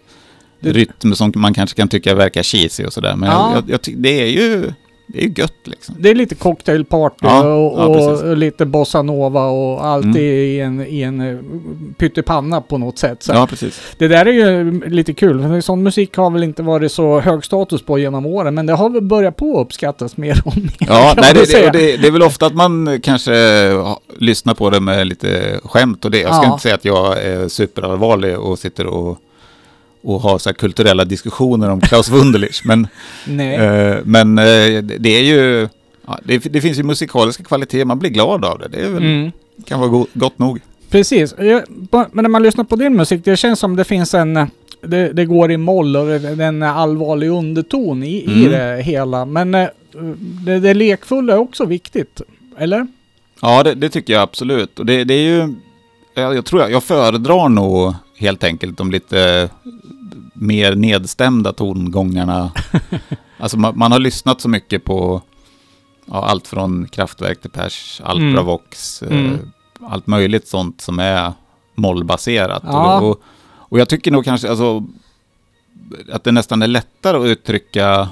rytm 0.60 1.16
som 1.16 1.32
man 1.36 1.53
kanske 1.53 1.76
kan 1.78 1.88
tycka 1.88 2.16
verkar 2.16 2.43
cheesy 2.43 2.86
och 2.86 2.93
sådär. 2.93 3.16
Men 3.16 3.30
Ja. 3.30 3.51
jag, 3.56 3.64
jag, 3.70 3.80
jag 3.88 3.97
det 3.97 4.22
är 4.22 4.28
ju... 4.28 4.74
Det 5.08 5.18
är 5.20 5.24
ju 5.28 5.34
gött 5.38 5.53
liksom. 5.64 5.95
Det 5.99 6.10
är 6.10 6.16
lite 6.16 6.36
cocktailparty 6.36 7.16
Ja, 7.28 7.43
och, 7.56 7.80
ja, 7.95 8.12
och 8.32 8.38
lite 8.38 8.66
bossa 8.66 9.01
nova 9.01 9.45
och 9.45 9.86
allt 9.86 10.06
Mm. 10.06 10.18
i 10.18 10.60
en, 10.60 10.86
i 10.88 11.01
en 11.01 11.22
eh, 11.22 11.38
pyttipanna 11.97 12.62
på 12.62 12.78
något 12.78 12.97
sätt. 12.99 13.24
Så 13.24 13.34
Ja, 13.34 13.47
precis. 13.47 13.82
Det 13.97 14.08
där 14.08 14.26
är 14.26 14.32
ju 14.32 14.82
lite 14.89 15.14
kul, 15.14 15.62
sån 15.62 15.84
musik 15.84 16.18
har 16.18 16.30
väl 16.30 16.43
inte 16.43 16.64
varit 16.64 16.91
så 16.91 17.20
hög 17.20 17.45
status 17.45 17.82
på 17.86 17.99
genom 17.99 18.26
åren, 18.26 18.53
men 18.56 18.66
det 18.66 18.74
har 18.74 18.89
väl 18.89 19.01
börjat 19.01 19.36
på 19.38 19.60
att 19.60 19.66
uppskattas 19.66 20.18
mer 20.18 20.41
och 20.45 20.58
mer. 20.58 20.72
Ja, 20.80 21.14
nej, 21.18 21.34
det, 21.34 21.45
det, 21.51 21.70
det, 21.72 21.97
det 21.97 22.08
är 22.08 22.12
väl 22.12 22.24
ofta 22.24 22.45
att 22.45 22.56
man 22.56 22.99
kanske 23.03 23.34
lyssnar 24.20 24.53
på 24.53 24.70
det 24.70 24.80
med 24.80 25.08
lite 25.08 25.60
skämt 25.64 26.06
och 26.06 26.12
det. 26.12 26.20
Jag 26.22 26.36
ska 26.36 26.45
Ja. 26.45 26.51
inte 26.51 26.62
säga 26.62 26.76
att 26.76 26.86
jag 26.86 27.24
är 27.24 27.47
superallvarlig 27.47 28.39
och 28.39 28.60
sitter 28.60 28.86
och, 28.88 29.18
och 30.06 30.22
har 30.22 30.38
så 30.38 30.53
kulturella 30.53 31.06
diskussioner 31.06 31.70
om 31.70 31.82
Klaus 31.82 32.10
Wunderlich. 32.10 32.62
men 32.66 32.88
eh, 33.39 33.97
men 34.03 34.38
eh, 34.38 34.84
det 34.84 35.10
är 35.10 35.24
ju... 35.24 35.68
Ja, 36.08 36.20
det, 36.24 36.38
det 36.38 36.62
finns 36.62 36.80
ju 36.80 36.84
musikaliska 36.84 37.43
kvaliteter, 37.43 37.86
man 37.86 37.99
blir 37.99 38.10
glad 38.10 38.45
av 38.45 38.60
det. 38.60 38.68
Det 38.68 38.78
är 38.78 38.89
väl, 38.89 39.03
Mm. 39.03 39.32
kan 39.66 39.80
vara 39.80 39.89
go, 39.89 40.08
gott 40.14 40.39
nog. 40.39 40.60
Precis. 40.89 41.36
Jag, 41.38 41.64
men 41.91 42.24
när 42.24 42.30
man 42.30 42.43
lyssnar 42.43 42.64
på 42.64 42.76
din 42.76 42.95
musik, 42.95 43.22
det 43.26 43.38
känns 43.38 43.60
som 43.60 43.76
det 43.76 43.84
finns 43.84 44.14
en... 44.14 44.34
Det, 44.82 45.14
det 45.14 45.26
går 45.26 45.51
i 45.51 45.58
moll 45.58 45.95
och 45.97 46.06
det, 46.08 46.16
är 46.16 46.41
en 46.41 46.64
allvarlig 46.64 47.30
underton 47.30 48.03
i, 48.03 48.18
i 48.18 48.45
Mm. 48.45 48.51
det 48.51 48.82
hela. 48.84 49.26
Men 49.26 49.56
eh, 49.56 49.68
det, 50.45 50.60
det 50.60 50.74
lekfulla 50.74 51.34
är 51.34 51.38
också 51.38 51.66
viktigt. 51.66 52.22
Eller? 52.58 52.88
Ja, 53.41 53.64
det, 53.64 53.74
det 53.74 53.89
tycker 53.89 54.14
jag 54.14 54.22
absolut. 54.22 54.80
Och 54.80 54.86
det, 54.86 55.03
det 55.03 55.14
är 55.14 55.22
ju... 55.30 55.53
Jag, 56.14 56.36
jag 56.36 56.45
tror 56.45 56.62
jag, 56.62 56.72
jag 56.72 56.84
föredrar 56.84 57.49
nog 57.49 57.93
helt 58.18 58.43
enkelt 58.43 58.78
de 58.78 58.91
lite 58.91 59.49
mer 60.34 60.76
nedstämda 60.76 61.53
tongångarna. 61.53 62.51
alltså 63.38 63.57
man, 63.57 63.78
man 63.78 63.91
har 63.91 63.99
lyssnat 63.99 64.41
så 64.41 64.49
mycket 64.49 64.84
på 64.84 65.22
ja, 66.05 66.26
allt 66.26 66.47
från 66.47 66.88
Kraftwerk 66.88 67.41
till 67.41 67.49
Pers, 67.51 68.01
Alpravox, 68.03 69.01
Mm. 69.01 69.34
eh, 69.34 69.39
allt 69.91 70.07
möjligt 70.07 70.47
sånt 70.47 70.82
som 70.82 70.99
är 70.99 71.34
mollbaserat. 71.76 72.63
Ja. 72.66 72.99
Och, 72.99 73.09
och, 73.09 73.22
och 73.47 73.80
jag 73.80 73.89
tycker 73.89 74.11
nog 74.11 74.26
kanske 74.26 74.49
alltså, 74.49 74.84
att 76.11 76.24
det 76.24 76.32
nästan 76.32 76.61
är 76.61 76.68
lättare 76.68 77.18
att 77.18 77.26
uttrycka 77.26 78.09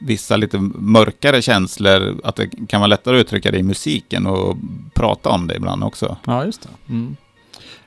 vissa 0.00 0.36
lite 0.36 0.58
mörkare 0.74 1.42
känslor, 1.42 2.20
att 2.24 2.36
det 2.36 2.50
kan 2.68 2.80
vara 2.80 2.86
lättare 2.88 3.16
att 3.16 3.20
uttrycka 3.20 3.50
det 3.50 3.58
i 3.58 3.62
musiken 3.62 4.26
och 4.26 4.56
prata 4.94 5.28
om 5.28 5.46
det 5.46 5.56
ibland 5.56 5.84
också. 5.84 6.16
Ja, 6.26 6.44
just 6.44 6.62
det. 6.62 6.92
Mm. 6.92 7.16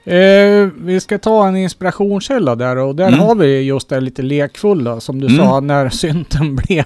Eh, 0.03 0.69
vi 0.77 0.99
ska 0.99 1.17
ta 1.17 1.47
en 1.47 1.57
inspirationskälla 1.57 2.55
där 2.55 2.77
och 2.77 2.95
där 2.95 3.07
Mm. 3.07 3.19
har 3.19 3.35
vi 3.35 3.61
just 3.61 3.89
det 3.89 4.01
lite 4.01 4.21
lekfulla 4.21 4.99
som 4.99 5.21
du 5.21 5.27
Mm. 5.27 5.37
sa 5.39 5.59
när 5.59 5.89
synten 5.89 6.55
blev 6.67 6.83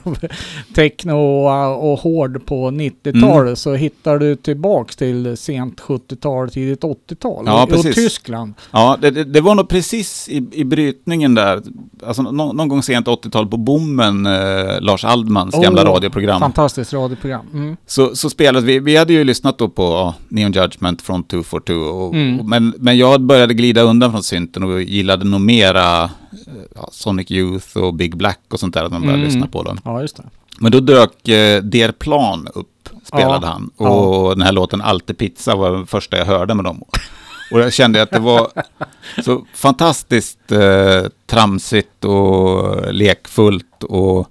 techno 0.76 1.13
och, 1.13 1.91
och 1.91 1.99
hård 1.99 2.45
på 2.45 2.72
90-talet 2.72 3.43
Mm. 3.43 3.55
så 3.55 3.74
hittar 3.74 4.18
du 4.20 4.36
tillbaks 4.36 4.95
till 4.95 5.38
sent 5.38 5.82
70-tal, 5.82 6.49
tidigt 6.49 6.84
80-tal 6.84 7.43
Ja, 7.47 7.63
och, 7.63 7.72
och. 7.74 7.82
Tyskland. 7.84 8.53
Ja, 8.72 8.97
det, 9.01 9.11
det, 9.11 9.41
var 9.41 9.55
nog 9.55 9.70
precis 9.70 10.30
i, 10.30 10.47
i 10.51 10.63
brytningen 10.63 11.36
där, 11.36 11.61
alltså 12.07 12.22
nå, 12.22 12.53
någon 12.53 12.68
gång 12.68 12.84
sent 12.84 13.07
80-tal 13.07 13.47
på 13.47 13.57
Bommen, 13.57 14.26
eh, 14.26 14.82
Lars 14.82 15.05
Aldmans 15.05 15.55
gamla 15.63 15.82
Åh, 15.84 15.93
radioprogram. 15.93 16.39
Fantastiskt 16.39 16.93
radioprogram. 16.93 17.45
Mm. 17.53 17.78
Så, 17.86 18.16
så 18.16 18.30
spelade 18.30 18.66
vi, 18.66 18.80
vi 18.80 18.95
hade 18.97 19.13
ju 19.13 19.24
lyssnat 19.24 19.57
då 19.57 19.70
på 19.70 19.84
ja, 19.84 20.13
Neon 20.30 20.51
Judgment 20.51 21.01
från 21.01 21.24
242, 21.24 21.74
och, 21.74 22.13
Mm. 22.13 22.39
och, 22.39 22.45
men, 22.45 22.74
men 22.78 22.97
jag 22.97 23.05
började 23.20 23.53
glida 23.53 23.82
undan 23.82 24.12
från 24.12 24.24
synten 24.24 24.64
och 24.64 24.82
gillade 24.82 25.26
nog 25.26 25.41
mera 25.41 26.03
eh, 26.03 26.10
ja, 26.76 26.89
Sonic 26.91 27.32
Youth 27.32 27.78
och 27.78 27.93
Big 27.93 28.18
Black 28.18 28.39
och 28.51 28.60
sånt 28.60 28.74
där, 28.74 28.84
att 28.84 28.91
man 28.91 29.01
började 29.01 29.18
Mm. 29.22 29.28
lyssna 29.34 29.47
på 29.47 29.64
dem. 29.64 29.78
Ja, 29.84 30.01
just 30.01 30.18
det. 30.18 30.24
Men 30.60 30.72
då 30.72 30.80
dök 30.80 31.28
eh, 31.28 31.62
Der 31.64 31.91
Plan 31.91 32.47
upp, 32.56 32.89
spelade 33.03 33.47
Ja. 33.47 33.51
han. 33.51 33.88
Och 33.88 34.30
den 34.38 34.41
här 34.45 34.51
låten 34.51 34.82
Alltid 34.82 35.18
Pizza 35.18 35.56
var 35.56 35.72
den 35.72 35.88
första 35.88 36.18
jag 36.18 36.26
hörde 36.26 36.53
med 36.53 36.66
dem. 36.66 36.84
Och 37.51 37.60
jag 37.60 37.74
kände 37.74 38.01
att 38.01 38.12
det 38.12 38.20
var 38.20 38.47
så 39.26 39.45
fantastiskt 39.56 40.51
eh, 40.51 41.03
tramsigt 41.28 42.06
och 42.06 42.93
lekfullt. 42.93 43.84
Och, 43.84 44.28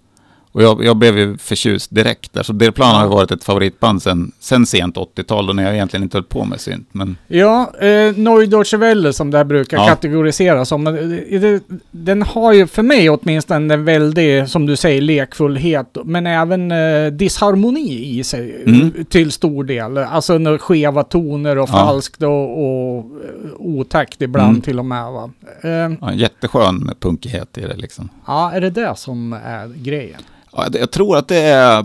och 0.54 0.62
jag, 0.62 0.84
jag 0.84 0.96
blev 0.96 1.18
ju 1.18 1.36
förtjust 1.38 1.94
direkt 1.94 2.32
där. 2.32 2.42
Så 2.42 2.52
Der 2.52 2.70
Plan 2.70 2.94
har 2.96 3.02
ju 3.04 3.10
varit 3.10 3.30
ett 3.30 3.44
favoritband 3.44 4.02
sen, 4.02 4.32
sen 4.40 4.66
sent 4.66 4.96
80-tal, 4.96 5.48
och 5.48 5.56
när 5.56 5.62
jag 5.62 5.74
egentligen 5.74 6.02
inte 6.02 6.16
höll 6.16 6.24
på 6.24 6.44
med 6.44 6.60
synt. 6.60 6.88
Men 6.92 7.16
Ja, 7.26 7.72
eh, 7.80 8.16
Neudeutsche 8.16 8.76
Welle 8.76 9.12
som 9.12 9.30
det 9.30 9.36
här 9.38 9.44
brukar 9.44 9.76
Ja. 9.76 9.86
kategoriseras 9.86 10.68
som. 10.68 10.84
det- 10.84 11.38
det- 11.38 11.62
Den 11.90 12.22
har 12.22 12.52
ju 12.52 12.66
för 12.66 12.82
mig 12.82 13.10
åtminstone 13.10 13.74
en 13.74 13.84
väldig, 13.84 14.48
som 14.48 14.66
du 14.66 14.76
säger, 14.76 15.00
lekfullhet. 15.00 15.96
Men 16.04 16.26
även 16.26 16.72
eh, 16.72 17.06
disharmoni 17.12 18.18
i 18.18 18.24
sig 18.24 18.62
Mm. 18.66 18.92
eh, 18.98 19.04
till 19.04 19.32
stor 19.32 19.64
del. 19.64 19.98
Alltså 19.98 20.38
skeva 20.60 21.02
toner 21.02 21.58
och 21.58 21.68
Ja. 21.68 21.72
falskt 21.72 22.22
och, 22.22 22.58
och 22.64 22.98
eh, 22.98 23.50
otakt 23.58 24.22
ibland 24.22 24.50
Mm. 24.50 24.62
till 24.62 24.78
och 24.78 24.84
med. 24.84 25.12
Va? 25.12 25.30
Eh, 25.62 25.70
ja, 26.00 26.12
jätteskön 26.12 26.90
punkighet 27.00 27.58
i 27.58 27.60
det 27.60 27.76
liksom. 27.76 28.08
ja, 28.26 28.50
är 28.52 28.60
det 28.60 28.70
det 28.70 28.92
som 28.96 29.32
är 29.32 29.68
grejen? 29.84 30.20
Ja, 30.56 30.68
det- 30.68 30.78
jag 30.78 30.90
tror 30.90 31.16
att 31.16 31.28
det 31.28 31.36
är... 31.40 31.84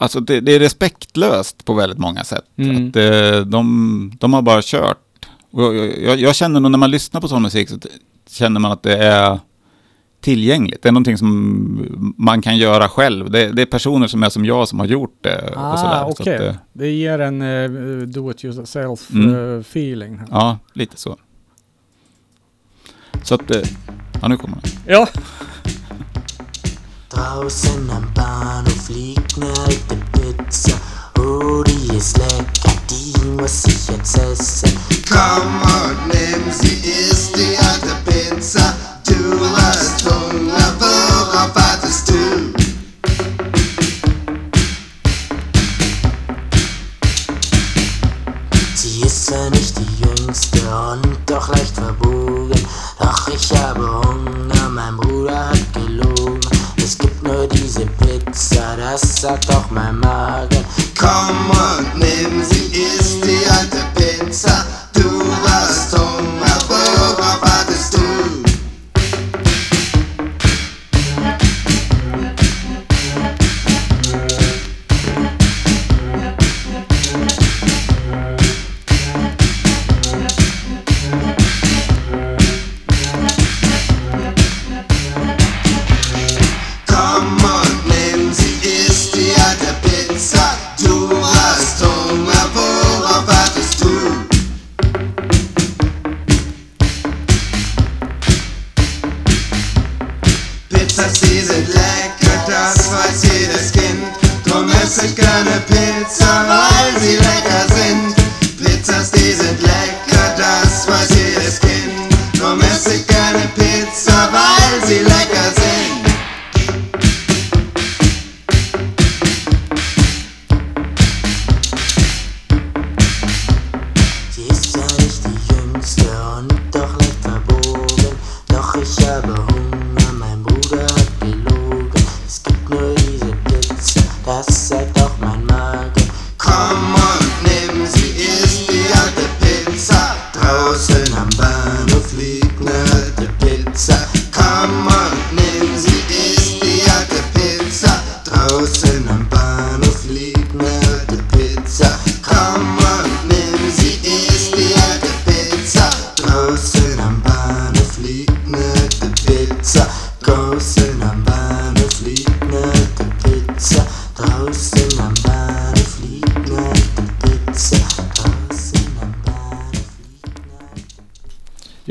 Alltså 0.00 0.20
det, 0.20 0.40
det 0.40 0.52
är 0.52 0.58
respektlöst 0.60 1.64
på 1.64 1.74
väldigt 1.74 1.98
många 1.98 2.24
sätt. 2.24 2.44
Mm. 2.56 2.88
Att 2.88 2.96
eh, 2.96 3.40
de, 3.40 4.12
de 4.20 4.32
har 4.34 4.42
bara 4.42 4.60
kört. 4.62 4.98
Och 5.50 5.62
jag, 5.62 5.98
jag, 6.02 6.20
jag 6.20 6.34
känner 6.36 6.60
nog 6.60 6.70
när 6.70 6.78
man 6.78 6.90
lyssnar 6.90 7.20
på 7.20 7.28
sån 7.28 7.42
musik 7.42 7.68
så 7.68 7.78
känner 8.30 8.60
man 8.60 8.72
att 8.72 8.82
det 8.82 8.96
är 8.96 9.38
tillgängligt. 10.20 10.82
Det 10.82 10.88
är 10.88 10.92
någonting 10.92 11.18
som 11.18 12.14
man 12.16 12.42
kan 12.42 12.56
göra 12.56 12.88
själv. 12.88 13.30
Det, 13.30 13.52
det 13.52 13.62
är 13.62 13.66
personer 13.66 14.06
som 14.06 14.22
är 14.22 14.28
som 14.28 14.44
jag 14.44 14.68
som 14.68 14.78
har 14.78 14.86
gjort 14.86 15.18
det. 15.20 15.48
och 15.48 15.56
Ah, 15.56 15.76
sådär. 15.76 16.04
Så 16.04 16.22
okej. 16.22 16.36
att, 16.36 16.42
eh, 16.54 16.60
Det 16.72 16.90
ger 16.90 17.18
en 17.18 17.42
uh, 17.42 18.00
do 18.08 18.30
it 18.30 18.44
yourself 18.44 19.10
Mm. 19.10 19.34
eh, 19.54 19.60
feeling. 19.60 20.20
ja, 20.30 20.58
lite 20.72 20.96
så. 20.96 21.16
Så 23.22 23.34
att... 23.34 23.42
Ja, 24.22 24.28
nu 24.28 24.36
kommer 24.36 24.58
den. 24.62 24.70
Ja. 24.86 25.08
Draußen 27.10 27.90
am 27.90 28.12
Bahnhof 28.12 28.88
liegt 28.90 29.38
ne 29.38 29.46
alte 29.46 29.96
Pizza. 30.12 30.72
Oh, 31.18 31.62
die 31.62 31.96
ist 31.96 32.18
lecker, 32.18 32.76
die 32.90 33.14
muss 33.30 33.64
ich 33.64 33.88
jetzt 33.88 34.18
essen. 34.18 34.78
Komm 35.08 35.62
und 35.62 36.08
nimm 36.08 36.52
sie, 36.52 36.90
isst 36.90 37.17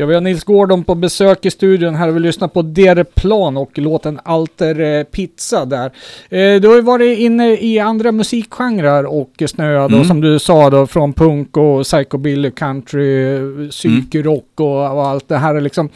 vi 0.07 0.13
har 0.13 0.21
Nils 0.21 0.43
Gordon 0.43 0.83
på 0.83 0.95
besök 0.95 1.45
i 1.45 1.51
studion 1.51 1.95
här 1.95 2.07
och 2.07 2.15
vi 2.15 2.19
lyssnar 2.19 2.47
på 2.47 2.61
Der 2.61 3.03
Plan 3.03 3.57
och 3.57 3.77
låten 3.77 4.19
Alter 4.23 4.79
eh, 4.79 5.03
Pizza 5.03 5.65
där. 5.65 5.85
Eh, 6.29 6.61
du 6.61 6.67
har 6.67 6.75
ju 6.75 6.81
varit 6.81 7.19
inne 7.19 7.57
i 7.57 7.79
andra 7.79 8.11
musikgenrer 8.11 9.05
och 9.05 9.43
snöat 9.47 9.89
Mm. 9.91 9.99
och 10.01 10.05
som 10.07 10.21
du 10.21 10.39
sa 10.39 10.69
då 10.69 10.87
från 10.87 11.13
punk 11.13 11.57
och 11.57 11.83
psychobilly, 11.83 12.51
country, 12.51 13.35
eh, 13.35 13.69
psykrock 13.69 14.51
och, 14.55 14.91
och 14.95 15.07
allt 15.07 15.27
det 15.27 15.37
här 15.37 15.61
liksom. 15.61 15.89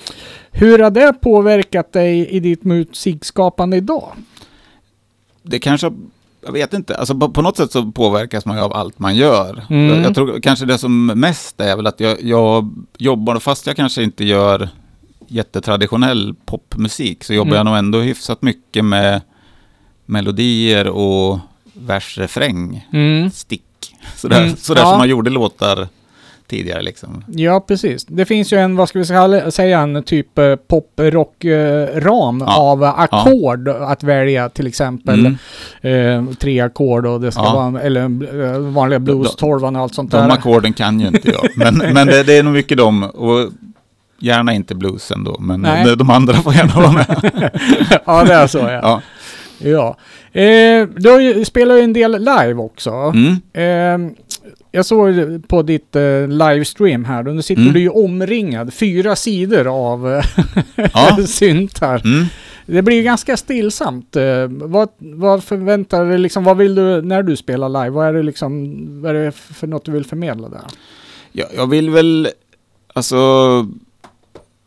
Hur 0.51 0.79
har 0.79 0.91
det 0.91 1.13
påverkat 1.21 1.93
dig 1.93 2.29
i 2.29 2.39
ditt 2.39 2.63
musikskapande 2.63 3.77
idag? 3.77 4.11
Det 5.43 5.59
kanske, 5.59 5.91
jag 6.45 6.51
vet 6.51 6.73
inte, 6.73 6.95
alltså 6.97 7.15
på, 7.15 7.29
på 7.29 7.41
något 7.41 7.57
sätt 7.57 7.71
så 7.71 7.91
påverkas 7.91 8.45
man 8.45 8.57
ju 8.57 8.63
av 8.63 8.73
allt 8.73 8.99
man 8.99 9.15
gör. 9.15 9.65
Mm. 9.69 9.89
Jag, 9.95 10.05
jag 10.05 10.15
tror 10.15 10.39
kanske 10.39 10.65
det 10.65 10.77
som 10.77 11.05
mest 11.05 11.61
är 11.61 11.75
väl 11.75 11.87
att 11.87 11.99
jag, 11.99 12.17
jag 12.23 12.73
jobbar, 12.97 13.39
fast 13.39 13.67
jag 13.67 13.75
kanske 13.75 14.03
inte 14.03 14.25
gör 14.25 14.69
jättetraditionell 15.27 16.35
popmusik, 16.45 17.23
så 17.23 17.33
jobbar 17.33 17.47
Mm. 17.51 17.57
jag 17.57 17.65
nog 17.65 17.77
ändå 17.77 17.99
hyfsat 17.99 18.41
mycket 18.41 18.85
med 18.85 19.21
melodier 20.05 20.87
och 20.87 21.39
vers-refräng, 21.73 22.87
Mm. 22.93 23.31
stick. 23.31 23.63
Sådär, 24.15 24.43
Mm, 24.43 24.55
sådär 24.55 24.81
ja. 24.81 24.87
som 24.89 24.97
man 24.97 25.09
gjorde 25.09 25.29
låtar 25.29 25.87
tidigare 26.51 26.81
liksom. 26.81 27.23
Ja, 27.27 27.59
precis. 27.67 28.05
Det 28.05 28.25
finns 28.25 28.53
ju 28.53 28.57
en, 28.57 28.75
vad 28.75 28.89
ska 28.89 28.99
vi 28.99 29.05
säga, 29.51 29.79
en 29.79 30.03
typ 30.03 30.37
eh, 30.37 30.55
pop-rock-ram 30.55 32.43
Ja, 32.47 32.57
av 32.59 32.83
ackord 32.83 33.67
att 33.67 34.03
välja 34.03 34.49
till 34.49 34.67
exempel. 34.67 35.37
Mm. 35.81 36.27
Eh, 36.29 36.33
tre 36.35 36.59
ackord 36.59 37.05
och 37.05 37.21
det 37.21 37.31
ska 37.31 37.41
Ja. 37.43 37.53
vara, 37.71 37.81
eller 37.81 38.01
eh, 38.53 38.57
vanliga 38.59 38.99
blues-torvan 38.99 39.75
och 39.75 39.81
allt 39.81 39.95
sånt 39.95 40.11
De 40.11 40.17
där. 40.17 40.29
ackorden 40.29 40.73
kan 40.73 40.99
ju 40.99 41.07
inte 41.07 41.29
jag, 41.31 41.47
men, 41.55 41.75
men 41.93 42.07
det, 42.07 42.23
det 42.23 42.37
är 42.37 42.43
nog 42.43 42.53
mycket 42.53 42.77
de. 42.77 43.03
Och 43.03 43.49
gärna 44.19 44.53
inte 44.53 44.75
bluesen 44.75 45.23
då, 45.23 45.35
men 45.39 45.61
Nej. 45.61 45.85
de, 45.85 45.95
de 45.95 46.09
andra 46.09 46.33
får 46.33 46.53
gärna 46.53 46.73
vara 46.75 46.91
med. 46.91 47.49
ja, 48.05 48.23
det 48.23 48.33
är 48.33 48.47
så 48.47 48.57
ja. 48.57 49.01
Ja. 49.63 49.97
Eh, 50.41 50.87
du 50.87 51.45
spelar 51.45 51.75
ju 51.75 51.81
en 51.81 51.93
del 51.93 52.11
live 52.11 52.53
också. 52.53 52.91
Mm. 52.91 53.35
Eh, 53.53 54.11
jag 54.71 54.85
såg 54.85 55.13
på 55.47 55.61
ditt 55.61 55.95
eh, 55.95 56.27
livestream 56.27 57.05
här, 57.05 57.23
nu 57.23 57.41
sitter 57.41 57.61
Mm. 57.61 57.73
du 57.73 57.79
ju 57.79 57.89
omringad, 57.89 58.73
fyra 58.73 59.15
sidor 59.15 59.67
av 59.91 60.11
eh, 60.13 60.25
Ja. 60.93 61.17
syntar. 61.27 62.01
Mm. 62.05 62.25
Det 62.65 62.81
blir 62.81 62.95
ju 62.97 63.03
ganska 63.03 63.37
stillsamt. 63.37 64.15
Eh, 64.15 64.47
vad, 64.49 64.89
vad 64.97 65.43
förväntar 65.43 66.05
du 66.05 66.17
liksom, 66.17 66.43
vad 66.43 66.57
vill 66.57 66.75
du 66.75 67.01
när 67.01 67.23
du 67.23 67.35
spelar 67.35 67.69
live? 67.69 67.89
Vad 67.89 68.07
är 68.07 68.13
det 68.13 68.23
liksom, 68.23 68.75
vad 69.01 69.15
är 69.15 69.25
det 69.25 69.31
för 69.31 69.67
något 69.67 69.85
du 69.85 69.91
vill 69.91 70.05
förmedla 70.05 70.49
där? 70.49 70.61
Jag, 71.31 71.47
jag 71.55 71.69
vill 71.69 71.89
väl, 71.89 72.27
alltså, 72.93 73.17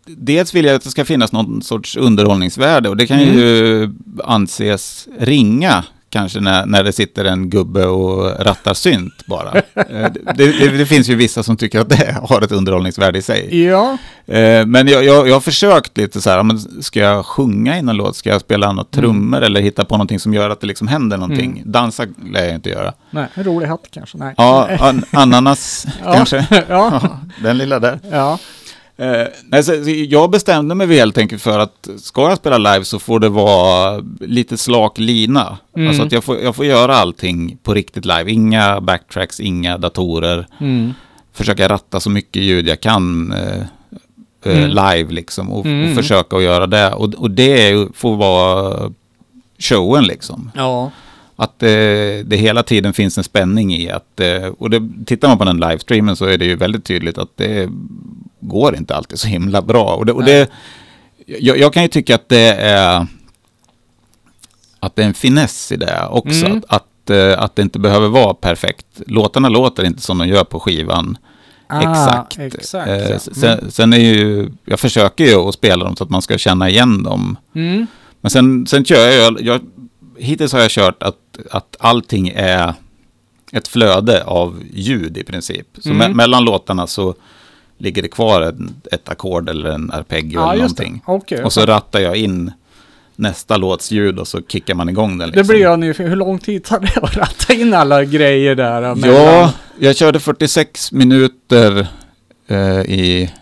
dels 0.07 0.55
vill 0.55 0.64
jag 0.64 0.74
att 0.74 0.82
det 0.84 0.90
ska 0.90 1.05
finnas 1.05 1.32
någon 1.32 1.62
sorts 1.62 1.96
underhållningsvärde 1.96 2.88
och 2.88 2.96
det 2.96 3.07
kan 3.07 3.18
Mm. 3.20 3.38
ju 3.38 3.90
anses 4.24 5.09
ringa 5.18 5.84
kanske 6.11 6.40
när, 6.40 6.66
när 6.66 6.84
det 6.84 6.92
sitter 6.92 7.24
en 7.24 7.50
gubbe 7.50 7.86
och 7.86 8.44
rattar 8.44 8.74
synt 8.74 9.26
bara. 9.26 9.52
Eh, 9.90 10.11
det, 10.34 10.52
det, 10.52 10.68
det 10.78 10.86
finns 10.86 11.09
ju 11.09 11.14
vissa 11.14 11.42
som 11.42 11.57
tycker 11.57 11.80
att 11.80 11.88
det 11.88 12.16
har 12.22 12.42
ett 12.42 12.52
underhållningsvärde 12.52 13.18
i 13.18 13.22
sig. 13.22 13.64
Ja, 13.64 13.96
Eh, 14.26 14.66
Men 14.66 14.88
jag, 14.88 15.05
jag, 15.05 15.28
jag 15.28 15.34
har 15.34 15.40
försökt 15.40 15.98
lite 15.98 16.20
så 16.20 16.30
här, 16.30 16.42
men 16.42 16.59
ska 16.82 17.00
jag 17.00 17.26
sjunga 17.26 17.78
i 17.78 17.82
någon 17.82 17.96
låt? 17.96 18.16
Ska 18.16 18.30
jag 18.30 18.40
spela 18.40 18.72
något 18.72 18.90
trummor 18.90 19.42
eller 19.42 19.61
hitta 19.61 19.84
på 19.84 19.94
någonting 19.94 20.20
som 20.20 20.34
gör 20.34 20.50
att 20.50 20.61
det 20.61 20.66
liksom 20.66 20.88
händer 20.88 21.16
någonting? 21.16 21.50
Mm. 21.59 21.72
Dansa 21.72 22.07
lär 22.32 22.44
jag 22.44 22.55
inte 22.55 22.70
göra. 22.70 22.92
nej, 23.11 23.26
en 23.34 23.44
rolig 23.44 23.66
hatt 23.66 23.88
kanske? 23.90 24.18
Nej. 24.18 24.34
Ja, 24.36 24.68
an, 24.80 25.05
ananas 25.11 25.86
kanske. 26.05 26.46
Ja, 26.68 27.02
den 27.42 27.59
lilla 27.59 27.78
där. 27.78 27.98
ja. 28.11 28.38
Eh, 28.97 29.26
nej, 29.45 29.62
så, 29.64 29.72
jag 30.09 30.30
bestämde 30.30 30.74
mig 30.74 30.86
helt 30.97 31.18
enkelt 31.18 31.42
för 31.42 31.59
att 31.59 31.88
ska 31.97 32.28
jag 32.28 32.38
spela 32.38 32.59
live 32.59 32.84
så 32.84 32.99
får 32.99 33.20
det 33.20 33.28
vara 33.28 34.03
lite 34.20 34.57
slak 34.57 34.99
lina. 34.99 35.59
Mm. 35.76 35.88
Alltså 35.88 36.03
att 36.03 36.12
jag 36.12 36.24
får, 36.24 36.40
jag 36.40 36.57
får 36.57 36.64
göra 36.64 36.97
allting 36.97 37.57
på 37.62 37.74
riktigt 37.74 38.05
live. 38.05 38.30
Inga 38.32 38.80
backtracks, 38.80 39.40
inga 39.40 39.78
datorer. 39.78 40.47
Mm. 40.61 40.92
Försöka 41.32 41.68
ratta 41.68 42.01
så 42.01 42.11
mycket 42.11 42.42
ljud 42.42 42.68
jag 42.68 42.80
kan 42.80 43.32
eh, 43.32 43.59
eh, 44.45 44.59
Mm. 44.64 44.68
live 44.70 45.12
liksom. 45.12 45.51
Och, 45.53 45.66
Mm. 45.66 45.90
och 45.90 45.97
försöka 45.97 46.36
att 46.36 46.42
göra 46.42 46.66
det. 46.66 46.92
Och, 46.92 47.14
och 47.14 47.30
det 47.30 47.68
är 47.68 47.88
får 47.95 48.16
vara 48.16 48.92
showen 49.59 50.05
liksom. 50.05 50.51
Ja. 50.55 50.90
Att 51.36 51.62
eh, 51.62 51.68
det 52.24 52.36
hela 52.36 52.62
tiden 52.62 52.92
finns 52.92 53.18
en 53.18 53.24
spänning 53.24 53.74
i 53.74 53.90
att, 53.90 54.20
eh, 54.20 54.47
och 54.59 54.70
det, 54.70 54.88
tittar 55.07 55.28
man 55.28 55.38
på 55.38 55.45
den 55.45 55.57
livestreamen 55.61 56.16
så 56.16 56.24
är 56.24 56.38
det 56.38 56.45
ju 56.45 56.57
väldigt 56.57 56.84
tydligt 56.84 57.18
att 57.18 57.30
det 57.36 57.68
går 58.49 58.76
inte 58.76 58.95
alltid 58.97 59.18
så 59.18 59.28
himla 59.28 59.62
bra. 59.62 59.95
Och 59.95 60.07
det, 60.07 60.12
och 60.12 60.24
det, 60.24 60.51
jag, 61.26 61.59
jag 61.59 61.72
kan 61.72 61.82
ju 61.82 61.88
tycka 61.88 62.14
att 62.14 62.28
det 62.28 62.53
är 62.55 63.07
att 64.80 64.97
det 64.97 65.03
är 65.03 65.07
en 65.07 65.14
finess 65.14 65.72
i 65.72 65.76
det 65.76 66.07
också. 66.11 66.47
Mm. 66.47 66.59
Att, 66.59 66.64
att, 66.76 67.11
eh, 67.11 67.42
att 67.42 67.57
det 67.57 67.62
inte 67.62 67.78
behöver 67.78 68.09
vara 68.09 68.34
perfekt. 68.34 68.86
Låtarna 69.07 69.49
låter 69.49 69.84
inte 69.84 70.03
som 70.03 70.18
de 70.18 70.28
gör 70.28 70.45
på 70.45 70.61
skivan. 70.61 71.18
Ah, 71.66 71.80
exakt. 71.80 72.38
exakt, 72.38 72.88
Eh, 72.88 72.95
ja. 72.97 73.07
Mm. 73.07 73.18
sen, 73.20 73.70
sen 73.70 73.92
är 73.92 73.99
ju, 73.99 74.51
jag 74.64 74.80
försöker 74.80 75.24
ju 75.24 75.34
att 75.34 75.55
spela 75.55 75.84
dem 75.84 75.97
så 75.97 76.05
att 76.05 76.11
man 76.11 76.22
ska 76.22 76.38
känna 76.38 76.68
igen 76.70 77.03
dem. 77.03 77.36
Mm. 77.55 77.86
Men 78.20 78.30
sen, 78.30 78.66
sen 78.66 78.84
kör 78.84 79.09
jag, 79.11 79.40
jag, 79.40 79.61
hittills 80.18 80.53
har 80.53 80.61
jag 80.61 80.70
kört 80.70 81.03
att, 81.03 81.16
att 81.51 81.76
allting 81.78 82.28
är 82.34 82.74
ett 83.53 83.68
flöde 83.68 84.24
av 84.24 84.61
ljud 84.72 85.16
i 85.18 85.24
princip. 85.24 85.66
Så 85.78 85.90
Mm. 85.90 86.11
me- 86.12 86.14
mellan 86.14 86.45
låtarna 86.45 86.86
så 86.86 87.14
ligger 87.79 88.03
det 88.03 88.09
kvar 88.09 88.43
en, 88.43 88.75
ett 88.93 89.09
ackord 89.09 89.49
eller 89.49 89.70
en 89.70 89.91
arpeggio 89.91 90.35
Ja, 90.41 90.43
eller 90.45 90.53
det. 90.55 90.59
någonting. 90.61 91.03
Okej. 91.07 91.45
Och 91.45 91.53
så 91.53 91.61
rattar 91.61 92.01
jag 92.01 92.16
in 92.16 92.53
nästa 93.16 93.57
låts 93.57 93.91
ljud 93.91 94.18
och 94.18 94.29
så 94.29 94.41
kickar 94.49 94.75
man 94.75 94.89
igång 94.89 95.18
den. 95.18 95.31
Det 95.31 95.37
Liksom. 95.37 95.47
blir 95.55 95.62
jag 95.62 95.79
nyfiken, 95.79 96.09
hur 96.09 96.16
lång 96.16 96.39
tid 96.39 96.64
tar 96.64 96.81
det 96.81 96.97
att 97.03 97.16
ratta 97.16 97.53
in 97.55 97.75
alla 97.75 98.05
grejer 98.05 98.55
där? 98.55 98.83
eh, 98.83 98.95
mellan- 98.95 99.16
Ja, 99.25 99.53
jag 99.79 99.97
körde 99.97 100.20
46 100.20 100.93
minuter 100.93 101.87
eh, 102.49 102.81
i 102.81 103.33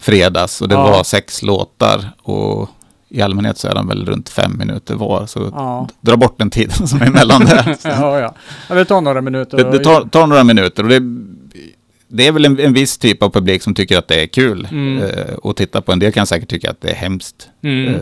fredags 0.00 0.60
och 0.60 0.68
det 0.68 0.74
Ja. 0.74 0.90
var 0.90 1.04
sex 1.04 1.42
låtar. 1.42 2.04
Och 2.22 2.68
i 3.08 3.22
allmänhet 3.22 3.58
så 3.58 3.68
är 3.68 3.74
de 3.74 3.88
väl 3.88 4.06
runt 4.06 4.28
fem 4.28 4.58
minuter 4.58 4.94
var. 4.94 5.26
Så 5.26 5.50
Ja. 5.54 5.88
dra 6.00 6.16
bort 6.16 6.38
den 6.38 6.50
tiden 6.50 6.86
som 6.88 7.02
är 7.02 7.06
emellan 7.06 7.44
där. 7.44 7.76
ja. 7.84 8.18
ja. 8.68 8.74
Det 8.74 8.84
tar 8.84 9.00
några 9.00 9.20
minuter. 9.20 9.56
Det, 9.56 9.70
det 9.70 9.78
tar, 9.78 10.04
tar 10.08 10.26
några 10.26 10.44
minuter 10.44 10.82
och 10.82 10.88
det, 10.88 11.00
det 12.08 12.26
är 12.26 12.32
väl 12.32 12.44
en, 12.44 12.60
en 12.60 12.72
viss 12.72 12.98
typ 12.98 13.22
av 13.22 13.30
publik 13.30 13.62
som 13.62 13.74
tycker 13.74 13.98
att 13.98 14.08
det 14.08 14.22
är 14.22 14.26
kul 14.26 14.68
Mm. 14.70 14.98
eh, 15.02 15.10
att 15.44 15.56
titta 15.56 15.80
på. 15.82 15.92
En 15.92 15.98
del 15.98 16.12
kan 16.12 16.26
säkert 16.26 16.48
tycka 16.48 16.70
att 16.70 16.80
det 16.80 16.90
är 16.90 16.94
hemskt 16.94 17.48
Mm. 17.62 17.94
eh, 17.94 18.00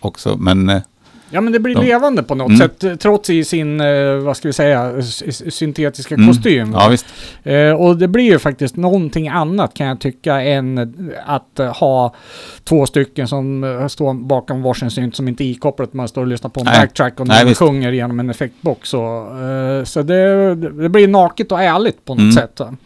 också. 0.00 0.36
Men 0.36 0.68
eh, 0.68 0.80
Ja 1.30 1.40
men 1.40 1.52
det 1.52 1.58
blir 1.60 1.74
De- 1.74 1.84
levande 1.86 2.22
på 2.22 2.34
något 2.34 2.48
Mm. 2.48 2.58
sätt, 2.58 3.00
trots 3.00 3.30
i 3.30 3.44
sin, 3.44 3.80
eh, 3.80 4.14
vad 4.14 4.36
ska 4.36 4.48
vi 4.48 4.52
säga, 4.52 5.02
syntetiska 5.50 6.14
mm, 6.14 6.26
kostym. 6.28 6.72
Ja, 6.72 6.88
visst. 6.88 7.06
Eh, 7.42 7.70
och 7.72 7.96
det 7.96 8.08
blir 8.08 8.24
ju 8.24 8.38
faktiskt 8.38 8.76
någonting 8.76 9.28
annat 9.28 9.74
kan 9.74 9.86
jag 9.86 10.00
tycka 10.00 10.42
än 10.42 10.78
att 11.26 11.60
ha 11.76 12.14
två 12.64 12.86
stycken 12.86 13.28
som 13.28 13.64
eh, 13.64 13.86
står 13.86 14.14
bakom 14.14 14.62
varsin 14.62 14.90
synt 14.90 15.16
som 15.16 15.28
inte 15.28 15.44
är 15.44 15.50
ikopplat. 15.50 15.92
Man 15.94 16.08
står 16.08 16.20
och 16.22 16.28
lyssnar 16.28 16.50
på 16.50 16.60
en 16.60 16.66
Nej. 16.66 16.80
backtrack 16.80 17.20
och 17.20 17.26
någon 17.28 17.54
sjunger 17.54 17.92
genom 17.92 18.20
en 18.20 18.30
effektbox. 18.30 18.94
Och, 18.94 19.26
så 19.84 20.02
det, 20.02 20.54
det 20.54 20.88
blir 20.88 21.08
naket 21.08 21.52
och 21.52 21.62
ärligt 21.62 22.04
på 22.04 22.14
något 22.14 22.20
Mm. 22.22 22.32
sätt. 22.32 22.60
va. 22.60 22.76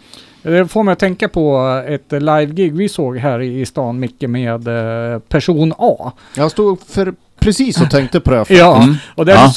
Det 0.43 0.69
får 0.69 0.83
mig 0.83 0.93
att 0.93 0.99
tänka 0.99 1.29
på 1.29 1.83
ett 1.89 2.13
live-gig 2.13 2.75
vi 2.77 2.89
såg 2.89 3.19
här 3.19 3.41
i 3.41 3.67
stan, 3.67 4.01
Micke, 4.01 4.23
med 4.23 4.69
eh, 4.69 5.19
person 5.19 5.75
A. 5.79 6.13
Jag 6.37 6.51
stod 6.51 6.81
för 6.83 7.15
precis 7.41 7.81
och 7.81 7.91
tänkte 7.91 8.21
på 8.21 8.31
det. 8.31 8.45
Ja, 8.51 8.83
Mm. 8.83 8.95
och 9.15 9.27
där 9.27 9.33
Ja. 9.35 9.49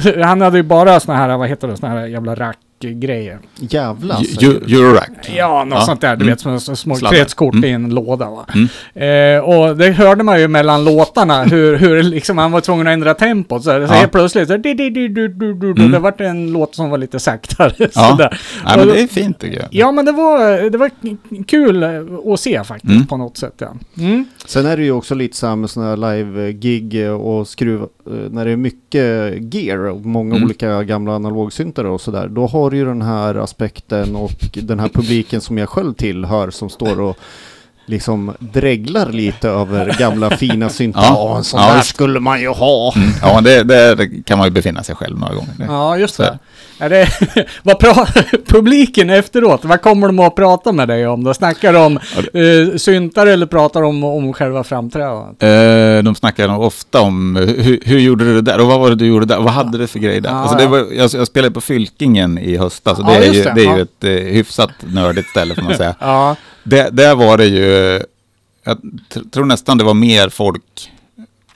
så, 0.00 0.22
han 0.22 0.40
hade 0.40 0.56
ju 0.56 0.62
bara 0.62 1.00
såna 1.00 1.18
här, 1.18 1.36
vad 1.36 1.48
heter 1.48 1.68
det, 1.68 1.76
såna 1.76 1.92
här 1.92 2.06
jävla 2.06 2.34
rackgrejer. 2.82 3.38
Jävlar. 3.60 4.16
Eurorack. 4.42 5.10
Ja, 5.36 5.64
något 5.64 5.78
Ja. 5.78 5.84
sånt 5.86 6.00
där. 6.00 6.16
Du 6.16 6.22
Mm. 6.24 6.36
vet, 6.54 6.60
som 6.62 6.76
små- 6.76 6.96
kretskort 6.96 7.54
Mm. 7.54 7.64
i 7.64 7.72
en 7.72 7.94
låda 7.94 8.30
va. 8.30 8.46
Mm. 8.54 9.38
Eh, 9.38 9.44
och 9.44 9.76
det 9.76 9.90
hörde 9.90 10.22
man 10.24 10.40
ju 10.40 10.48
mellan 10.48 10.84
låtarna 10.84 11.42
hur, 11.44 11.76
hur 11.76 12.02
liksom 12.02 12.38
han 12.38 12.52
var 12.52 12.60
tvungen 12.60 12.86
att 12.86 12.92
ändra 12.92 13.14
tempot. 13.14 13.62
Så, 13.64 13.70
så 13.70 13.76
Ja. 13.80 13.86
helt 13.86 14.12
plötsligt 14.12 14.48
så, 14.48 14.56
di, 14.56 14.74
di, 14.74 14.90
di, 14.90 15.08
du, 15.08 15.28
du, 15.28 15.54
du, 15.54 15.70
Mm. 15.70 15.90
det 15.90 15.98
vart 15.98 16.20
en 16.20 16.52
låt 16.52 16.74
som 16.74 16.90
var 16.90 16.98
lite 16.98 17.18
saktare. 17.18 17.72
Ja. 17.78 17.88
Sådär. 18.10 18.40
Nej, 18.66 18.76
men 18.78 18.86
det 18.88 19.02
är 19.02 19.06
fint 19.06 19.38
tycker 19.38 19.56
jag. 19.58 19.68
Ja, 19.70 19.92
men 19.92 20.04
det 20.04 20.12
var, 20.12 20.70
det 20.70 20.78
var 20.78 20.90
kul 21.46 21.84
att 22.32 22.40
se 22.40 22.64
faktiskt 22.64 22.94
Mm. 22.94 23.06
på 23.06 23.16
något 23.16 23.36
sätt. 23.36 23.54
Ja. 23.58 23.74
Mm. 23.98 24.24
Sen 24.46 24.66
är 24.66 24.76
det 24.76 24.82
ju 24.84 24.92
också 24.92 25.14
lite 25.14 25.36
så 25.36 25.46
här 25.46 25.56
med 25.56 25.70
sådana 25.70 25.90
här 25.90 26.16
live-gig 26.16 27.10
och 27.10 27.48
skruv, 27.48 27.80
eh, 27.82 27.86
när 28.30 28.44
det 28.44 28.50
är 28.50 28.56
mycket 28.56 29.54
gear 29.54 29.78
och 29.88 30.00
många 30.06 30.30
Mm. 30.34 30.44
olika 30.44 30.82
gamla 30.82 31.12
analogsyntare 31.14 31.88
och 31.88 32.00
sådär. 32.00 32.28
Då 32.28 32.46
har 32.46 32.63
du 32.70 32.76
ju 32.76 32.84
den 32.84 33.02
här 33.02 33.34
aspekten 33.34 34.16
och 34.16 34.32
den 34.54 34.80
här 34.80 34.88
publiken 34.88 35.40
som 35.40 35.58
jag 35.58 35.68
själv 35.68 35.94
tillhör 35.94 36.50
som 36.50 36.70
står 36.70 37.00
och 37.00 37.18
liksom 37.86 38.34
dreglar 38.38 39.12
lite 39.12 39.48
över 39.48 39.96
gamla 39.98 40.30
fina 40.30 40.68
syntar. 40.68 41.02
Ja. 41.02 41.08
Ja, 41.30 41.36
en 41.36 41.44
sån 41.44 41.60
Ja, 41.60 41.74
där 41.74 41.80
skulle 41.80 42.20
man 42.20 42.40
ju 42.40 42.48
ha. 42.48 42.92
Mm. 42.96 43.08
Ja, 43.22 43.40
det, 43.40 43.62
det 43.64 44.08
kan 44.26 44.38
man 44.38 44.46
ju 44.46 44.50
befinna 44.50 44.82
sig 44.82 44.94
själv 44.94 45.18
några 45.18 45.34
gånger. 45.34 45.52
Det- 45.58 45.64
Ja, 45.64 45.96
just 45.98 46.14
Så. 46.14 46.38
Är 46.78 46.88
det 46.90 47.08
vad 47.62 47.76
pra- 47.76 48.44
publiken 48.46 49.10
efteråt, 49.10 49.64
vad 49.64 49.80
kommer 49.82 50.06
de 50.06 50.18
att 50.18 50.34
prata 50.34 50.72
med 50.72 50.88
dig 50.88 51.06
om? 51.06 51.24
då? 51.24 51.34
Snackar 51.34 51.72
de 51.72 51.96
eh, 52.40 52.76
syntar 52.76 53.26
eller 53.26 53.46
pratar 53.46 53.82
de 53.82 54.04
om 54.04 54.32
själva 54.32 54.64
framträdandet? 54.64 55.42
Eh, 55.42 56.04
de 56.04 56.14
snackar 56.14 56.48
nog 56.48 56.62
ofta 56.62 57.00
om 57.00 57.36
eh, 57.36 57.42
hur, 57.42 57.80
hur 57.84 57.98
gjorde 57.98 58.24
du 58.24 58.34
det 58.34 58.40
där 58.42 58.60
och 58.60 58.66
vad 58.66 58.80
var 58.80 58.90
det 58.90 58.96
du 58.96 59.06
gjorde 59.06 59.26
där? 59.26 59.38
Vad 59.40 59.52
hade 59.52 59.78
du 59.78 59.86
för 59.86 59.98
grej 59.98 60.20
där? 60.20 60.30
Ja, 60.30 60.36
alltså 60.36 60.56
det 60.56 60.62
ja. 60.62 60.68
var, 60.68 60.78
jag, 60.78 61.10
jag 61.14 61.26
spelade 61.26 61.54
på 61.54 61.60
Fylkingen 61.60 62.38
i 62.38 62.56
höstas 62.56 62.98
och 62.98 63.04
det, 63.06 63.14
är 63.14 63.32
ju, 63.32 63.42
det, 63.42 63.52
det 63.54 63.64
är 63.64 63.76
ju 63.76 63.82
ett 63.82 64.04
eh, 64.04 64.10
hyfsat 64.34 64.70
nördigt 64.80 65.28
ställe 65.28 65.54
får 65.54 65.62
man 65.62 65.76
säga. 65.76 65.94
Ja, 66.00 66.36
det, 66.64 66.88
där 66.92 67.14
var 67.14 67.38
det 67.38 67.46
ju, 67.46 68.00
jag 68.64 68.76
tr- 69.14 69.30
tror 69.30 69.44
nästan 69.44 69.78
det 69.78 69.84
var 69.84 69.94
mer 69.94 70.28
folk 70.28 70.90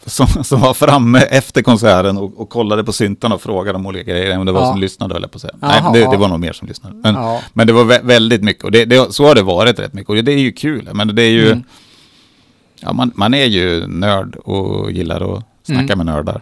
som, 0.09 0.45
som 0.45 0.61
var 0.61 0.75
framme 0.75 1.19
efter 1.21 1.63
konserten 1.63 2.19
och, 2.19 2.41
och 2.41 2.49
kollade 2.49 2.85
på 2.85 2.93
syntarna 2.93 3.35
och 3.35 3.43
frågade 3.43 3.79
om 3.79 3.87
olika 3.87 4.11
grejer 4.11 4.31
än 4.31 4.47
det 4.47 4.53
var 4.53 4.61
Ja. 4.61 4.71
som 4.71 4.81
lyssnade 4.81 5.15
höll 5.15 5.23
jag 5.23 5.31
på 5.31 5.37
att 5.37 5.43
säga. 5.43 5.55
Jaha, 5.61 5.91
Nej, 5.93 6.03
det, 6.05 6.11
det 6.11 6.17
var 6.17 6.29
nog 6.29 6.41
mer 6.41 6.53
som 6.53 6.69
lyssnade. 6.69 6.95
Men, 6.97 7.15
Ja. 7.15 7.41
men 7.53 7.67
det 7.67 7.73
var 7.73 7.85
vä- 7.85 8.05
väldigt 8.07 8.43
mycket 8.43 8.65
och 8.65 8.71
det, 8.73 8.85
det, 8.85 9.13
så 9.15 9.27
har 9.27 9.35
det 9.35 9.43
varit 9.43 9.79
rätt 9.79 9.93
mycket 9.93 10.09
och 10.09 10.15
det, 10.17 10.23
det 10.23 10.33
är 10.33 10.39
ju 10.39 10.53
kul. 10.53 10.89
Men 10.93 11.15
det 11.15 11.23
är 11.23 11.31
ju, 11.31 11.47
Mm. 11.47 11.63
ja 12.81 12.93
man, 12.93 13.13
man 13.15 13.35
är 13.35 13.45
ju 13.45 13.87
nörd 13.87 14.37
och 14.37 14.93
gillar 14.93 15.37
att 15.37 15.45
snacka 15.63 15.93
Mm. 15.93 15.99
med 15.99 16.07
nördar. 16.07 16.41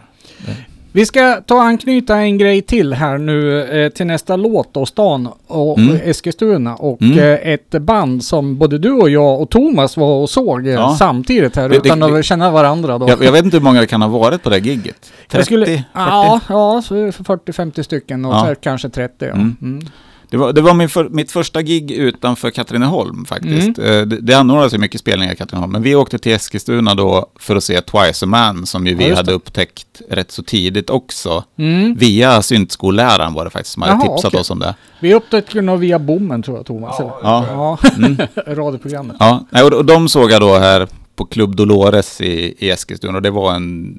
Vi 0.97 1.05
ska 1.05 1.41
ta 1.45 1.55
och 1.55 1.61
anknyta 1.63 2.17
en 2.17 2.37
grej 2.37 2.61
till 2.61 2.93
här 2.93 3.17
nu 3.17 3.61
eh, 3.63 3.89
till 3.89 4.05
nästa 4.07 4.35
låt 4.35 4.73
då, 4.73 4.85
Stan 4.85 5.29
och 5.47 5.77
Mm. 5.77 5.97
Eskilstuna 6.03 6.75
och 6.75 7.01
Mm. 7.01 7.19
eh, 7.19 7.53
ett 7.53 7.69
band 7.69 8.23
som 8.23 8.57
både 8.57 8.77
du 8.77 8.91
och 8.91 9.09
jag 9.09 9.41
och 9.41 9.49
Thomas 9.49 9.97
var 9.97 10.21
och 10.21 10.29
såg 10.29 10.67
eh, 10.67 10.73
Ja. 10.73 10.95
samtidigt 10.99 11.55
här 11.55 11.69
Det- 11.69 11.75
utan 11.77 11.99
det- 11.99 12.19
att 12.19 12.25
känna 12.25 12.51
varandra 12.51 12.97
då. 12.97 13.09
Jag, 13.09 13.23
jag 13.23 13.31
vet 13.31 13.45
inte 13.45 13.57
hur 13.57 13.63
många 13.63 13.79
det 13.79 13.87
kan 13.87 14.01
ha 14.01 14.09
varit 14.09 14.43
på 14.43 14.49
det 14.49 14.55
här 14.55 14.63
gigget. 14.63 14.95
30? 15.01 15.37
Jag 15.37 15.45
skulle, 15.45 15.65
40? 15.65 15.83
ja, 15.93 16.39
ja, 16.49 16.81
så 16.85 16.95
40-50 16.95 17.83
stycken 17.83 18.25
och 18.25 18.33
Ja. 18.33 18.55
kanske 18.61 18.89
30. 18.89 19.25
Ja. 19.25 19.31
Mm. 19.31 19.81
Det 20.29 20.37
var, 20.37 20.53
det 20.53 20.61
var 20.61 20.73
min 20.73 20.89
för, 20.89 21.09
mitt 21.09 21.31
första 21.31 21.61
gig 21.61 21.91
utanför 21.91 22.49
Katrineholm 22.51 23.25
faktiskt. 23.25 23.77
Mm. 23.77 23.91
Eh, 23.99 24.05
Det, 24.05 24.21
det 24.21 24.33
anordnades 24.33 24.73
ju 24.73 24.77
mycket 24.77 24.99
spelningar 25.01 25.33
i 25.33 25.35
Katrineholm, 25.35 25.71
men 25.71 25.81
vi 25.81 25.95
åkte 25.95 26.17
till 26.19 26.31
Eskilstuna 26.31 26.95
då 26.95 27.29
för 27.39 27.55
att 27.55 27.63
se 27.63 27.81
Twice 27.81 28.25
a 28.25 28.27
Man 28.27 28.65
som 28.65 28.87
ju 28.87 28.91
Ja, 28.91 28.97
vi 28.97 29.13
hade 29.15 29.31
upptäckt 29.31 30.01
rätt 30.09 30.31
så 30.31 30.43
tidigt 30.43 30.89
också. 30.89 31.43
Mm. 31.57 31.95
Via 31.95 32.41
syntskolläraren 32.41 33.33
var 33.33 33.45
det 33.45 33.51
faktiskt 33.51 33.73
som 33.73 33.81
hade 33.81 33.93
Jaha, 33.93 34.01
tipsat 34.15 34.25
okej. 34.29 34.39
oss 34.39 34.49
om 34.51 34.59
det. 34.59 34.75
Vi 34.99 35.13
upptäckte 35.13 35.61
nog 35.61 35.79
via 35.79 35.99
bommen 35.99 36.43
tror 36.43 36.57
jag 36.57 36.65
Thomas. 36.65 36.99
eller? 36.99 37.11
Ja. 37.23 37.45
ja. 37.49 37.77
Mm. 37.97 38.17
radioprogrammet. 38.47 39.15
Ja, 39.19 39.45
och 39.63 39.73
och 39.73 39.85
de 39.85 40.09
såg 40.09 40.31
jag 40.31 40.41
då 40.41 40.57
här 40.57 40.87
på 41.15 41.25
Club 41.25 41.55
Dolores 41.55 42.21
i, 42.21 42.55
i 42.59 42.69
Eskilstuna 42.69 43.15
och 43.15 43.21
det 43.21 43.31
var 43.31 43.53
en 43.53 43.95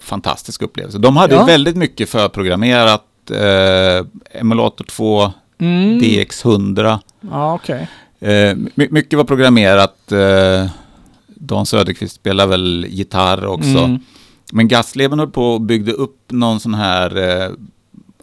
fantastisk 0.00 0.62
upplevelse. 0.62 0.98
De 0.98 1.16
hade 1.16 1.34
Ja. 1.34 1.44
väldigt 1.44 1.76
mycket 1.76 2.08
förprogrammerat, 2.08 3.02
eh, 3.30 4.06
Emulator 4.40 4.84
2, 4.84 5.32
Mm. 5.58 5.98
DX100. 6.00 6.98
Ja, 7.20 7.54
okej. 7.54 7.88
Eh, 8.20 8.54
my- 8.74 8.88
mycket 8.90 9.16
var 9.16 9.24
programmerat. 9.24 10.12
Eh, 10.12 10.66
Dan 11.26 11.66
Söderqvist 11.66 12.14
spelar 12.16 12.46
väl 12.46 12.86
gitarr 12.88 13.46
också. 13.46 13.68
Mm. 13.78 13.98
Men 14.52 14.68
Gastleben 14.68 15.18
höll 15.18 15.30
på 15.30 15.52
och 15.54 15.60
byggde 15.60 15.92
upp 15.92 16.18
någon 16.28 16.60
sån 16.60 16.74
här, 16.74 17.16
eh, 17.44 17.50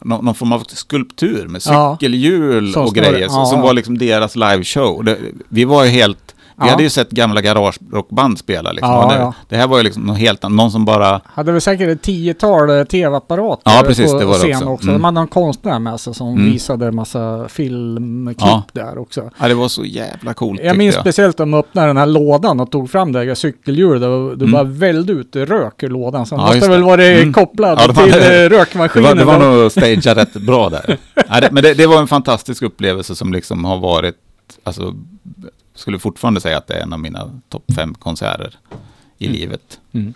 någon, 0.01 0.25
någon 0.25 0.35
form 0.35 0.51
av 0.51 0.63
skulptur 0.67 1.47
med 1.47 1.61
Ja. 1.65 1.97
cykelhjul 1.99 2.73
Som 2.73 2.85
och 2.85 2.95
grejer. 2.95 3.19
ja, 3.19 3.45
som 3.45 3.59
ja. 3.59 3.65
var 3.65 3.73
liksom 3.73 3.97
deras 3.97 4.35
liveshow. 4.35 5.15
Vi 5.49 5.65
var 5.65 5.83
ju 5.83 5.89
helt, 5.89 6.32
vi 6.57 6.65
Ja. 6.65 6.71
hade 6.71 6.83
ju 6.83 6.89
sett 6.89 7.09
gamla 7.11 7.41
garagerockband 7.41 8.37
spela 8.39 8.71
liksom. 8.71 8.91
Ja, 8.91 9.07
det, 9.09 9.15
ja. 9.15 9.33
det 9.49 9.55
här 9.57 9.67
var 9.67 9.77
ju 9.77 9.83
liksom 9.83 10.03
något 10.03 10.17
helt 10.17 10.43
annat, 10.43 10.55
någon 10.57 10.71
som 10.71 10.85
bara, 10.85 11.21
Hade 11.25 11.51
väl 11.51 11.61
säkert 11.61 11.89
ett 11.89 12.01
tiotal 12.01 12.69
eh, 12.69 12.83
tv-apparater 12.83 13.71
Ja, 13.71 13.83
precis, 13.87 14.11
på 14.11 14.19
det 14.19 14.25
var 14.25 14.33
det 14.47 14.53
scen 14.53 14.67
också. 14.67 14.87
Mm. 14.87 15.01
De 15.01 15.03
hade 15.05 15.19
en 15.19 15.27
konstnär 15.27 15.79
med 15.79 15.99
sig 15.99 16.13
som 16.13 16.27
Mm. 16.27 16.45
visade 16.51 16.87
en 16.87 16.95
massa 16.95 17.47
filmklipp 17.47 18.73
där 18.73 18.97
också. 18.97 19.29
ja 19.39 19.47
det 19.47 19.53
var 19.53 19.67
så 19.67 19.85
jävla 19.85 20.33
coolt 20.33 20.59
Jag 20.63 20.77
minns 20.77 20.95
jag. 20.95 21.03
speciellt 21.03 21.37
de 21.37 21.53
öppnade 21.53 21.87
den 21.87 21.97
här 21.97 22.05
lådan 22.05 22.59
och 22.59 22.71
tog 22.71 22.89
fram 22.89 23.11
det 23.11 23.25
där 23.25 23.35
cykelhjulet. 23.35 24.01
Det, 24.01 24.35
det 24.35 24.45
Mm. 24.45 24.51
bara 24.51 24.63
vällde 24.63 25.13
ut 25.13 25.35
rök 25.35 25.83
ur 25.83 25.89
lådan. 25.89 26.25
Så 26.25 26.35
den 26.35 26.45
måste 26.45 26.59
väl 26.69 26.79
det. 26.79 26.85
varit 26.85 27.17
Mm. 27.21 27.33
kopplad 27.33 27.79
till 27.79 27.91
hade- 27.91 28.43
eh, 28.43 28.49
Det 28.49 28.49
rökmaskinen. 28.49 29.07
var, 29.09 29.15
det 29.15 29.23
var 29.25 29.39
nog 29.61 29.71
stageat 29.71 30.17
rätt 30.17 30.33
bra 30.33 30.69
där. 30.69 30.97
Det, 31.41 31.49
men 31.51 31.63
det, 31.63 31.73
det 31.73 31.87
var 31.87 31.99
en 32.01 32.07
fantastisk 32.07 32.63
upplevelse 32.63 33.15
som 33.15 33.33
liksom 33.33 33.65
har 33.65 33.77
varit, 33.77 34.15
alltså, 34.63 34.93
skulle 35.75 35.99
fortfarande 35.99 36.41
säga 36.41 36.57
att 36.57 36.67
det 36.67 36.73
är 36.73 36.81
en 36.83 36.93
av 36.93 36.99
mina 36.99 37.39
topp 37.49 37.63
fem 37.75 37.93
konserter 37.93 38.55
i 39.17 39.25
Mm. 39.25 39.37
livet. 39.39 39.79
Mm. 39.91 40.13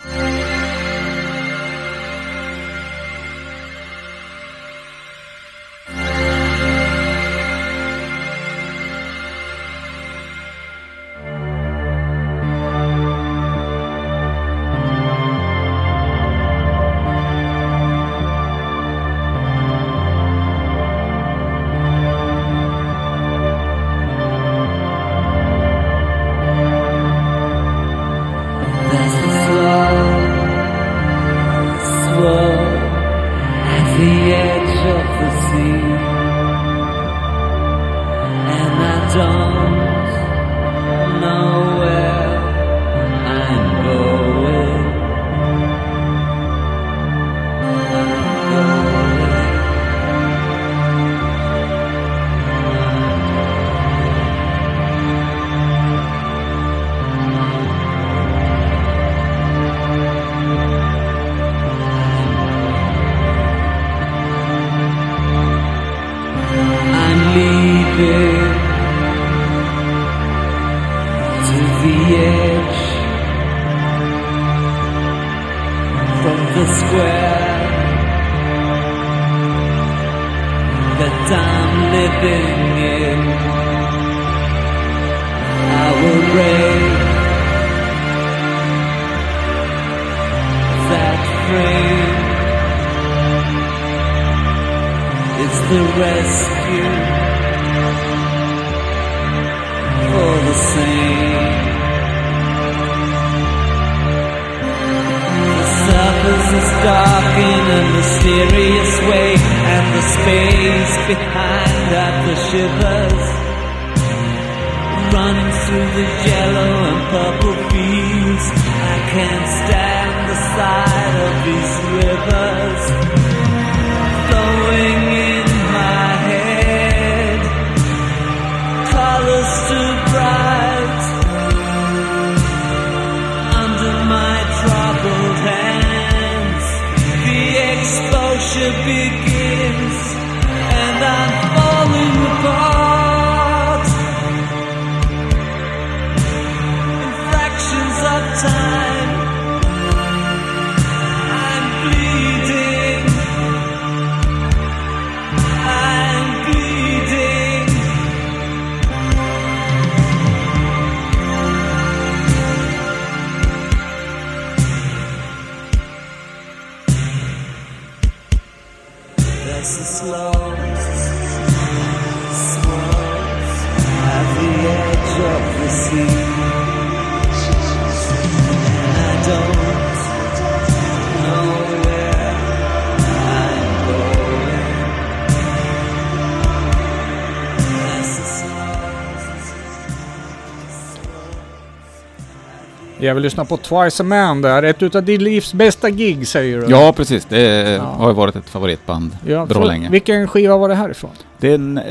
Jag 193.08 193.14
vill 193.16 193.24
lyssna 193.24 193.46
på 193.46 193.58
Twice 193.58 194.04
a 194.04 194.06
Man 194.06 194.42
där. 194.42 194.64
Ett 194.64 194.84
utav 194.84 195.04
ditt 195.04 195.22
livs 195.22 195.54
bästa 195.54 195.90
gig 195.90 196.28
säger 196.28 196.62
du? 196.62 196.68
Ja, 196.70 196.94
precis. 196.98 197.26
Det 197.26 197.70
Ja. 197.72 197.82
har 197.84 198.08
ju 198.08 198.14
varit 198.16 198.36
ett 198.36 198.50
favoritband 198.50 199.18
ja 199.28 199.46
bra 199.46 199.64
länge. 199.64 199.90
Vilken 199.90 200.28
skiva 200.28 200.58
var 200.58 200.70
det 200.70 200.76
här 200.76 200.90
ifrån? 200.90 201.12
Det 201.40 201.50
är 201.52 201.56
en, 201.56 201.78
eh, 201.78 201.84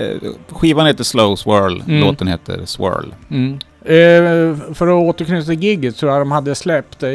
skivan 0.52 0.86
heter 0.86 1.04
Slow 1.04 1.36
Swirl, 1.36 1.80
Mm. 1.88 2.00
låten 2.00 2.28
heter 2.28 2.60
Swirl. 2.64 3.12
Eh, 3.88 4.74
för 4.74 4.86
att 4.86 5.04
återknyta 5.08 5.46
till 5.46 5.62
giget 5.62 5.96
tror 5.96 6.12
jag 6.12 6.20
de 6.20 6.32
hade 6.32 6.54
släppt 6.54 7.02
eh, 7.02 7.08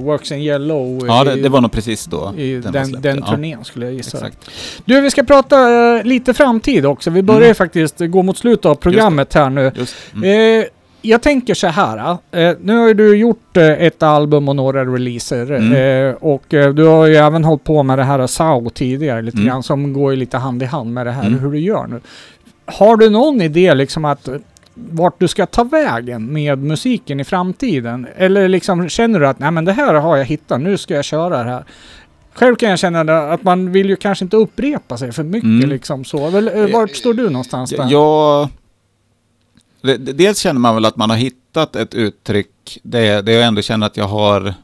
Works 0.00 0.32
in 0.32 0.38
Yellow 0.38 1.06
Ja, 1.06 1.22
i, 1.22 1.24
det, 1.28 1.42
det 1.42 1.48
var 1.48 1.60
nog 1.60 1.72
precis 1.72 2.04
då 2.04 2.32
den, 2.72 2.92
den 3.02 3.18
Ja, 3.18 3.26
turnén 3.30 3.64
skulle 3.64 3.86
jag 3.86 3.94
gissa. 3.94 4.16
Exakt. 4.18 4.50
Du, 4.84 5.00
vi 5.00 5.10
ska 5.10 5.22
prata 5.22 5.70
eh, 5.96 6.04
lite 6.04 6.34
framtid 6.34 6.86
också. 6.86 7.10
Vi 7.10 7.22
börjar 7.22 7.42
Mm. 7.42 7.54
faktiskt 7.54 7.96
gå 7.98 8.22
mot 8.22 8.38
slutet 8.38 8.66
av 8.66 8.74
programmet 8.74 9.34
här 9.34 9.50
nu. 9.50 9.72
Just. 9.76 9.94
Mm. 10.14 10.64
Jag 11.06 11.22
tänker 11.22 11.54
så 11.54 11.66
här. 11.66 12.16
Eh, 12.32 12.52
nu 12.60 12.76
har 12.76 12.88
ju 12.88 12.94
du 12.94 13.16
gjort 13.16 13.56
eh, 13.56 13.68
ett 13.70 14.02
album 14.02 14.48
och 14.48 14.56
några 14.56 14.84
releaser. 14.84 15.50
Mm. 15.52 15.72
Eh, 16.08 16.14
och 16.14 16.54
eh, 16.54 16.74
du 16.74 16.84
har 16.84 17.06
ju 17.06 17.14
även 17.16 17.44
hållit 17.44 17.64
på 17.64 17.82
med 17.82 17.98
det 17.98 18.04
här 18.04 18.26
SAO 18.26 18.70
tidigare 18.70 19.22
lite 19.22 19.36
Mm. 19.36 19.48
grann. 19.48 19.62
Som 19.62 19.92
går 19.92 20.10
ju 20.12 20.16
lite 20.16 20.38
hand 20.38 20.62
i 20.62 20.66
hand 20.66 20.92
med 20.94 21.06
det 21.06 21.12
här 21.12 21.26
Mm. 21.26 21.38
hur 21.38 21.50
du 21.52 21.58
gör 21.58 21.86
nu. 21.86 22.00
Har 22.66 22.96
du 22.96 23.10
någon 23.10 23.40
idé 23.40 23.74
liksom 23.74 24.04
att 24.04 24.28
vart 24.74 25.20
du 25.20 25.28
ska 25.28 25.46
ta 25.46 25.64
vägen 25.64 26.32
med 26.32 26.58
musiken 26.58 27.20
i 27.20 27.24
framtiden? 27.24 28.06
Eller 28.16 28.48
liksom 28.48 28.88
känner 28.88 29.20
du 29.20 29.26
att 29.28 29.38
nej 29.38 29.50
men 29.50 29.64
det 29.64 29.72
här 29.72 29.94
har 29.94 30.16
jag 30.16 30.24
hittat, 30.24 30.60
nu 30.60 30.78
ska 30.78 30.94
jag 30.94 31.04
köra 31.04 31.28
det 31.44 31.50
här. 31.50 31.64
Själv 32.34 32.56
kan 32.56 32.70
jag 32.70 32.78
känna 32.78 33.00
att 33.32 33.42
man 33.42 33.72
vill 33.72 33.88
ju 33.88 33.96
kanske 33.96 34.24
inte 34.24 34.36
upprepa 34.36 34.96
sig 34.96 35.12
för 35.12 35.22
mycket 35.22 35.44
Mm. 35.44 35.68
liksom 35.70 36.04
så. 36.04 36.18
Eh, 36.48 36.72
vart 36.72 36.90
står 36.96 37.14
du 37.14 37.30
någonstans 37.30 37.70
där? 37.70 37.86
Jag... 37.90 38.48
Dels 39.98 40.38
känner 40.38 40.60
man 40.60 40.74
väl 40.74 40.84
att 40.84 40.96
man 40.96 41.10
har 41.10 41.16
hittat 41.16 41.76
ett 41.76 41.94
uttryck 41.94 42.78
där, 42.82 43.22
där 43.22 43.32
jag 43.32 43.44
ändå 43.44 43.62
känner 43.62 43.86
att 43.86 43.96
jag 43.96 44.04
har 44.08 44.54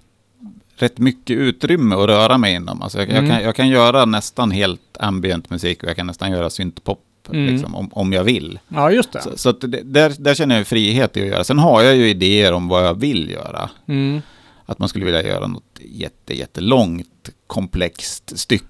rätt 0.76 0.98
mycket 0.98 1.36
utrymme 1.36 1.94
att 1.96 2.06
röra 2.08 2.38
mig 2.38 2.54
inom. 2.54 2.82
Alltså 2.82 2.98
jag, 2.98 3.08
Mm. 3.10 3.24
jag, 3.24 3.34
kan, 3.36 3.44
jag 3.44 3.56
kan 3.56 3.68
göra 3.68 4.04
nästan 4.04 4.50
helt 4.50 4.96
ambient 5.00 5.50
musik 5.50 5.82
och 5.82 5.88
jag 5.88 5.96
kan 5.96 6.06
nästan 6.06 6.30
göra 6.30 6.50
syntpop 6.50 7.04
Mm. 7.32 7.46
liksom, 7.54 7.74
om, 7.74 7.88
om 7.92 8.12
jag 8.12 8.24
vill. 8.24 8.58
Ja, 8.68 8.90
just 8.90 9.12
det. 9.12 9.22
Så, 9.22 9.30
så 9.36 9.52
det, 9.52 9.80
där, 9.82 10.12
där 10.18 10.34
känner 10.34 10.56
jag 10.56 10.66
frihet 10.66 11.16
i 11.16 11.20
att 11.22 11.26
göra. 11.28 11.44
Sen 11.44 11.58
har 11.58 11.82
jag 11.82 11.96
ju 11.96 12.08
idéer 12.08 12.52
om 12.52 12.68
vad 12.68 12.86
jag 12.86 12.94
vill 13.00 13.30
göra. 13.30 13.70
Mm. 13.88 14.22
Att 14.66 14.78
man 14.78 14.88
skulle 14.88 15.04
vilja 15.04 15.22
göra 15.22 15.46
något 15.46 15.78
jätte, 15.80 16.38
jättelångt, 16.38 17.30
komplext 17.46 18.38
stycke 18.38 18.64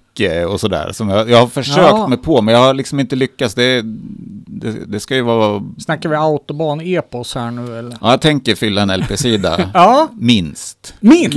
och 0.45 0.59
sådär. 0.59 0.91
Som 0.91 1.09
jag, 1.09 1.29
jag 1.29 1.37
har 1.37 1.47
försökt 1.47 1.77
Ja. 1.77 2.07
mig 2.07 2.17
på, 2.17 2.41
men 2.41 2.53
jag 2.53 2.61
har 2.61 2.73
liksom 2.73 2.99
inte 2.99 3.15
lyckats. 3.15 3.53
Det, 3.55 3.81
det, 4.47 4.71
det 4.87 4.99
ska 4.99 5.15
ju 5.15 5.21
vara... 5.21 5.63
Snackar 5.79 6.09
vi 6.09 6.15
autobahn-epos 6.15 7.35
här 7.35 7.51
nu 7.51 7.79
eller? 7.79 7.97
Ja, 8.01 8.11
jag 8.11 8.21
tänker 8.21 8.55
fylla 8.55 8.81
en 8.81 8.99
LP-sida. 8.99 9.69
Ja, 9.73 10.09
Minst. 10.13 10.93
min! 10.99 11.29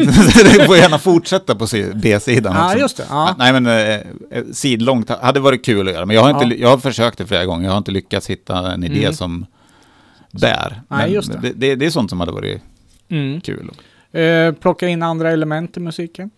det 0.56 0.66
får 0.66 0.76
gärna 0.76 0.98
fortsätta 0.98 1.54
på 1.54 1.66
B-sidan 1.94 2.54
Ja, 2.56 2.66
också. 2.66 2.78
just 2.78 2.96
det. 2.96 3.04
Ja. 3.08 3.34
Nej, 3.38 3.52
men 3.52 3.66
eh, 3.66 3.94
eh, 3.94 4.44
sidlångt 4.52 5.08
hade 5.10 5.40
varit 5.40 5.64
kul 5.64 5.88
att 5.88 5.94
göra. 5.94 6.06
Men 6.06 6.16
jag 6.16 6.22
har, 6.22 6.30
inte, 6.30 6.54
Ja. 6.56 6.60
jag 6.62 6.68
har 6.68 6.78
försökt 6.78 7.18
det 7.18 7.26
flera 7.26 7.44
gånger. 7.44 7.64
Jag 7.64 7.72
har 7.72 7.78
inte 7.78 7.90
lyckats 7.92 8.30
hitta 8.30 8.72
en 8.72 8.84
idé 8.84 9.00
Mm. 9.02 9.14
som 9.14 9.46
bär. 10.30 10.82
Nej, 10.88 11.12
just 11.12 11.32
det. 11.32 11.38
Det, 11.42 11.52
det, 11.52 11.74
det 11.74 11.86
är 11.86 11.90
sånt 11.90 12.10
som 12.10 12.20
hade 12.20 12.32
varit 12.32 12.62
Mm. 13.08 13.40
kul. 13.40 13.70
Eh, 14.12 14.52
plocka 14.52 14.88
in 14.88 15.02
andra 15.02 15.30
element 15.30 15.76
i 15.76 15.80
musiken. 15.80 16.30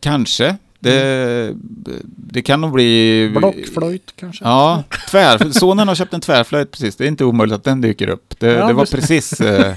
Kanske. 0.00 0.56
Det, 0.80 1.52
det 2.16 2.42
kan 2.42 2.60
nog 2.60 2.72
bli... 2.72 3.30
Blockflöjt 3.36 4.12
kanske? 4.16 4.44
Ja, 4.44 4.82
tvär. 5.10 5.50
Sonen 5.50 5.88
har 5.88 5.94
köpt 5.94 6.14
en 6.14 6.20
tvärflöjt 6.20 6.70
precis. 6.70 6.96
Det 6.96 7.04
är 7.04 7.08
inte 7.08 7.24
omöjligt 7.24 7.54
att 7.56 7.64
den 7.64 7.80
dyker 7.80 8.08
upp. 8.08 8.34
Det, 8.38 8.46
Ja, 8.52 8.66
det 8.66 8.72
var 8.72 8.84
precis 8.86 9.40
eh, 9.40 9.74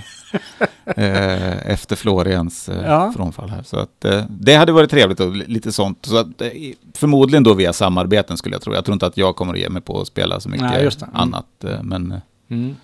eh, 0.85 1.71
efter 1.71 1.95
Florians 1.95 2.69
eh, 2.69 2.81
Ja. 2.85 3.13
frånfall 3.15 3.49
här. 3.49 3.63
Så 3.63 3.77
att, 3.77 4.05
eh, 4.05 4.23
det 4.29 4.55
hade 4.55 4.71
varit 4.71 4.89
trevligt 4.91 5.19
och 5.19 5.35
li- 5.35 5.45
lite 5.47 5.71
sånt. 5.71 6.05
Så 6.05 6.17
att, 6.17 6.27
förmodligen 6.95 7.43
då 7.43 7.53
via 7.53 7.73
samarbeten 7.73 8.37
skulle 8.37 8.55
jag 8.55 8.61
tro. 8.61 8.73
Jag 8.73 8.85
tror 8.85 8.93
inte 8.93 9.05
att 9.05 9.17
jag 9.17 9.35
kommer 9.35 9.53
att 9.53 9.59
ge 9.59 9.69
mig 9.69 9.81
på 9.81 10.01
att 10.01 10.07
spela 10.07 10.39
så 10.39 10.49
mycket 10.49 10.67
Nej, 10.67 10.83
just 10.83 10.99
det. 10.99 11.05
Mm. 11.05 11.17
annat. 11.21 11.45
Men 11.81 12.21
Mm. 12.49 12.75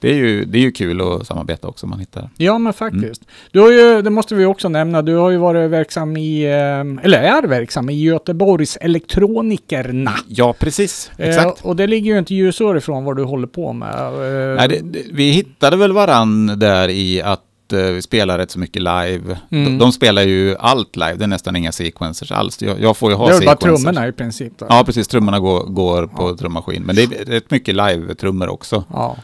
Det 0.00 0.10
är, 0.10 0.14
ju, 0.14 0.44
det 0.44 0.58
är 0.58 0.62
ju 0.62 0.72
kul 0.72 1.00
att 1.00 1.26
samarbeta 1.26 1.68
också 1.68 1.86
om 1.86 1.90
man 1.90 1.98
hittar. 2.00 2.30
Ja, 2.36 2.58
men 2.58 2.72
faktiskt. 2.72 3.22
Du 3.52 3.60
har 3.60 3.70
ju, 3.70 4.02
det 4.02 4.10
måste 4.10 4.34
vi 4.34 4.44
också 4.44 4.68
nämna, 4.68 5.02
du 5.02 5.14
har 5.16 5.30
ju 5.30 5.36
varit 5.36 5.70
verksam 5.70 6.16
i, 6.16 6.42
eh, 6.44 7.04
eller 7.04 7.18
är 7.22 7.42
verksam 7.42 7.90
i 7.90 8.02
Göteborgs 8.02 8.78
Elektronikerna. 8.80 10.12
Ja, 10.28 10.52
precis. 10.58 11.10
Exakt. 11.16 11.60
Eh, 11.64 11.66
och 11.66 11.76
det 11.76 11.86
ligger 11.86 12.12
ju 12.12 12.18
inte 12.18 12.34
ljusår 12.34 12.76
ifrån 12.76 13.04
vad 13.04 13.16
du 13.16 13.24
håller 13.24 13.46
på 13.46 13.72
med. 13.72 13.94
Eh, 13.94 14.56
Nej, 14.56 14.68
det, 14.68 14.80
det, 14.82 15.02
vi 15.12 15.30
hittade 15.30 15.76
väl 15.76 15.92
varann 15.92 16.46
där 16.58 16.88
i 16.88 17.22
att 17.22 17.72
eh, 17.72 17.78
vi 17.78 18.02
spelar 18.02 18.38
rätt 18.38 18.50
så 18.50 18.58
mycket 18.58 18.82
live. 18.82 19.38
Mm. 19.50 19.64
De, 19.64 19.78
de 19.78 19.92
spelar 19.92 20.22
ju 20.22 20.56
allt 20.58 20.96
live, 20.96 21.14
det 21.14 21.24
är 21.24 21.28
nästan 21.28 21.56
inga 21.56 21.72
sequencers 21.72 22.32
alls. 22.32 22.62
Jag, 22.62 22.80
jag 22.80 22.96
får 22.96 23.10
ju 23.10 23.16
ha 23.16 23.28
det 23.28 23.34
är 23.36 23.46
bara 23.46 23.56
sequencers. 23.56 23.84
trummorna 23.84 24.08
i 24.08 24.12
princip. 24.12 24.52
Då. 24.58 24.66
Ja, 24.68 24.82
precis. 24.86 25.08
Trummorna 25.08 25.38
går, 25.40 25.60
går 25.66 26.06
på 26.06 26.28
Ja. 26.30 26.36
trummaskin. 26.36 26.82
Men 26.82 26.96
det 26.96 27.02
är 27.02 27.24
rätt 27.24 27.50
mycket 27.50 27.74
live-trummor 27.74 28.48
också. 28.48 28.84
Ja. 28.92 29.16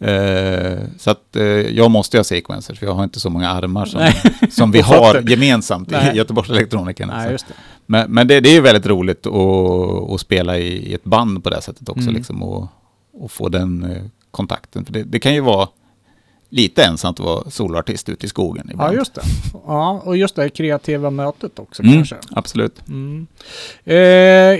Eh, 0.00 0.78
så 0.98 1.10
att 1.10 1.36
eh, 1.36 1.44
jag 1.44 1.90
måste 1.90 2.16
ha 2.16 2.24
sequencers, 2.24 2.78
för 2.78 2.86
jag 2.86 2.94
har 2.94 3.04
inte 3.04 3.20
så 3.20 3.30
många 3.30 3.50
armar 3.50 3.86
som, 3.86 4.10
som 4.50 4.70
vi 4.70 4.80
har 4.84 5.30
gemensamt 5.30 5.90
Nej. 5.90 6.14
i 6.14 6.16
Göteborgs 6.16 6.50
Elektronikerna. 6.50 7.16
Nej, 7.16 7.32
det. 7.32 7.54
Men, 7.86 8.10
men 8.10 8.28
det, 8.28 8.40
det 8.40 8.48
är 8.48 8.54
ju 8.54 8.60
väldigt 8.60 8.86
roligt 8.86 9.26
att, 9.26 10.10
att 10.10 10.20
spela 10.20 10.58
i, 10.58 10.90
i 10.90 10.94
ett 10.94 11.04
band 11.04 11.44
på 11.44 11.50
det 11.50 11.62
sättet 11.62 11.88
också. 11.88 12.02
Mm. 12.02 12.14
Liksom, 12.14 12.42
och, 12.42 12.66
och 13.12 13.30
få 13.30 13.48
den 13.48 13.84
eh, 13.84 14.02
kontakten. 14.30 14.84
För 14.84 14.92
det, 14.92 15.02
det 15.02 15.18
kan 15.18 15.34
ju 15.34 15.40
vara 15.40 15.68
lite 16.50 16.82
ensamt 16.84 17.20
att 17.20 17.26
vara 17.26 17.50
soloartist 17.50 18.08
ute 18.08 18.26
i 18.26 18.28
skogen 18.28 18.64
Ja, 18.66 18.72
ibland. 18.72 18.94
just 18.96 19.14
det. 19.14 19.20
Ja, 19.66 20.02
och 20.04 20.16
just 20.16 20.36
det 20.36 20.48
kreativa 20.48 21.10
mötet 21.10 21.58
också 21.58 21.82
Mm, 21.82 21.94
kanske. 21.94 22.16
absolut. 22.30 22.88
Mm. 22.88 23.26
Eh, 23.84 23.94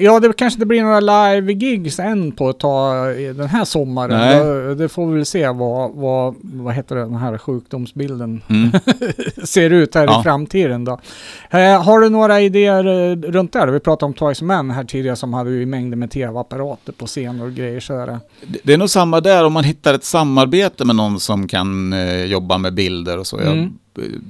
ja, 0.04 0.20
det 0.20 0.32
kanske 0.32 0.56
inte 0.56 0.66
blir 0.66 0.82
några 0.82 1.00
live-gigs 1.00 1.98
än 1.98 2.32
på 2.32 2.50
ett 2.50 2.58
tag 2.58 3.16
den 3.16 3.48
här 3.48 3.64
sommaren. 3.64 4.10
Nej. 4.20 4.44
Det, 4.44 4.74
det 4.74 4.88
får 4.88 5.06
vi 5.06 5.14
väl 5.16 5.26
se 5.26 5.48
vad, 5.48 5.90
vad, 5.94 6.34
vad 6.42 6.74
heter 6.74 6.94
det, 6.96 7.00
den 7.02 7.14
här 7.16 7.38
sjukdomsbilden 7.38 8.42
Mm. 8.48 8.70
ser 9.44 9.70
ut 9.70 9.94
här 9.94 10.04
Ja. 10.06 10.20
i 10.20 10.22
framtiden 10.22 10.84
då. 10.84 11.00
Eh, 11.50 11.82
har 11.82 12.00
du 12.00 12.08
några 12.08 12.40
idéer 12.40 12.86
eh, 12.86 13.16
runt 13.16 13.52
där? 13.52 13.66
Vi 13.68 13.80
pratade 13.80 14.06
om 14.06 14.14
Twice 14.14 14.44
Men 14.44 14.70
här 14.70 14.84
tidigare 14.84 15.16
som 15.16 15.34
hade 15.34 15.50
ju 15.50 15.66
mängder 15.66 15.96
med 15.96 16.10
tv-apparater 16.10 16.92
på 16.92 17.06
scen 17.06 17.40
och 17.40 17.52
grejer 17.52 17.80
så. 17.80 17.92
Det- 18.06 18.58
Det 18.62 18.72
är 18.72 18.78
nog 18.78 18.90
samma 18.90 19.20
där, 19.20 19.44
om 19.44 19.52
man 19.52 19.64
hittar 19.64 19.94
ett 19.94 20.04
samarbete 20.04 20.84
med 20.84 20.96
någon 20.96 21.20
som 21.20 21.48
kan 21.48 21.77
eh, 21.92 22.24
jobba 22.24 22.58
med 22.58 22.74
bilder 22.74 23.18
och 23.18 23.26
så. 23.26 23.36
Jag 23.40 23.52
Mm. 23.52 23.72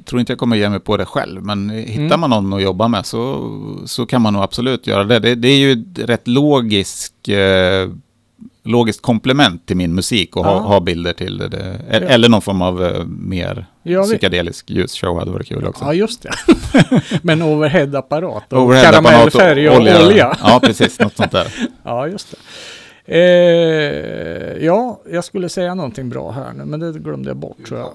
tror 0.05 0.21
inte 0.21 0.33
jag 0.33 0.39
kommer 0.39 0.57
ge 0.57 0.69
mig 0.69 0.81
på 0.81 0.97
det 0.97 1.05
själv, 1.05 1.43
men 1.45 1.71
hittar 1.71 2.03
Mm. 2.15 2.21
man 2.21 2.31
någon 2.31 2.53
att 2.53 2.63
jobba 2.63 2.89
med 2.89 3.07
så, 3.07 3.51
så 3.87 4.07
kan 4.07 4.23
man 4.23 4.33
nog 4.33 4.43
absolut 4.43 4.87
göra 4.87 5.05
det. 5.05 5.19
Det, 5.19 5.35
det 5.35 5.49
är 5.49 5.59
ju 5.59 5.73
ett 5.73 5.99
rätt 6.09 6.29
logisk, 6.29 7.29
eh, 7.29 7.89
logiskt 8.65 9.03
komplement 9.03 9.67
till 9.67 9.77
min 9.77 9.95
musik 9.95 10.31
Ja. 10.35 10.43
ha, 10.43 10.59
ha 10.59 10.81
bilder 10.81 11.13
till 11.13 11.39
det. 11.39 11.81
Eller, 11.91 12.07
Ja. 12.07 12.13
eller 12.13 12.29
någon 12.29 12.43
form 12.43 12.63
av 12.63 12.85
eh, 12.85 13.05
mer 13.05 13.67
Ja, 13.83 14.03
psykedelisk 14.03 14.71
ljusshow 14.71 15.19
hade 15.19 15.31
varit 15.31 15.49
kul 15.49 15.67
också. 15.67 15.85
ja 15.85 15.95
just 15.95 16.23
det. 16.23 16.31
med 17.23 17.33
en 17.33 17.43
overhead-apparat 17.43 18.53
och 18.53 18.63
Overhead-apparat 18.63 19.05
karamellfärg 19.05 19.69
och 19.69 19.77
olja. 19.77 20.37
Ja, 20.43 20.61
precis. 20.63 21.01
Något 21.01 21.17
sånt 21.17 21.33
där. 21.33 21.47
Ja, 21.85 22.09
just 22.09 22.31
det. 22.31 22.37
Eh, 23.09 24.65
ja, 24.65 25.01
jag 25.11 25.25
skulle 25.25 25.49
säga 25.49 25.75
någonting 25.75 26.09
bra 26.09 26.31
här 26.31 26.53
nu, 26.57 26.65
men 26.65 26.81
det 26.81 26.93
glömde 26.99 27.31
jag 27.31 27.37
bort 27.37 27.67
tror 27.67 27.81
jag. 27.81 27.91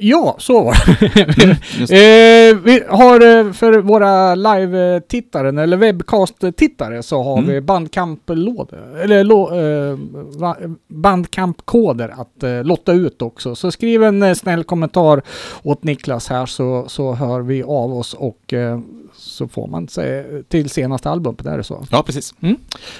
Ja, 0.00 0.36
så 0.38 0.62
var 0.64 0.74
det. 1.00 1.56
Eh, 1.94 2.56
vi 2.64 2.82
har 2.88 3.14
eh, 3.38 3.52
för 3.52 3.78
våra 3.78 4.34
live-tittare, 4.34 5.62
eller 5.62 5.76
webbcast-tittare, 5.76 7.02
så 7.02 7.22
har 7.22 7.38
Mm. 7.38 7.50
vi 7.50 7.60
bandkamp-lådor, 7.60 8.96
eller 9.02 9.20
eh, 9.92 9.98
bandkamp-koder 10.88 12.08
att 12.18 12.42
eh, 12.42 12.64
lotta 12.64 12.92
ut 12.92 13.22
också. 13.22 13.54
Så 13.54 13.70
skriv 13.70 14.02
en 14.04 14.22
eh, 14.22 14.34
snäll 14.34 14.64
kommentar 14.64 15.22
åt 15.62 15.84
Niklas 15.84 16.28
här 16.28 16.46
så, 16.46 16.84
så 16.88 17.12
hör 17.12 17.40
vi 17.40 17.62
av 17.62 17.92
oss 17.98 18.14
och 18.14 18.52
eh, 18.52 18.80
så 19.38 19.48
får 19.48 19.66
man 19.66 19.88
säga 19.88 20.24
till 20.48 20.70
senaste 20.70 21.10
album, 21.10 21.36
där 21.42 21.52
är 21.52 21.56
det 21.56 21.64
så. 21.64 21.84
Ja, 21.90 22.02
precis. 22.02 22.34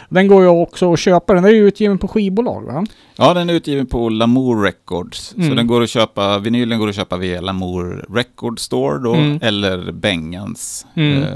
Den 0.09 0.29
går 0.29 0.43
ju 0.43 0.49
också 0.49 0.93
att 0.93 0.99
köpa. 0.99 1.35
Den 1.35 1.45
är 1.45 1.49
ju 1.49 1.69
utgiven 1.69 1.99
på 1.99 2.09
skivbolag 2.09 2.63
va? 2.63 2.87
Ja, 3.17 3.35
den 3.35 3.51
är 3.51 3.55
utgiven 3.55 3.87
på 3.87 4.09
Lamour 4.09 4.63
Records. 4.63 5.35
Mm. 5.37 5.49
Så 5.49 5.55
den 5.55 5.67
går 5.67 5.83
att 5.83 5.91
köpa, 5.91 6.39
vinylen 6.39 6.79
går 6.79 6.89
att 6.89 6.95
köpa 6.95 7.17
via 7.17 7.41
Lamour 7.41 8.07
Record 8.15 8.61
Store 8.61 8.99
då, 8.99 9.15
Mm. 9.15 9.39
eller 9.43 9.93
Bengans 9.93 10.87
Mm. 10.95 11.23
eh, 11.23 11.29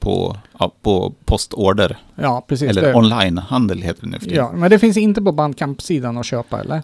på 0.00 0.36
ja, 0.58 0.72
på 0.82 1.14
postorder. 1.24 1.96
Ja, 2.14 2.44
precis. 2.48 2.70
Eller 2.70 2.96
onlinehandel 2.96 3.82
heter 3.82 4.00
det 4.02 4.06
nu 4.08 4.18
för 4.18 4.24
tiden. 4.26 4.36
Ja, 4.36 4.52
men 4.54 4.70
det 4.70 4.78
finns 4.78 4.96
inte 4.96 5.22
på 5.22 5.32
Bandcamp-sidan 5.32 6.18
att 6.18 6.26
köpa, 6.26 6.60
eller? 6.60 6.76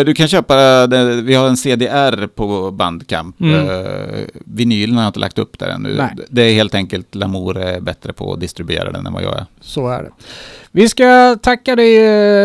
Eh, 0.00 0.04
du 0.04 0.14
kan 0.14 0.28
köpa, 0.28 0.86
det, 0.86 1.22
vi 1.22 1.34
har 1.34 1.48
en 1.48 1.56
CDR 1.56 2.26
på 2.26 2.70
Bandcamp. 2.70 3.40
Mm. 3.40 3.68
Eh, 3.68 4.20
vinylen 4.44 4.96
har 4.96 5.02
jag 5.02 5.08
inte 5.08 5.20
lagt 5.20 5.38
upp 5.38 5.58
där 5.58 5.68
ännu. 5.68 5.94
Nej. 5.96 6.16
Det 6.28 6.42
är 6.42 6.54
helt 6.54 6.74
enkelt 6.74 7.14
Lamour 7.14 7.58
är 7.58 7.80
bättre 7.80 8.12
på 8.12 8.32
att 8.32 8.40
distribuera 8.40 8.92
den 8.92 9.06
än 9.06 9.12
vad 9.12 9.22
jag 9.22 9.36
är. 9.36 9.46
Så 9.60 9.88
är 9.88 10.02
det. 10.02 10.10
Vi 10.74 10.88
ska 10.88 11.36
tacka 11.42 11.76
dig 11.76 11.96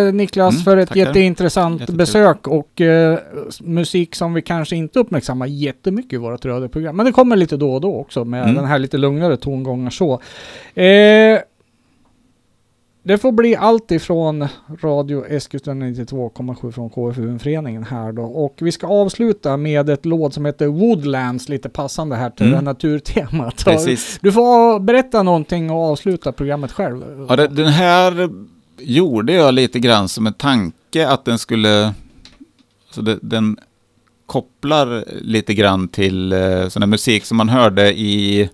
eh, 0.07 0.13
Niklas 0.13 0.53
Mm, 0.53 0.63
för 0.63 0.77
ett 0.77 0.89
tackar. 0.89 0.99
jätteintressant 1.05 1.79
Jättetrevligt. 1.81 2.07
besök 2.13 2.47
och 2.47 2.81
eh, 2.81 3.19
musik 3.61 4.15
som 4.15 4.33
vi 4.33 4.41
kanske 4.41 4.75
inte 4.75 4.99
uppmärksammar 4.99 5.45
jättemycket 5.45 6.13
i 6.13 6.17
vårt 6.17 6.45
radioprogram. 6.45 6.95
Men 6.97 7.05
det 7.05 7.11
kommer 7.11 7.35
lite 7.35 7.57
då 7.57 7.73
och 7.73 7.81
då 7.81 7.95
också 7.95 8.25
med 8.25 8.43
Mm. 8.43 8.55
den 8.55 8.65
här 8.65 8.79
lite 8.79 8.97
lugnare 8.97 9.37
tongångar 9.37 9.89
så. 9.89 10.21
Eh, 10.83 11.39
det 13.03 13.17
får 13.17 13.31
bli 13.31 13.55
allt 13.55 13.91
ifrån 13.91 14.47
Radio 14.81 15.25
Eskilstuna 15.27 15.85
92,7 15.85 16.71
från 16.71 16.89
KFUM-föreningen 16.89 17.83
här 17.83 18.11
då. 18.11 18.23
Och 18.23 18.55
vi 18.61 18.71
ska 18.71 18.87
avsluta 18.87 19.57
med 19.57 19.89
ett 19.89 20.05
låt 20.05 20.33
som 20.33 20.45
heter 20.45 20.67
Woodlands, 20.67 21.49
lite 21.49 21.69
passande 21.69 22.15
här 22.15 22.29
till 22.29 22.47
Mm. 22.53 22.63
naturtemat. 22.63 23.55
Precis. 23.65 24.19
Du 24.21 24.31
får 24.31 24.79
berätta 24.79 25.23
någonting 25.23 25.71
och 25.71 25.77
avsluta 25.91 26.31
programmet 26.31 26.71
själv. 26.71 27.25
Ja, 27.29 27.35
det, 27.35 27.47
den 27.47 27.67
här 27.67 28.29
gjorde 28.79 29.33
jag 29.33 29.53
lite 29.53 29.79
grann 29.79 30.09
som 30.09 30.27
en 30.27 30.33
tanke 30.33 31.07
att 31.07 31.25
den 31.25 31.39
skulle... 31.39 31.93
Så 32.91 33.01
det, 33.01 33.19
den 33.21 33.57
kopplar 34.25 35.05
lite 35.21 35.53
grann 35.53 35.87
till 35.87 36.33
eh, 36.33 36.67
sån 36.67 36.89
musik 36.89 37.25
som 37.25 37.37
man 37.37 37.49
hörde 37.49 37.99
i... 37.99 38.49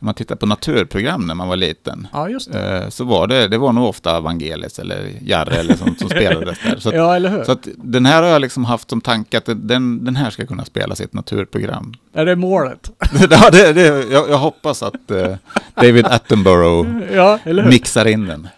När 0.00 0.06
man 0.06 0.14
tittar 0.14 0.36
på 0.36 0.46
naturprogram 0.46 1.26
när 1.26 1.34
man 1.34 1.48
var 1.48 1.56
liten. 1.56 2.08
Ja. 2.12 2.28
Eh, 2.30 2.88
så 2.88 3.04
var 3.04 3.26
det, 3.26 3.48
det 3.48 3.58
var 3.58 3.72
nog 3.72 3.88
ofta 3.88 4.20
Vangelis 4.20 4.78
eller 4.78 5.10
Jarre 5.22 5.54
eller 5.56 5.74
sånt 5.74 5.98
som 6.00 6.08
spelades 6.10 6.58
där. 6.64 6.76
Så 6.78 6.88
att, 6.88 6.94
ja, 6.94 7.16
eller 7.16 7.28
hur? 7.30 7.44
så 7.44 7.52
att 7.52 7.68
den 7.76 8.06
här 8.06 8.22
har 8.22 8.28
jag 8.28 8.40
liksom 8.40 8.64
haft 8.64 8.90
som 8.90 9.00
tanke 9.00 9.38
att 9.38 9.44
den, 9.56 10.04
den 10.04 10.16
här 10.16 10.30
ska 10.30 10.46
kunna 10.46 10.64
spelas 10.64 11.00
i 11.00 11.04
ett 11.04 11.12
naturprogram. 11.12 11.94
Är 12.14 12.26
det 12.26 12.36
målet? 12.36 12.90
ja, 13.30 13.50
det, 13.52 13.72
det, 13.72 13.86
jag, 14.10 14.30
jag 14.30 14.38
hoppas 14.38 14.82
att 14.82 15.10
eh, 15.10 15.34
David 15.74 16.06
Attenborough 16.06 16.88
ja, 17.14 17.38
mixar 17.44 18.08
in 18.08 18.26
den. 18.26 18.48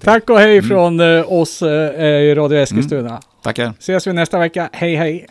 Tack 0.00 0.30
och 0.30 0.38
hej 0.38 0.58
Mm. 0.58 0.68
från 0.68 1.00
eh, 1.00 1.32
oss 1.32 1.62
eh, 1.62 2.04
i 2.04 2.34
Radio 2.34 2.58
Eskilstuna. 2.58 3.20
Tackar. 3.42 3.72
Ses 3.78 4.06
vi 4.06 4.12
nästa 4.12 4.38
vecka. 4.38 4.68
Hej 4.72 4.96
hej! 4.96 5.26